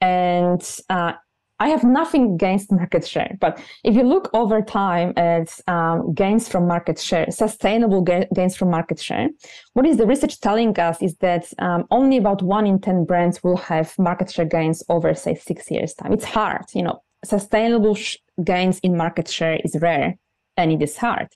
And 0.00 0.62
uh, 0.90 1.12
I 1.60 1.68
have 1.68 1.84
nothing 1.84 2.34
against 2.34 2.72
market 2.72 3.06
share, 3.06 3.36
but 3.40 3.60
if 3.84 3.94
you 3.94 4.02
look 4.02 4.28
over 4.34 4.60
time 4.60 5.12
at 5.16 5.56
um, 5.68 6.12
gains 6.12 6.48
from 6.48 6.66
market 6.66 6.98
share, 6.98 7.30
sustainable 7.30 8.02
ga- 8.02 8.26
gains 8.34 8.56
from 8.56 8.70
market 8.70 9.00
share, 9.00 9.28
what 9.74 9.86
is 9.86 9.96
the 9.96 10.06
research 10.06 10.40
telling 10.40 10.76
us 10.78 11.00
is 11.00 11.14
that 11.16 11.46
um, 11.60 11.84
only 11.92 12.16
about 12.16 12.42
one 12.42 12.66
in 12.66 12.80
10 12.80 13.04
brands 13.04 13.42
will 13.44 13.56
have 13.56 13.96
market 13.98 14.32
share 14.32 14.44
gains 14.44 14.82
over, 14.88 15.14
say, 15.14 15.36
six 15.36 15.70
years' 15.70 15.94
time. 15.94 16.12
It's 16.12 16.24
hard, 16.24 16.64
you 16.74 16.82
know, 16.82 17.00
sustainable 17.24 17.94
sh- 17.94 18.16
gains 18.42 18.80
in 18.80 18.96
market 18.96 19.28
share 19.28 19.60
is 19.64 19.76
rare 19.80 20.16
and 20.56 20.72
it 20.72 20.82
is 20.82 20.96
hard. 20.96 21.28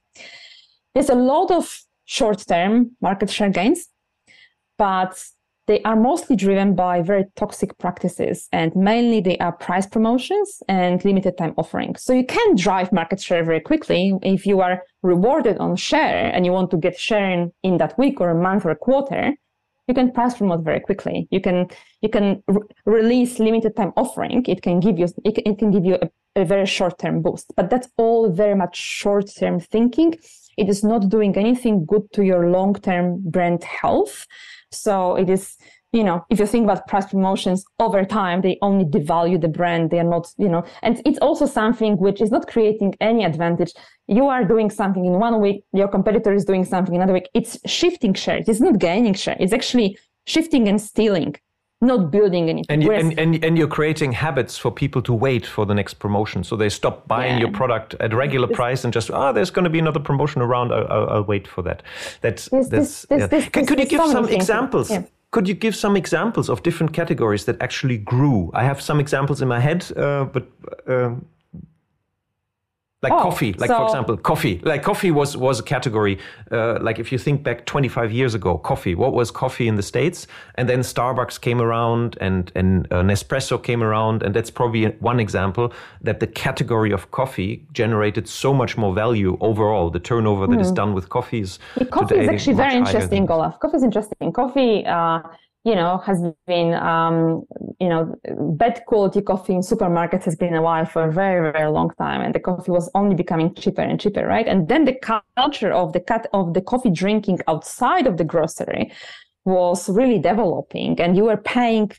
There's 0.94 1.10
a 1.10 1.14
lot 1.14 1.52
of 1.52 1.80
short 2.06 2.44
term 2.46 2.96
market 3.00 3.30
share 3.30 3.50
gains, 3.50 3.86
but 4.76 5.22
they 5.68 5.82
are 5.82 5.96
mostly 5.96 6.34
driven 6.34 6.74
by 6.74 7.02
very 7.02 7.26
toxic 7.36 7.76
practices 7.78 8.48
and 8.52 8.74
mainly 8.74 9.20
they 9.20 9.36
are 9.36 9.52
price 9.52 9.86
promotions 9.86 10.62
and 10.66 11.04
limited 11.04 11.36
time 11.36 11.54
offerings. 11.58 12.02
So 12.02 12.14
you 12.14 12.24
can 12.24 12.56
drive 12.56 12.90
market 12.90 13.20
share 13.20 13.44
very 13.44 13.60
quickly 13.60 14.14
if 14.22 14.46
you 14.46 14.60
are 14.60 14.82
rewarded 15.02 15.58
on 15.58 15.76
share 15.76 16.32
and 16.34 16.46
you 16.46 16.52
want 16.52 16.70
to 16.70 16.78
get 16.78 16.98
share 16.98 17.30
in, 17.30 17.52
in 17.62 17.76
that 17.76 17.96
week 17.98 18.18
or 18.18 18.30
a 18.30 18.42
month 18.42 18.64
or 18.64 18.70
a 18.70 18.76
quarter. 18.76 19.34
You 19.86 19.94
can 19.94 20.10
price 20.10 20.34
promote 20.34 20.64
very 20.64 20.80
quickly. 20.80 21.28
You 21.30 21.40
can 21.40 21.68
you 22.02 22.08
can 22.08 22.42
re- 22.46 22.68
release 22.84 23.38
limited 23.38 23.74
time 23.76 23.92
offering. 23.96 24.44
It 24.46 24.60
can 24.62 24.80
give 24.80 24.98
you 24.98 25.06
it, 25.24 25.38
it 25.46 25.58
can 25.58 25.70
give 25.70 25.84
you 25.84 25.98
a, 26.02 26.42
a 26.42 26.44
very 26.44 26.66
short 26.66 26.98
term 26.98 27.22
boost. 27.22 27.52
But 27.56 27.70
that's 27.70 27.88
all 27.96 28.30
very 28.30 28.54
much 28.54 28.76
short 28.76 29.30
term 29.38 29.60
thinking. 29.60 30.14
It 30.58 30.68
is 30.68 30.82
not 30.82 31.08
doing 31.08 31.36
anything 31.36 31.86
good 31.86 32.12
to 32.14 32.22
your 32.22 32.50
long 32.50 32.74
term 32.74 33.22
brand 33.30 33.64
health 33.64 34.26
so 34.70 35.16
it 35.16 35.30
is, 35.30 35.56
you 35.92 36.04
know, 36.04 36.24
if 36.30 36.38
you 36.38 36.46
think 36.46 36.64
about 36.64 36.86
price 36.86 37.06
promotions 37.06 37.64
over 37.78 38.04
time, 38.04 38.42
they 38.42 38.58
only 38.60 38.84
devalue 38.84 39.40
the 39.40 39.48
brand. 39.48 39.90
They 39.90 39.98
are 39.98 40.04
not, 40.04 40.30
you 40.36 40.48
know, 40.48 40.64
and 40.82 41.00
it's 41.06 41.18
also 41.20 41.46
something 41.46 41.96
which 41.96 42.20
is 42.20 42.30
not 42.30 42.46
creating 42.46 42.94
any 43.00 43.24
advantage. 43.24 43.72
You 44.06 44.26
are 44.26 44.44
doing 44.44 44.70
something 44.70 45.04
in 45.04 45.12
one 45.12 45.40
week, 45.40 45.64
your 45.72 45.88
competitor 45.88 46.32
is 46.32 46.44
doing 46.44 46.64
something 46.64 46.94
another 46.94 47.14
week. 47.14 47.28
It's 47.34 47.58
shifting 47.66 48.14
share. 48.14 48.42
It's 48.46 48.60
not 48.60 48.78
gaining 48.78 49.14
share. 49.14 49.36
It's 49.40 49.52
actually 49.52 49.98
shifting 50.26 50.68
and 50.68 50.80
stealing 50.80 51.36
not 51.80 52.10
building 52.10 52.48
anything. 52.48 52.66
And, 52.68 52.82
you, 52.82 52.92
and, 52.92 53.18
and, 53.18 53.44
and, 53.44 53.56
you're 53.56 53.68
creating 53.68 54.12
habits 54.12 54.58
for 54.58 54.70
people 54.70 55.00
to 55.02 55.12
wait 55.12 55.46
for 55.46 55.64
the 55.64 55.74
next 55.74 55.94
promotion. 55.94 56.42
So 56.42 56.56
they 56.56 56.68
stop 56.68 57.06
buying 57.06 57.34
yeah. 57.34 57.40
your 57.40 57.52
product 57.52 57.94
at 58.00 58.12
regular 58.12 58.48
price 58.48 58.84
and 58.84 58.92
just, 58.92 59.10
ah, 59.10 59.28
oh, 59.28 59.32
there's 59.32 59.50
going 59.50 59.64
to 59.64 59.70
be 59.70 59.78
another 59.78 60.00
promotion 60.00 60.42
around. 60.42 60.72
I'll, 60.72 60.88
I'll, 60.90 61.10
I'll 61.10 61.24
wait 61.24 61.46
for 61.46 61.62
that. 61.62 61.82
That's, 62.20 62.48
this, 62.48 62.68
that's, 62.68 63.02
this, 63.02 63.06
yeah. 63.10 63.26
this, 63.28 63.48
Can, 63.50 63.66
could 63.66 63.78
you 63.78 63.86
give 63.86 64.04
some 64.06 64.28
examples? 64.28 64.90
Yeah. 64.90 65.04
Could 65.30 65.46
you 65.46 65.54
give 65.54 65.76
some 65.76 65.94
examples 65.94 66.48
of 66.48 66.62
different 66.62 66.92
categories 66.94 67.44
that 67.44 67.60
actually 67.60 67.98
grew? 67.98 68.50
I 68.54 68.64
have 68.64 68.80
some 68.80 68.98
examples 68.98 69.40
in 69.42 69.48
my 69.48 69.60
head, 69.60 69.86
uh, 69.96 70.24
but. 70.24 70.48
Uh, 70.86 71.14
like 73.01 73.12
oh, 73.12 73.22
coffee 73.22 73.53
like 73.55 73.68
so, 73.68 73.76
for 73.76 73.84
example 73.84 74.16
coffee. 74.16 74.61
Like 74.64 74.82
coffee 74.82 75.12
was 75.12 75.36
was 75.36 75.61
a 75.61 75.62
category 75.62 76.18
uh, 76.51 76.78
like 76.80 76.99
if 76.99 77.12
you 77.12 77.18
think 77.18 77.44
back 77.44 77.64
25 77.64 78.11
years 78.11 78.34
ago 78.34 78.59
coffee 78.59 78.96
what 78.96 79.12
was 79.12 79.30
coffee 79.30 79.68
in 79.68 79.76
the 79.76 79.82
states? 79.82 80.26
And 80.57 80.68
then 80.68 80.80
starbucks 80.80 81.40
came 81.40 81.61
around 81.61 82.18
and 82.20 82.51
and 82.57 82.92
uh, 82.92 83.03
nespresso 83.03 83.62
came 83.62 83.84
around. 83.84 84.24
And 84.24 84.34
that's 84.34 84.51
probably 84.51 84.86
one 84.99 85.20
example 85.20 85.72
that 86.03 86.18
the 86.18 86.26
category 86.26 86.90
of 86.90 87.11
coffee 87.12 87.66
generated 87.72 88.28
so 88.28 88.53
much 88.53 88.76
more 88.76 88.92
value 88.92 89.38
overall. 89.40 89.90
The 89.90 90.01
turnover 90.01 90.46
mm. 90.46 90.53
that 90.53 90.61
is 90.61 90.70
hmm. 90.70 90.74
done 90.74 90.94
with 90.94 91.09
coffees 91.09 91.61
yeah, 91.76 91.86
coffee 91.86 92.16
is 92.16 92.28
actually 92.28 92.57
very 92.57 92.74
interesting 92.74 93.30
olaf. 93.30 93.61
Coffee 93.61 93.76
is 93.76 93.84
interesting. 93.84 94.32
Coffee 94.32 94.84
uh, 94.84 95.20
you 95.68 95.74
know, 95.74 95.98
has 95.98 96.18
been, 96.46 96.72
um, 96.72 97.42
you 97.78 97.90
know, 97.90 98.14
bad 98.62 98.80
quality 98.86 99.20
coffee 99.20 99.52
in 99.52 99.60
supermarkets 99.60 100.24
has 100.24 100.34
been 100.34 100.54
a 100.54 100.62
while 100.62 100.86
for 100.86 101.02
a 101.02 101.12
very, 101.12 101.52
very 101.52 101.70
long 101.70 101.90
time. 101.98 102.22
And 102.22 102.34
the 102.34 102.40
coffee 102.40 102.70
was 102.70 102.90
only 102.94 103.14
becoming 103.14 103.54
cheaper 103.54 103.82
and 103.82 104.00
cheaper, 104.00 104.26
right? 104.26 104.48
And 104.48 104.68
then 104.68 104.86
the 104.86 104.96
culture 105.36 105.70
of 105.70 105.92
the 105.92 106.00
cut 106.00 106.26
of 106.32 106.54
the 106.54 106.62
coffee 106.62 106.88
drinking 106.90 107.40
outside 107.48 108.06
of 108.06 108.16
the 108.16 108.24
grocery 108.24 108.90
was 109.44 109.90
really 109.90 110.18
developing 110.18 110.98
and 111.02 111.16
you 111.18 111.24
were 111.24 111.36
paying 111.36 111.90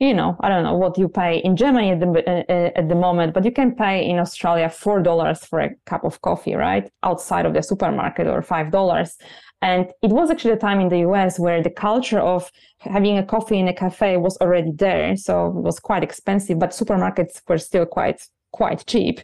you 0.00 0.14
know, 0.14 0.36
I 0.40 0.48
don't 0.48 0.64
know 0.64 0.74
what 0.74 0.98
you 0.98 1.08
pay 1.08 1.38
in 1.44 1.54
Germany 1.54 1.92
at 1.92 2.00
the 2.00 2.08
uh, 2.08 2.52
uh, 2.52 2.70
at 2.80 2.88
the 2.88 2.96
moment, 2.96 3.34
but 3.34 3.44
you 3.44 3.52
can 3.52 3.70
pay 3.72 4.04
in 4.10 4.18
Australia 4.18 4.68
four 4.68 5.00
dollars 5.00 5.44
for 5.44 5.60
a 5.60 5.70
cup 5.86 6.02
of 6.02 6.20
coffee, 6.22 6.56
right, 6.56 6.90
outside 7.04 7.46
of 7.46 7.54
the 7.54 7.62
supermarket, 7.62 8.26
or 8.26 8.42
five 8.42 8.72
dollars. 8.72 9.16
And 9.62 9.86
it 10.02 10.10
was 10.10 10.30
actually 10.30 10.54
a 10.54 10.58
time 10.58 10.80
in 10.80 10.88
the 10.88 10.98
US 11.08 11.38
where 11.38 11.62
the 11.62 11.70
culture 11.70 12.18
of 12.18 12.50
having 12.80 13.16
a 13.16 13.24
coffee 13.24 13.58
in 13.58 13.68
a 13.68 13.72
cafe 13.72 14.16
was 14.16 14.36
already 14.38 14.72
there. 14.72 15.16
So 15.16 15.46
it 15.46 15.54
was 15.54 15.78
quite 15.78 16.02
expensive, 16.02 16.58
but 16.58 16.70
supermarkets 16.70 17.40
were 17.48 17.58
still 17.58 17.86
quite 17.86 18.20
quite 18.52 18.84
cheap. 18.86 19.20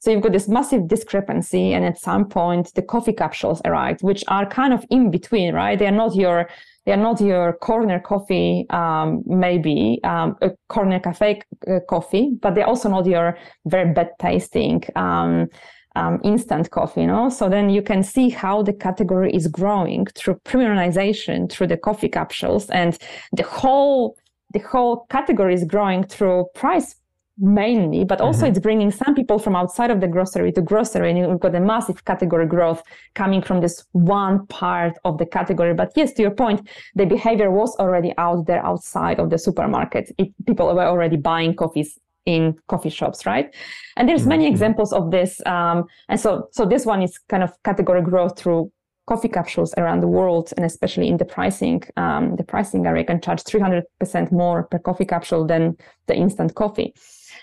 So 0.00 0.10
you've 0.10 0.22
got 0.22 0.32
this 0.32 0.48
massive 0.48 0.88
discrepancy. 0.88 1.72
And 1.72 1.84
at 1.84 1.98
some 1.98 2.28
point 2.28 2.74
the 2.74 2.82
coffee 2.82 3.12
capsules 3.12 3.62
arrived, 3.64 4.02
which 4.02 4.24
are 4.26 4.44
kind 4.44 4.72
of 4.72 4.84
in 4.90 5.10
between, 5.10 5.54
right? 5.54 5.78
They 5.78 5.86
are 5.86 5.92
not 5.92 6.16
your 6.16 6.48
they 6.84 6.90
are 6.90 6.96
not 6.96 7.20
your 7.20 7.52
corner 7.52 8.00
coffee, 8.00 8.66
um, 8.70 9.22
maybe 9.24 10.00
um, 10.02 10.34
a 10.42 10.50
corner 10.68 10.98
cafe 10.98 11.40
uh, 11.70 11.78
coffee, 11.88 12.36
but 12.40 12.56
they're 12.56 12.66
also 12.66 12.88
not 12.88 13.06
your 13.06 13.38
very 13.66 13.92
bad 13.92 14.10
tasting 14.18 14.82
um, 14.96 15.46
um, 15.96 16.20
instant 16.24 16.70
coffee, 16.70 17.02
you 17.02 17.06
know? 17.06 17.28
So 17.28 17.48
then 17.48 17.70
you 17.70 17.82
can 17.82 18.02
see 18.02 18.28
how 18.30 18.62
the 18.62 18.72
category 18.72 19.32
is 19.32 19.46
growing 19.48 20.06
through 20.06 20.40
premiumization, 20.44 21.50
through 21.50 21.68
the 21.68 21.76
coffee 21.76 22.08
capsules, 22.08 22.68
and 22.70 22.98
the 23.32 23.44
whole 23.44 24.16
the 24.52 24.60
whole 24.60 25.06
category 25.08 25.54
is 25.54 25.64
growing 25.64 26.04
through 26.04 26.44
price 26.54 26.94
mainly, 27.38 28.04
but 28.04 28.20
also 28.20 28.40
mm-hmm. 28.40 28.50
it's 28.50 28.60
bringing 28.60 28.90
some 28.90 29.14
people 29.14 29.38
from 29.38 29.56
outside 29.56 29.90
of 29.90 30.00
the 30.00 30.06
grocery 30.06 30.52
to 30.52 30.60
grocery, 30.60 31.10
and 31.10 31.18
you've 31.18 31.40
got 31.40 31.54
a 31.54 31.60
massive 31.60 32.04
category 32.04 32.46
growth 32.46 32.82
coming 33.14 33.42
from 33.42 33.60
this 33.60 33.84
one 33.92 34.46
part 34.48 34.92
of 35.04 35.18
the 35.18 35.26
category. 35.26 35.74
But 35.74 35.92
yes, 35.96 36.12
to 36.14 36.22
your 36.22 36.32
point, 36.32 36.68
the 36.94 37.06
behavior 37.06 37.50
was 37.50 37.74
already 37.76 38.12
out 38.18 38.46
there 38.46 38.64
outside 38.64 39.18
of 39.18 39.30
the 39.30 39.38
supermarket. 39.38 40.12
It, 40.18 40.32
people 40.46 40.74
were 40.74 40.84
already 40.84 41.16
buying 41.16 41.54
coffees 41.54 41.98
in 42.26 42.56
coffee 42.68 42.90
shops, 42.90 43.26
right? 43.26 43.54
And 43.96 44.08
there's 44.08 44.26
many 44.26 44.44
mm-hmm. 44.44 44.52
examples 44.52 44.92
of 44.92 45.10
this. 45.10 45.40
Um, 45.46 45.84
and 46.08 46.20
so, 46.20 46.48
so 46.52 46.64
this 46.64 46.86
one 46.86 47.02
is 47.02 47.18
kind 47.28 47.42
of 47.42 47.50
category 47.64 48.02
growth 48.02 48.38
through 48.38 48.70
coffee 49.06 49.28
capsules 49.28 49.74
around 49.76 50.00
the 50.00 50.08
world, 50.08 50.52
and 50.56 50.64
especially 50.64 51.08
in 51.08 51.16
the 51.16 51.24
pricing, 51.24 51.82
um, 51.96 52.36
the 52.36 52.44
pricing 52.44 52.86
area 52.86 53.04
can 53.04 53.20
charge 53.20 53.42
300% 53.42 54.30
more 54.30 54.64
per 54.64 54.78
coffee 54.78 55.04
capsule 55.04 55.46
than 55.46 55.76
the 56.06 56.14
instant 56.14 56.54
coffee. 56.54 56.94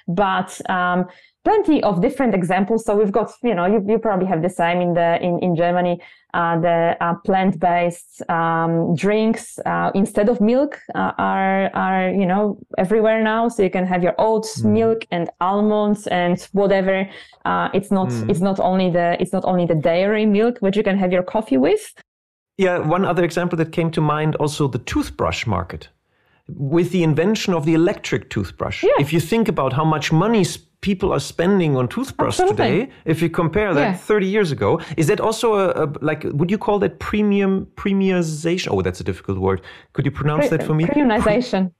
But 0.10 0.60
um, 0.70 1.06
plenty 1.46 1.82
of 1.84 2.02
different 2.02 2.34
examples. 2.36 2.86
So 2.86 2.96
we've 2.96 3.12
got, 3.12 3.32
you 3.44 3.56
know, 3.56 3.66
you, 3.66 3.84
you 3.88 3.98
probably 4.00 4.28
have 4.28 4.42
the 4.42 4.50
same 4.50 4.82
in 4.82 4.94
the 4.94 5.22
in, 5.22 5.40
in 5.40 5.56
Germany. 5.56 6.02
Uh, 6.36 6.60
the 6.60 6.96
uh, 7.02 7.16
plant-based 7.26 8.22
um, 8.30 8.96
drinks 8.96 9.58
uh, 9.66 9.90
instead 9.96 10.30
of 10.30 10.40
milk 10.40 10.78
uh, 10.94 11.12
are 11.18 11.72
are 11.74 12.10
you 12.12 12.26
know 12.26 12.60
everywhere 12.78 13.24
now. 13.24 13.50
So 13.50 13.64
you 13.64 13.72
can 13.72 13.86
have 13.88 14.04
your 14.04 14.14
oats 14.20 14.62
mm. 14.62 14.72
milk 14.74 15.08
and 15.10 15.28
almonds 15.42 16.06
and 16.08 16.40
whatever. 16.52 17.10
Uh, 17.46 17.70
it's 17.74 17.90
not 17.90 18.10
mm. 18.10 18.30
it's 18.30 18.42
not 18.42 18.60
only 18.60 18.92
the 18.92 19.18
it's 19.20 19.34
not 19.34 19.44
only 19.46 19.66
the 19.66 19.80
dairy 19.90 20.28
milk 20.28 20.60
which 20.60 20.78
you 20.78 20.84
can 20.84 20.98
have 21.00 21.12
your 21.12 21.24
coffee 21.24 21.58
with. 21.58 21.94
Yeah, 22.58 22.78
one 22.78 23.06
other 23.06 23.24
example 23.24 23.58
that 23.58 23.72
came 23.72 23.90
to 23.92 24.02
mind 24.02 24.36
also 24.36 24.68
the 24.68 24.80
toothbrush 24.80 25.48
market 25.48 25.90
with 26.56 26.92
the 26.92 27.04
invention 27.04 27.54
of 27.54 27.66
the 27.66 27.74
electric 27.74 28.30
toothbrush. 28.30 28.84
Yeah. 28.84 28.92
If 29.00 29.14
you 29.14 29.20
think 29.20 29.48
about 29.48 29.74
how 29.74 29.86
much 29.86 30.12
money 30.12 30.46
people 30.82 31.12
are 31.12 31.20
spending 31.20 31.76
on 31.76 31.88
toothbrush 31.88 32.40
Absolutely. 32.40 32.86
today, 32.86 32.92
if 33.06 33.22
you 33.22 33.30
compare 33.30 33.74
that 33.74 33.82
yeah. 33.82 33.98
30 33.98 34.28
years 34.28 34.52
ago, 34.52 34.80
is 34.98 35.08
that 35.08 35.20
also 35.20 35.54
a, 35.56 35.84
a, 35.84 35.94
like 36.02 36.24
would 36.26 36.50
you 36.50 36.58
call 36.58 36.80
that 36.80 37.00
premium 37.00 37.68
premiumization? 37.76 38.70
Oh, 38.72 38.82
that's 38.82 39.00
a 39.00 39.04
difficult 39.04 39.40
word. 39.40 39.62
Could 39.94 40.06
you 40.06 40.12
pronounce 40.12 40.48
Pre- 40.48 40.58
that 40.58 40.66
for 40.66 40.74
me? 40.74 40.86
Premiumization. 40.86 41.72
Pre- 41.72 41.79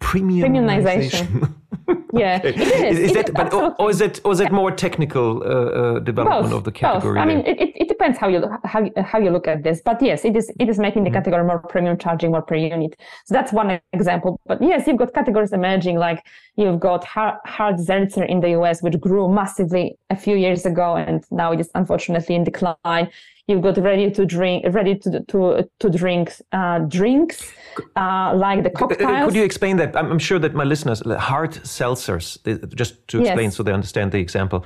premiumization. 0.00 1.26
premiumization. 1.26 1.54
yeah, 2.12 2.40
okay. 2.44 2.48
it 2.48 2.58
is. 2.58 2.98
Is, 2.98 3.12
that, 3.12 3.32
but, 3.32 3.52
or, 3.52 3.74
or, 3.80 3.90
is 3.90 4.00
it, 4.00 4.20
or 4.24 4.32
is 4.32 4.40
it 4.40 4.50
more 4.50 4.70
technical 4.70 5.42
uh, 5.42 5.46
uh, 5.46 5.98
development 6.00 6.50
both, 6.50 6.52
of 6.52 6.64
the 6.64 6.72
category? 6.72 7.14
Both. 7.14 7.22
I 7.22 7.26
mean, 7.26 7.46
it, 7.46 7.72
it 7.76 7.88
depends 7.88 8.18
how 8.18 8.28
you 8.28 8.42
how 8.64 8.88
how 9.04 9.18
you 9.18 9.30
look 9.30 9.46
at 9.46 9.62
this. 9.62 9.80
But 9.84 10.02
yes, 10.02 10.24
it 10.24 10.36
is 10.36 10.50
it 10.58 10.68
is 10.68 10.78
making 10.78 11.04
the 11.04 11.10
mm-hmm. 11.10 11.18
category 11.18 11.44
more 11.44 11.60
premium, 11.60 11.98
charging 11.98 12.30
more 12.32 12.42
per 12.42 12.56
unit. 12.56 12.98
So 13.26 13.34
that's 13.34 13.52
one 13.52 13.80
example. 13.92 14.40
But 14.46 14.62
yes, 14.62 14.86
you've 14.86 14.96
got 14.96 15.14
categories 15.14 15.52
emerging 15.52 15.98
like 15.98 16.24
you've 16.56 16.80
got 16.80 17.04
hard, 17.04 17.36
hard 17.44 17.76
in 17.78 18.40
the 18.40 18.50
US, 18.58 18.82
which 18.82 18.98
grew 19.00 19.28
massively 19.28 19.98
a 20.10 20.16
few 20.16 20.36
years 20.36 20.66
ago, 20.66 20.96
and 20.96 21.24
now 21.30 21.52
it 21.52 21.60
is 21.60 21.70
unfortunately 21.74 22.34
in 22.34 22.44
decline. 22.44 23.08
You've 23.48 23.62
got 23.62 23.76
ready 23.78 24.10
to 24.10 24.26
drink, 24.26 24.64
ready 24.74 24.96
to 24.96 25.20
to 25.24 25.70
to 25.78 25.90
drink 25.90 26.32
uh, 26.52 26.80
drinks 26.80 27.52
uh, 27.94 28.34
like 28.34 28.64
the 28.64 28.70
cocktails. 28.70 29.26
Could 29.26 29.36
you 29.36 29.44
explain 29.44 29.76
that? 29.76 29.96
I'm, 29.96 30.18
sure 30.18 30.38
that 30.40 30.54
my 30.54 30.64
listeners, 30.64 31.00
hard 31.18 31.52
seltzers, 31.52 32.38
just 32.74 33.06
to 33.08 33.20
explain 33.20 33.46
yes. 33.46 33.56
so 33.56 33.62
they 33.62 33.72
understand 33.72 34.10
the 34.10 34.18
example. 34.18 34.64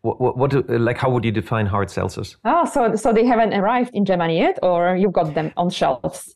What, 0.00 0.20
what, 0.20 0.36
what, 0.36 0.70
like 0.80 0.98
how 0.98 1.10
would 1.10 1.24
you 1.24 1.30
define 1.30 1.66
hard 1.66 1.88
seltzers? 1.88 2.36
Oh, 2.44 2.64
so 2.64 2.96
so 2.96 3.12
they 3.12 3.26
haven't 3.26 3.52
arrived 3.52 3.90
in 3.94 4.04
Germany 4.04 4.38
yet, 4.38 4.58
or 4.62 4.96
you've 4.96 5.12
got 5.12 5.34
them 5.34 5.52
on 5.56 5.70
shelves? 5.70 6.34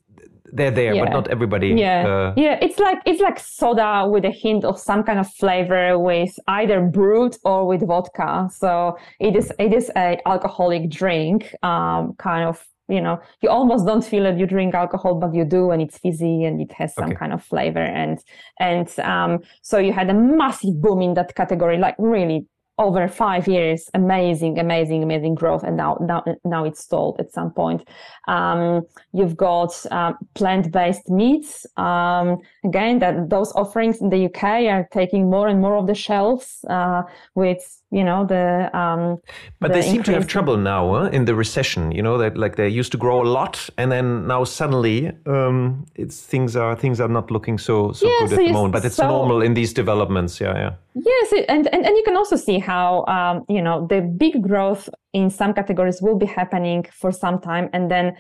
They're 0.53 0.71
there, 0.71 0.95
yeah. 0.95 1.05
but 1.05 1.13
not 1.13 1.29
everybody. 1.29 1.69
Yeah, 1.69 2.07
uh, 2.07 2.35
yeah. 2.37 2.59
It's 2.63 2.79
like 2.79 2.99
it's 3.05 3.21
like 3.21 3.39
soda 3.39 4.09
with 4.09 4.25
a 4.25 4.31
hint 4.31 4.65
of 4.65 4.79
some 4.79 5.03
kind 5.03 5.19
of 5.19 5.33
flavor, 5.35 5.99
with 5.99 6.39
either 6.49 6.81
brewed 6.81 7.37
or 7.45 7.67
with 7.67 7.87
vodka. 7.87 8.49
So 8.53 8.99
it 9.21 9.37
is 9.37 9.53
it 9.59 9.73
is 9.73 9.91
a 9.97 10.19
alcoholic 10.27 10.91
drink, 10.91 11.55
um, 11.63 12.15
kind 12.19 12.49
of 12.49 12.65
you 12.89 13.01
know 13.01 13.21
you 13.43 13.49
almost 13.49 13.87
don't 13.87 14.05
feel 14.05 14.23
that 14.23 14.39
you 14.39 14.47
drink 14.47 14.75
alcohol 14.75 15.17
but 15.17 15.35
you 15.35 15.45
do 15.45 15.71
and 15.71 15.83
it's 15.83 15.99
fizzy 15.99 16.45
and 16.45 16.61
it 16.61 16.73
has 16.73 16.95
some 16.95 17.07
okay. 17.07 17.17
kind 17.17 17.33
of 17.33 17.43
flavor 17.43 17.81
and 17.81 18.21
and 18.61 18.99
um, 19.01 19.41
so 19.63 19.79
you 19.79 19.93
had 19.93 20.09
a 20.09 20.15
massive 20.15 20.81
boom 20.81 21.03
in 21.03 21.15
that 21.15 21.35
category 21.35 21.79
like 21.79 21.97
really 21.99 22.47
over 22.79 23.09
five 23.09 23.49
years, 23.49 23.89
amazing, 23.95 24.59
amazing, 24.59 25.03
amazing 25.03 25.35
growth, 25.35 25.63
and 25.63 25.77
now 25.77 25.97
now 26.01 26.23
now 26.45 26.65
it's 26.65 26.81
stalled 26.81 27.19
at 27.19 27.33
some 27.33 27.51
point. 27.51 27.89
Um, 28.29 28.87
you've 29.13 29.37
got 29.37 29.73
um, 29.91 30.19
plant-based 30.35 31.09
meats. 31.09 31.67
Um, 31.77 32.39
again, 32.65 32.99
that 32.99 33.31
those 33.31 33.53
offerings 33.53 34.01
in 34.01 34.11
the 34.11 34.27
UK 34.27 34.45
are 34.75 34.89
taking 34.93 35.31
more 35.31 35.49
and 35.49 35.61
more 35.61 35.77
of 35.77 35.87
the 35.87 35.95
shelves 35.95 36.65
uh, 36.69 37.03
with 37.35 37.83
you 37.91 38.03
know 38.03 38.27
the 38.27 38.77
um, 38.77 39.19
but 39.61 39.69
the 39.69 39.75
they 39.75 39.83
seem 39.83 40.03
to 40.03 40.13
have 40.13 40.27
trouble 40.27 40.57
now 40.57 40.93
huh? 40.93 41.05
in 41.13 41.25
the 41.25 41.35
recession 41.35 41.93
you 41.93 42.03
know 42.03 42.19
that 42.19 42.37
like 42.37 42.57
they 42.57 42.69
used 42.69 42.91
to 42.91 42.99
grow 42.99 43.23
a 43.23 43.29
lot 43.29 43.71
and 43.79 43.93
then 43.93 44.27
now 44.27 44.43
suddenly 44.43 45.13
um, 45.27 45.87
it's 45.95 46.21
things 46.21 46.57
are 46.57 46.75
things 46.75 47.01
are 47.01 47.09
not 47.09 47.31
looking 47.31 47.59
so 47.59 47.93
so 47.93 48.07
yeah, 48.07 48.19
good 48.21 48.31
so 48.31 48.35
at 48.35 48.47
the 48.47 48.53
moment 48.53 48.73
but 48.73 48.85
it's 48.85 48.97
so, 48.97 49.07
normal 49.07 49.41
in 49.41 49.55
these 49.55 49.73
developments 49.73 50.41
yeah 50.41 50.55
yeah 50.55 50.73
yes 50.95 51.33
and 51.49 51.69
and, 51.69 51.87
and 51.87 51.97
you 51.97 52.03
can 52.05 52.17
also 52.17 52.35
see 52.35 52.59
how 52.59 53.05
um, 53.07 53.45
you 53.49 53.63
know 53.63 53.87
the 53.87 54.01
big 54.01 54.43
growth 54.43 54.89
in 55.13 55.31
some 55.31 55.55
categories 55.55 56.03
will 56.03 56.19
be 56.19 56.27
happening 56.27 56.85
for 56.93 57.13
some 57.13 57.41
time 57.41 57.71
and 57.73 57.89
then 57.89 58.17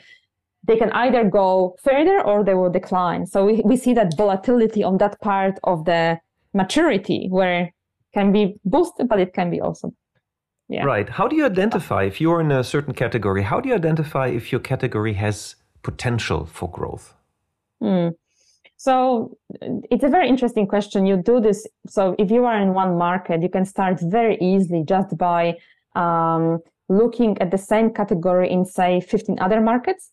they 0.63 0.77
can 0.77 0.93
either 0.93 1.25
go 1.25 1.77
further 1.83 2.21
or 2.25 2.45
they 2.45 2.55
will 2.55 2.71
decline 2.71 3.27
so 3.27 3.45
we, 3.45 3.63
we 3.65 3.77
see 3.77 3.95
that 3.95 4.17
volatility 4.17 4.85
on 4.85 4.99
that 4.99 5.21
part 5.21 5.59
of 5.65 5.85
the 5.87 6.19
maturity 6.55 7.27
where 7.31 7.73
can 8.17 8.33
be 8.33 8.45
boosted, 8.65 9.09
but 9.09 9.19
it 9.21 9.31
can 9.39 9.51
be 9.51 9.61
also. 9.61 9.93
Yeah. 10.69 10.85
Right. 10.85 11.09
How 11.09 11.29
do 11.29 11.37
you 11.37 11.47
identify 11.47 12.03
if 12.05 12.21
you're 12.21 12.41
in 12.41 12.51
a 12.51 12.65
certain 12.65 12.95
category? 12.95 13.43
How 13.43 13.61
do 13.61 13.69
you 13.69 13.75
identify 13.75 14.27
if 14.29 14.51
your 14.53 14.63
category 14.73 15.15
has 15.15 15.57
potential 15.83 16.47
for 16.47 16.69
growth? 16.79 17.15
Mm. 17.83 18.15
So 18.77 18.97
it's 19.93 20.05
a 20.05 20.09
very 20.09 20.29
interesting 20.29 20.67
question. 20.67 21.07
You 21.07 21.17
do 21.33 21.41
this. 21.41 21.67
So 21.87 22.17
if 22.19 22.31
you 22.31 22.45
are 22.47 22.59
in 22.61 22.75
one 22.75 22.99
market, 22.99 23.43
you 23.43 23.49
can 23.57 23.65
start 23.65 24.01
very 24.01 24.37
easily 24.41 24.83
just 24.85 25.17
by 25.17 25.57
um, 25.95 26.59
looking 26.89 27.39
at 27.43 27.51
the 27.51 27.59
same 27.59 27.89
category 28.01 28.51
in, 28.51 28.65
say, 28.65 29.01
15 29.01 29.39
other 29.41 29.61
markets 29.61 30.11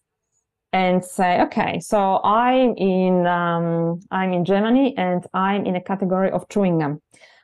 and 0.71 1.03
say, 1.03 1.41
okay, 1.41 1.79
so 1.79 2.19
I'm 2.23 2.75
in 2.77 3.27
um, 3.27 3.99
I'm 4.11 4.33
in 4.33 4.43
Germany 4.43 4.95
and 4.97 5.21
I'm 5.33 5.65
in 5.65 5.75
a 5.75 5.83
category 5.91 6.31
of 6.31 6.47
chewing 6.49 6.79
gum. 6.79 7.01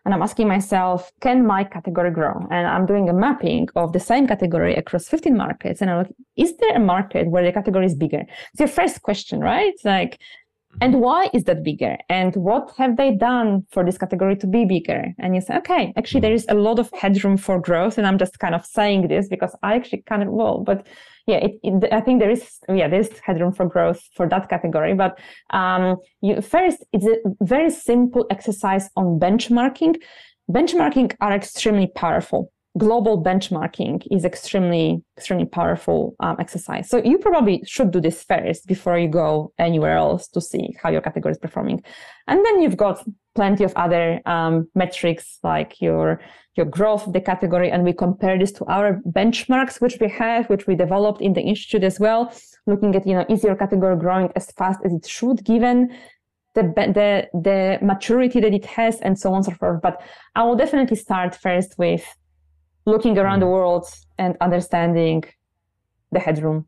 And 0.10 0.16
I'm 0.16 0.24
asking 0.24 0.47
myself, 0.47 1.12
can 1.22 1.45
my 1.45 1.64
category 1.64 2.10
grow? 2.10 2.47
And 2.49 2.66
I'm 2.66 2.88
doing 2.88 3.10
a 3.10 3.14
mapping 3.14 3.70
of 3.76 3.93
the 3.93 3.99
same 3.99 4.26
category 4.26 4.74
across 4.74 5.07
15 5.07 5.38
markets. 5.38 5.82
And 5.82 5.91
I'm 5.91 5.97
like, 5.99 6.12
is 6.36 6.57
there 6.57 6.76
a 6.76 6.80
market 6.80 7.30
where 7.30 7.43
the 7.43 7.51
category 7.51 7.86
is 7.86 7.93
bigger? 7.93 8.24
It's 8.51 8.60
your 8.60 8.70
first 8.70 9.03
question, 9.03 9.39
right? 9.39 9.72
It's 9.72 9.86
Like, 9.86 10.14
mm-hmm. 10.14 10.78
and 10.82 10.99
why 10.99 11.30
is 11.32 11.43
that 11.43 11.64
bigger? 11.64 11.95
And 12.10 12.36
what 12.38 12.74
have 12.80 12.97
they 12.97 13.12
done 13.12 13.68
for 13.70 13.86
this 13.86 13.99
category 13.99 14.36
to 14.38 14.47
be 14.47 14.66
bigger? 14.66 15.14
And 15.20 15.36
you 15.36 15.41
say, 15.41 15.57
okay, 15.57 15.93
actually, 15.95 16.22
mm-hmm. 16.22 16.24
there 16.24 16.34
is 16.34 16.47
a 16.49 16.55
lot 16.55 16.80
of 16.80 16.89
headroom 16.91 17.38
for 17.38 17.62
growth. 17.62 17.99
And 17.99 18.07
I'm 18.07 18.18
just 18.18 18.39
kind 18.39 18.55
of 18.55 18.66
saying 18.66 19.10
this 19.10 19.28
because 19.28 19.55
I 19.62 19.76
actually 19.76 20.01
kind 20.07 20.24
of 20.24 20.30
well, 20.30 20.64
but 20.64 20.88
yeah, 21.28 21.38
it, 21.38 21.59
it, 21.63 21.93
I 21.93 22.01
think 22.01 22.20
there 22.20 22.30
is 22.30 22.59
yeah 22.67 22.88
there's 22.88 23.09
headroom 23.20 23.53
for 23.53 23.65
growth 23.65 24.01
for 24.15 24.28
that 24.30 24.49
category. 24.49 24.93
But 24.93 25.20
um, 25.51 25.97
you, 26.22 26.41
first, 26.41 26.84
it's 26.93 27.05
a 27.05 27.17
very 27.41 27.70
simple 27.70 28.26
exercise 28.30 28.89
on 28.95 29.20
benchmarking. 29.20 30.01
Benchmarking 30.49 31.15
are 31.22 31.34
extremely 31.34 31.88
powerful 31.88 32.51
global 32.78 33.22
benchmarking 33.22 34.03
is 34.11 34.24
extremely 34.24 35.03
extremely 35.17 35.45
powerful 35.45 36.15
um, 36.20 36.36
exercise 36.39 36.88
so 36.88 37.01
you 37.03 37.17
probably 37.17 37.61
should 37.65 37.89
do 37.91 37.99
this 37.99 38.24
first 38.24 38.67
before 38.67 38.97
you 38.97 39.07
go 39.07 39.51
anywhere 39.57 39.97
else 39.97 40.28
to 40.28 40.39
see 40.39 40.76
how 40.82 40.89
your 40.89 41.01
category 41.01 41.32
is 41.32 41.38
performing 41.39 41.84
and 42.28 42.45
then 42.45 42.61
you've 42.61 42.78
got 42.78 43.03
plenty 43.39 43.63
of 43.63 43.73
other 43.85 44.05
um, 44.25 44.67
metrics 44.75 45.25
like 45.51 45.71
your 45.85 46.05
your 46.57 46.67
growth 46.77 47.03
of 47.07 47.13
the 47.13 47.23
category 47.31 47.69
and 47.73 47.81
we 47.89 47.93
compare 48.05 48.37
this 48.37 48.51
to 48.51 48.63
our 48.75 48.87
benchmarks 49.19 49.75
which 49.83 49.97
we 50.01 50.09
have 50.21 50.41
which 50.51 50.65
we 50.67 50.75
developed 50.85 51.21
in 51.27 51.31
the 51.37 51.43
institute 51.51 51.83
as 51.91 51.97
well 52.05 52.21
looking 52.71 52.91
at 52.97 53.07
you 53.07 53.15
know 53.15 53.25
is 53.33 53.41
your 53.47 53.55
category 53.63 53.97
growing 54.05 54.29
as 54.39 54.45
fast 54.59 54.79
as 54.85 54.91
it 54.97 55.05
should 55.17 55.37
given 55.53 55.77
the, 56.55 56.63
the 56.97 57.09
the 57.47 57.59
maturity 57.91 58.39
that 58.45 58.53
it 58.59 58.65
has 58.65 58.95
and 59.05 59.13
so 59.21 59.29
on 59.29 59.37
and 59.37 59.45
so 59.45 59.53
forth 59.59 59.79
but 59.87 59.95
i 60.35 60.41
will 60.43 60.59
definitely 60.63 60.97
start 60.97 61.31
first 61.45 61.71
with 61.77 62.05
looking 62.85 63.17
around 63.17 63.39
the 63.39 63.45
mm. 63.45 63.55
world 63.57 63.85
and 64.17 64.35
understanding 64.41 65.23
the 66.11 66.19
headroom. 66.19 66.65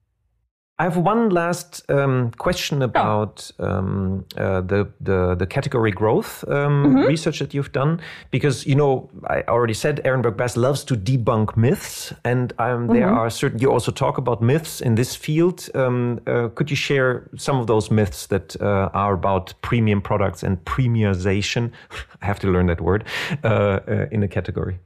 I 0.82 0.86
have 0.86 0.98
one 0.98 1.30
last 1.30 1.84
um, 1.92 2.32
question 2.40 2.82
about 2.82 3.52
oh. 3.60 3.68
um, 3.68 4.26
uh, 4.36 4.62
the, 4.62 4.90
the, 5.00 5.36
the 5.36 5.46
category 5.46 5.92
growth 5.92 6.44
um, 6.48 6.54
mm-hmm. 6.96 7.08
research 7.08 7.38
that 7.38 7.54
you've 7.54 7.72
done, 7.72 8.02
because 8.32 8.66
you 8.66 8.74
know 8.74 9.08
I 9.28 9.44
already 9.44 9.76
said 9.76 10.02
Ehrenberg 10.04 10.38
Bass 10.38 10.58
loves 10.58 10.84
to 10.86 10.96
debunk 10.96 11.56
myths, 11.56 12.14
and 12.26 12.52
um, 12.58 12.88
there 12.88 13.06
mm-hmm. 13.06 13.16
are 13.16 13.30
certain. 13.30 13.60
You 13.60 13.72
also 13.72 13.92
talk 13.92 14.18
about 14.18 14.42
myths 14.42 14.82
in 14.82 14.96
this 14.96 15.16
field. 15.16 15.70
Um, 15.76 16.20
uh, 16.26 16.48
could 16.56 16.72
you 16.72 16.76
share 16.76 17.30
some 17.38 17.60
of 17.60 17.68
those 17.68 17.92
myths 17.92 18.26
that 18.28 18.60
uh, 18.60 18.90
are 18.96 19.14
about 19.14 19.54
premium 19.62 20.02
products 20.02 20.42
and 20.42 20.58
premiumization? 20.66 21.72
I 22.24 22.26
have 22.26 22.40
to 22.40 22.48
learn 22.48 22.66
that 22.66 22.82
word 22.82 23.04
uh, 23.44 23.48
uh, 23.48 24.08
in 24.12 24.22
the 24.22 24.28
category. 24.28 24.80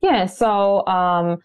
Yeah, 0.00 0.26
so 0.26 0.84
um, 0.88 1.38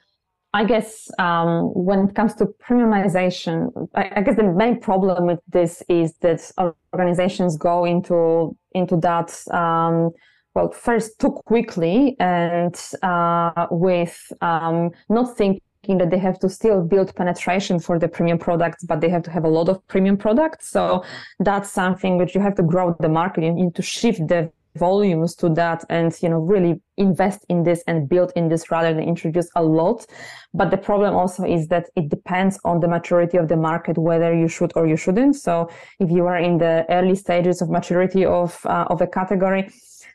I 0.54 0.66
guess 0.66 1.10
um, 1.18 1.72
when 1.74 2.10
it 2.10 2.16
comes 2.16 2.36
to 2.36 2.46
premiumization, 2.46 3.88
I, 3.96 4.12
I, 4.18 4.22
guess 4.22 4.36
the 4.36 4.44
main 4.44 4.82
problem 4.82 5.26
with 5.26 5.40
this 5.48 5.82
is 5.88 6.14
that 6.18 6.52
organizations 6.94 7.56
go 7.56 7.86
into 7.86 8.58
into 8.74 8.98
that 8.98 9.32
um, 9.52 10.12
well 10.54 10.70
first 10.72 11.20
too 11.20 11.32
quickly 11.46 12.18
and 12.20 12.76
uh, 13.02 13.68
with 13.72 14.34
um, 14.42 14.92
not 15.08 15.38
thinking 15.38 15.98
that 16.00 16.10
they 16.12 16.20
have 16.20 16.38
to 16.40 16.50
still 16.50 16.84
build 16.84 17.16
penetration 17.16 17.80
for 17.80 17.98
the 17.98 18.10
premium 18.10 18.38
products, 18.38 18.84
but 18.84 19.00
they 19.00 19.10
have 19.10 19.24
to 19.24 19.32
have 19.32 19.46
a 19.46 19.50
lot 19.50 19.70
of 19.70 19.86
premium 19.88 20.18
products. 20.18 20.68
So 20.70 21.04
that's 21.40 21.72
something 21.72 22.18
which 22.18 22.36
you 22.36 22.42
have 22.42 22.56
to 22.56 22.64
grow 22.64 22.96
the 23.00 23.10
market. 23.10 23.46
You 23.46 23.54
need 23.54 23.76
to 23.76 23.82
shift 23.82 24.28
the 24.28 24.52
volumes 24.76 25.36
to 25.36 25.50
that 25.50 25.84
and 25.90 26.16
you 26.22 26.30
know 26.30 26.40
really 26.40 26.82
invest 26.98 27.46
in 27.50 27.64
this 27.64 27.84
and 27.88 28.08
build 28.08 28.32
in 28.36 28.48
this 28.50 28.72
rather 28.72 28.94
than 28.94 29.04
introduce 29.04 29.50
a 29.56 29.64
lot. 29.64 30.06
But 30.54 30.72
the 30.72 30.78
problem 30.78 31.16
also 31.16 31.44
is 31.44 31.68
that 31.68 31.90
it 31.96 32.10
depends 32.10 32.60
on 32.64 32.80
the 32.80 32.88
maturity 32.88 33.38
of 33.38 33.48
the 33.48 33.58
market 33.58 33.98
whether 33.98 34.34
you 34.34 34.48
should 34.48 34.72
or 34.76 34.88
you 34.88 34.98
shouldn't. 34.98 35.36
So 35.36 35.70
if 36.00 36.10
you 36.10 36.26
are 36.28 36.38
in 36.38 36.58
the 36.58 36.86
early 36.90 37.16
stages 37.16 37.62
of 37.62 37.70
maturity 37.70 38.26
of 38.26 38.60
uh, 38.66 38.86
of 38.90 39.02
a 39.02 39.08
category 39.08 39.70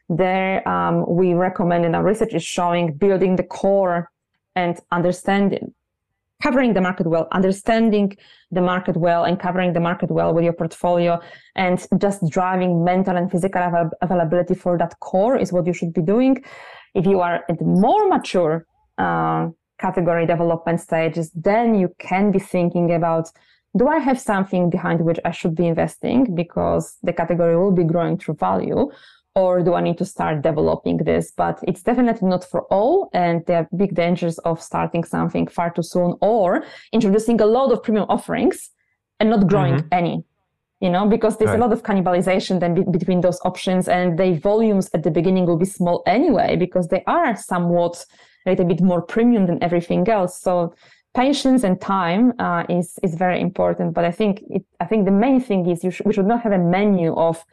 there 0.08 0.66
um, 0.68 1.04
we 1.08 1.34
recommend 1.34 1.84
and 1.84 1.96
our 1.96 2.04
research 2.04 2.32
is 2.32 2.44
showing 2.44 2.92
building 2.92 3.36
the 3.36 3.42
core 3.42 4.10
and 4.54 4.78
understanding 4.92 5.74
covering 6.42 6.74
the 6.74 6.80
market 6.80 7.06
well, 7.06 7.28
understanding 7.32 8.16
the 8.50 8.60
market 8.60 8.96
well, 8.96 9.24
and 9.24 9.40
covering 9.40 9.72
the 9.72 9.80
market 9.80 10.10
well 10.10 10.32
with 10.34 10.44
your 10.44 10.52
portfolio, 10.52 11.20
and 11.54 11.86
just 11.98 12.28
driving 12.28 12.84
mental 12.84 13.16
and 13.16 13.30
physical 13.30 13.62
av- 13.62 13.92
availability 14.02 14.54
for 14.54 14.76
that 14.78 14.98
core 15.00 15.36
is 15.36 15.52
what 15.52 15.66
you 15.66 15.72
should 15.72 15.92
be 15.92 16.02
doing. 16.02 16.42
If 16.94 17.06
you 17.06 17.20
are 17.20 17.44
at 17.48 17.60
more 17.60 18.08
mature 18.08 18.66
uh, 18.98 19.48
category 19.78 20.26
development 20.26 20.80
stages, 20.80 21.30
then 21.34 21.74
you 21.74 21.94
can 21.98 22.30
be 22.30 22.38
thinking 22.38 22.94
about 22.94 23.30
do 23.76 23.88
I 23.88 23.98
have 23.98 24.18
something 24.18 24.70
behind 24.70 25.02
which 25.02 25.20
I 25.24 25.32
should 25.32 25.54
be 25.54 25.66
investing 25.66 26.34
because 26.34 26.96
the 27.02 27.12
category 27.12 27.56
will 27.56 27.72
be 27.72 27.84
growing 27.84 28.16
through 28.16 28.36
value? 28.36 28.90
Or 29.36 29.62
do 29.62 29.74
I 29.78 29.82
need 29.82 29.98
to 29.98 30.04
start 30.14 30.42
developing 30.50 30.96
this? 31.10 31.30
But 31.42 31.56
it's 31.68 31.82
definitely 31.82 32.28
not 32.34 32.42
for 32.50 32.62
all. 32.76 33.10
And 33.12 33.44
there 33.46 33.58
are 33.60 33.68
big 33.82 33.92
dangers 33.94 34.36
of 34.50 34.56
starting 34.70 35.04
something 35.04 35.46
far 35.56 35.70
too 35.70 35.82
soon 35.82 36.10
or 36.20 36.64
introducing 36.96 37.40
a 37.40 37.46
lot 37.46 37.70
of 37.72 37.82
premium 37.84 38.06
offerings 38.08 38.58
and 39.20 39.30
not 39.30 39.46
growing 39.46 39.76
mm-hmm. 39.76 40.00
any. 40.00 40.24
You 40.80 40.90
know, 40.90 41.06
because 41.16 41.34
there's 41.36 41.54
right. 41.54 41.60
a 41.60 41.64
lot 41.64 41.72
of 41.72 41.82
cannibalization 41.82 42.60
then 42.60 42.74
be- 42.74 42.98
between 42.98 43.20
those 43.22 43.40
options 43.50 43.88
and 43.88 44.18
the 44.18 44.30
volumes 44.50 44.90
at 44.92 45.02
the 45.02 45.10
beginning 45.10 45.46
will 45.46 45.56
be 45.56 45.64
small 45.78 46.02
anyway, 46.06 46.50
because 46.56 46.88
they 46.88 47.02
are 47.06 47.34
somewhat 47.52 48.04
a 48.44 48.50
little 48.50 48.66
bit 48.66 48.82
more 48.90 49.00
premium 49.00 49.46
than 49.46 49.58
everything 49.62 50.06
else. 50.08 50.32
So 50.46 50.74
patience 51.14 51.64
and 51.64 51.80
time 51.80 52.24
uh, 52.38 52.64
is 52.78 52.88
is 53.06 53.14
very 53.24 53.40
important. 53.48 53.88
But 53.96 54.04
I 54.04 54.12
think 54.18 54.32
it, 54.56 54.64
I 54.78 54.84
think 54.90 55.06
the 55.06 55.18
main 55.26 55.40
thing 55.48 55.62
is 55.72 55.82
you 55.82 55.90
sh- 55.90 56.04
we 56.04 56.12
should 56.12 56.30
not 56.32 56.42
have 56.44 56.52
a 56.52 56.62
menu 56.76 57.10
of 57.28 57.44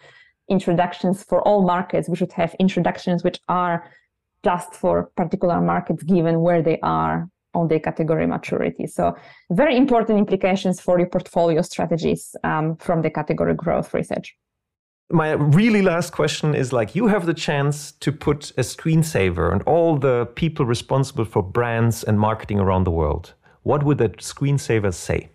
introductions 0.49 1.23
for 1.23 1.41
all 1.47 1.63
markets. 1.63 2.09
We 2.09 2.15
should 2.15 2.31
have 2.33 2.55
introductions 2.59 3.23
which 3.23 3.39
are 3.47 3.89
just 4.43 4.73
for 4.73 5.09
particular 5.15 5.61
markets 5.61 6.03
given 6.03 6.41
where 6.41 6.61
they 6.61 6.79
are 6.81 7.29
on 7.53 7.67
their 7.67 7.79
category 7.79 8.27
maturity. 8.27 8.87
So 8.87 9.15
very 9.51 9.77
important 9.77 10.17
implications 10.19 10.81
for 10.81 10.99
your 10.99 11.07
portfolio 11.07 11.61
strategies 11.61 12.35
um, 12.43 12.75
from 12.77 13.01
the 13.01 13.09
category 13.09 13.53
growth 13.53 13.93
research. 13.93 14.35
My 15.11 15.33
really 15.33 15.81
last 15.81 16.11
question 16.11 16.55
is 16.55 16.73
like 16.73 16.95
you 16.95 17.07
have 17.07 17.25
the 17.25 17.33
chance 17.33 17.91
to 17.91 18.11
put 18.11 18.51
a 18.51 18.61
screensaver 18.61 19.51
on 19.51 19.61
all 19.61 19.97
the 19.97 20.25
people 20.35 20.65
responsible 20.65 21.25
for 21.25 21.43
brands 21.43 22.03
and 22.03 22.19
marketing 22.19 22.59
around 22.59 22.85
the 22.85 22.91
world. 22.91 23.33
What 23.61 23.83
would 23.83 23.99
that 23.99 24.17
screensaver 24.17 24.93
say? 24.93 25.29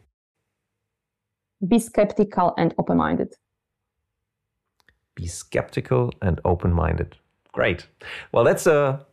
Be 1.67 1.79
skeptical 1.79 2.55
and 2.59 2.75
open-minded 2.79 3.35
be 5.19 5.27
skeptical 5.27 6.13
and 6.23 6.41
open 6.45 6.73
minded. 6.73 7.17
Great. 7.53 7.81
Well, 8.33 8.45
that's 8.45 8.67
a 8.67 9.05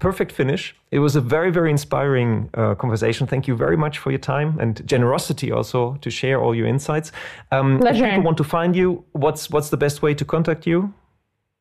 perfect 0.00 0.32
finish. 0.32 0.74
It 0.90 0.98
was 0.98 1.14
a 1.16 1.20
very, 1.20 1.50
very 1.58 1.70
inspiring 1.70 2.50
uh, 2.54 2.74
conversation. 2.74 3.26
Thank 3.26 3.46
you 3.46 3.56
very 3.56 3.76
much 3.76 3.98
for 3.98 4.10
your 4.10 4.18
time 4.34 4.58
and 4.58 4.84
generosity 4.94 5.52
also 5.52 5.80
to 6.04 6.10
share 6.10 6.42
all 6.42 6.54
your 6.54 6.66
insights. 6.66 7.12
Um, 7.52 7.78
Pleasure. 7.78 8.04
If 8.04 8.10
people 8.10 8.24
want 8.24 8.38
to 8.38 8.44
find 8.44 8.74
you, 8.74 9.04
what's 9.12 9.50
what's 9.50 9.70
the 9.70 9.76
best 9.76 10.02
way 10.02 10.12
to 10.14 10.24
contact 10.24 10.66
you? 10.66 10.92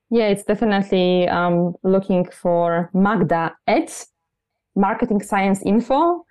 Yeah, 0.09 0.27
it's 0.33 0.45
definitely 0.51 1.27
um, 1.27 1.75
looking 1.83 2.23
for 2.41 2.89
Magda 2.93 3.53
at 3.67 3.89
Marketing 4.75 5.21
Science 5.21 5.61
Info. 5.65 6.23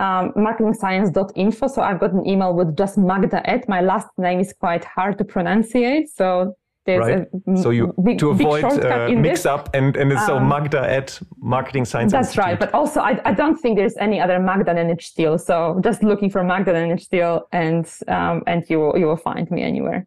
Um, 0.00 0.32
marketingscience.info. 0.46 1.68
So 1.68 1.82
I've 1.82 2.00
got 2.00 2.12
an 2.12 2.26
email 2.26 2.52
with 2.54 2.76
just 2.76 2.96
Magda 2.96 3.38
at. 3.48 3.68
My 3.68 3.82
last 3.82 4.08
name 4.16 4.40
is 4.40 4.52
quite 4.64 4.84
hard 4.84 5.18
to 5.18 5.24
pronunciate. 5.24 6.08
So 6.08 6.56
there's 6.86 7.06
right. 7.06 7.28
a 7.46 7.56
so 7.56 7.70
you 7.70 7.94
big, 8.02 8.18
to 8.18 8.30
avoid 8.30 8.64
uh, 8.64 9.08
mix 9.10 9.40
this. 9.40 9.46
up 9.46 9.68
and 9.74 9.96
and 9.96 10.10
it's 10.12 10.22
um, 10.22 10.26
so 10.26 10.40
Magda 10.40 10.80
at 10.80 11.20
Marketing 11.38 11.84
Science. 11.84 12.12
That's 12.12 12.28
Institute. 12.28 12.44
right. 12.44 12.58
But 12.58 12.72
also, 12.74 13.00
I, 13.00 13.20
I 13.24 13.32
don't 13.32 13.56
think 13.56 13.76
there's 13.76 13.96
any 13.98 14.20
other 14.20 14.38
Magda 14.38 14.72
Nenycz-Thiel. 14.72 15.38
So 15.38 15.80
just 15.84 16.02
looking 16.02 16.30
for 16.30 16.42
Magda 16.42 16.72
Nenycz-Thiel, 16.72 17.42
and 17.52 17.86
um, 18.08 18.42
and 18.46 18.64
you 18.68 18.80
will, 18.80 18.98
you 18.98 19.06
will 19.06 19.16
find 19.16 19.50
me 19.50 19.62
anywhere. 19.62 20.06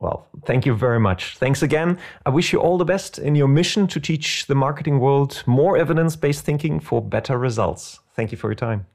Well, 0.00 0.26
thank 0.44 0.64
you 0.64 0.74
very 0.74 1.00
much. 1.00 1.38
Thanks 1.38 1.62
again. 1.62 1.98
I 2.24 2.30
wish 2.30 2.52
you 2.52 2.60
all 2.60 2.78
the 2.78 2.84
best 2.84 3.18
in 3.18 3.34
your 3.34 3.48
mission 3.48 3.86
to 3.88 4.00
teach 4.00 4.46
the 4.46 4.54
marketing 4.54 5.00
world 5.00 5.42
more 5.46 5.76
evidence 5.76 6.16
based 6.16 6.44
thinking 6.44 6.80
for 6.80 7.02
better 7.02 7.36
results. 7.36 8.00
Thank 8.14 8.30
you 8.30 8.38
for 8.38 8.48
your 8.48 8.54
time. 8.54 8.86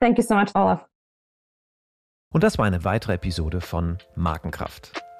Thank 0.00 0.16
you 0.18 0.22
so 0.24 0.34
much, 0.34 0.50
Olaf. 0.54 0.86
Und 2.32 2.42
das 2.42 2.58
war 2.58 2.66
eine 2.66 2.84
weitere 2.84 3.14
Episode 3.14 3.60
von 3.60 3.98
Markenkraft. 4.14 4.92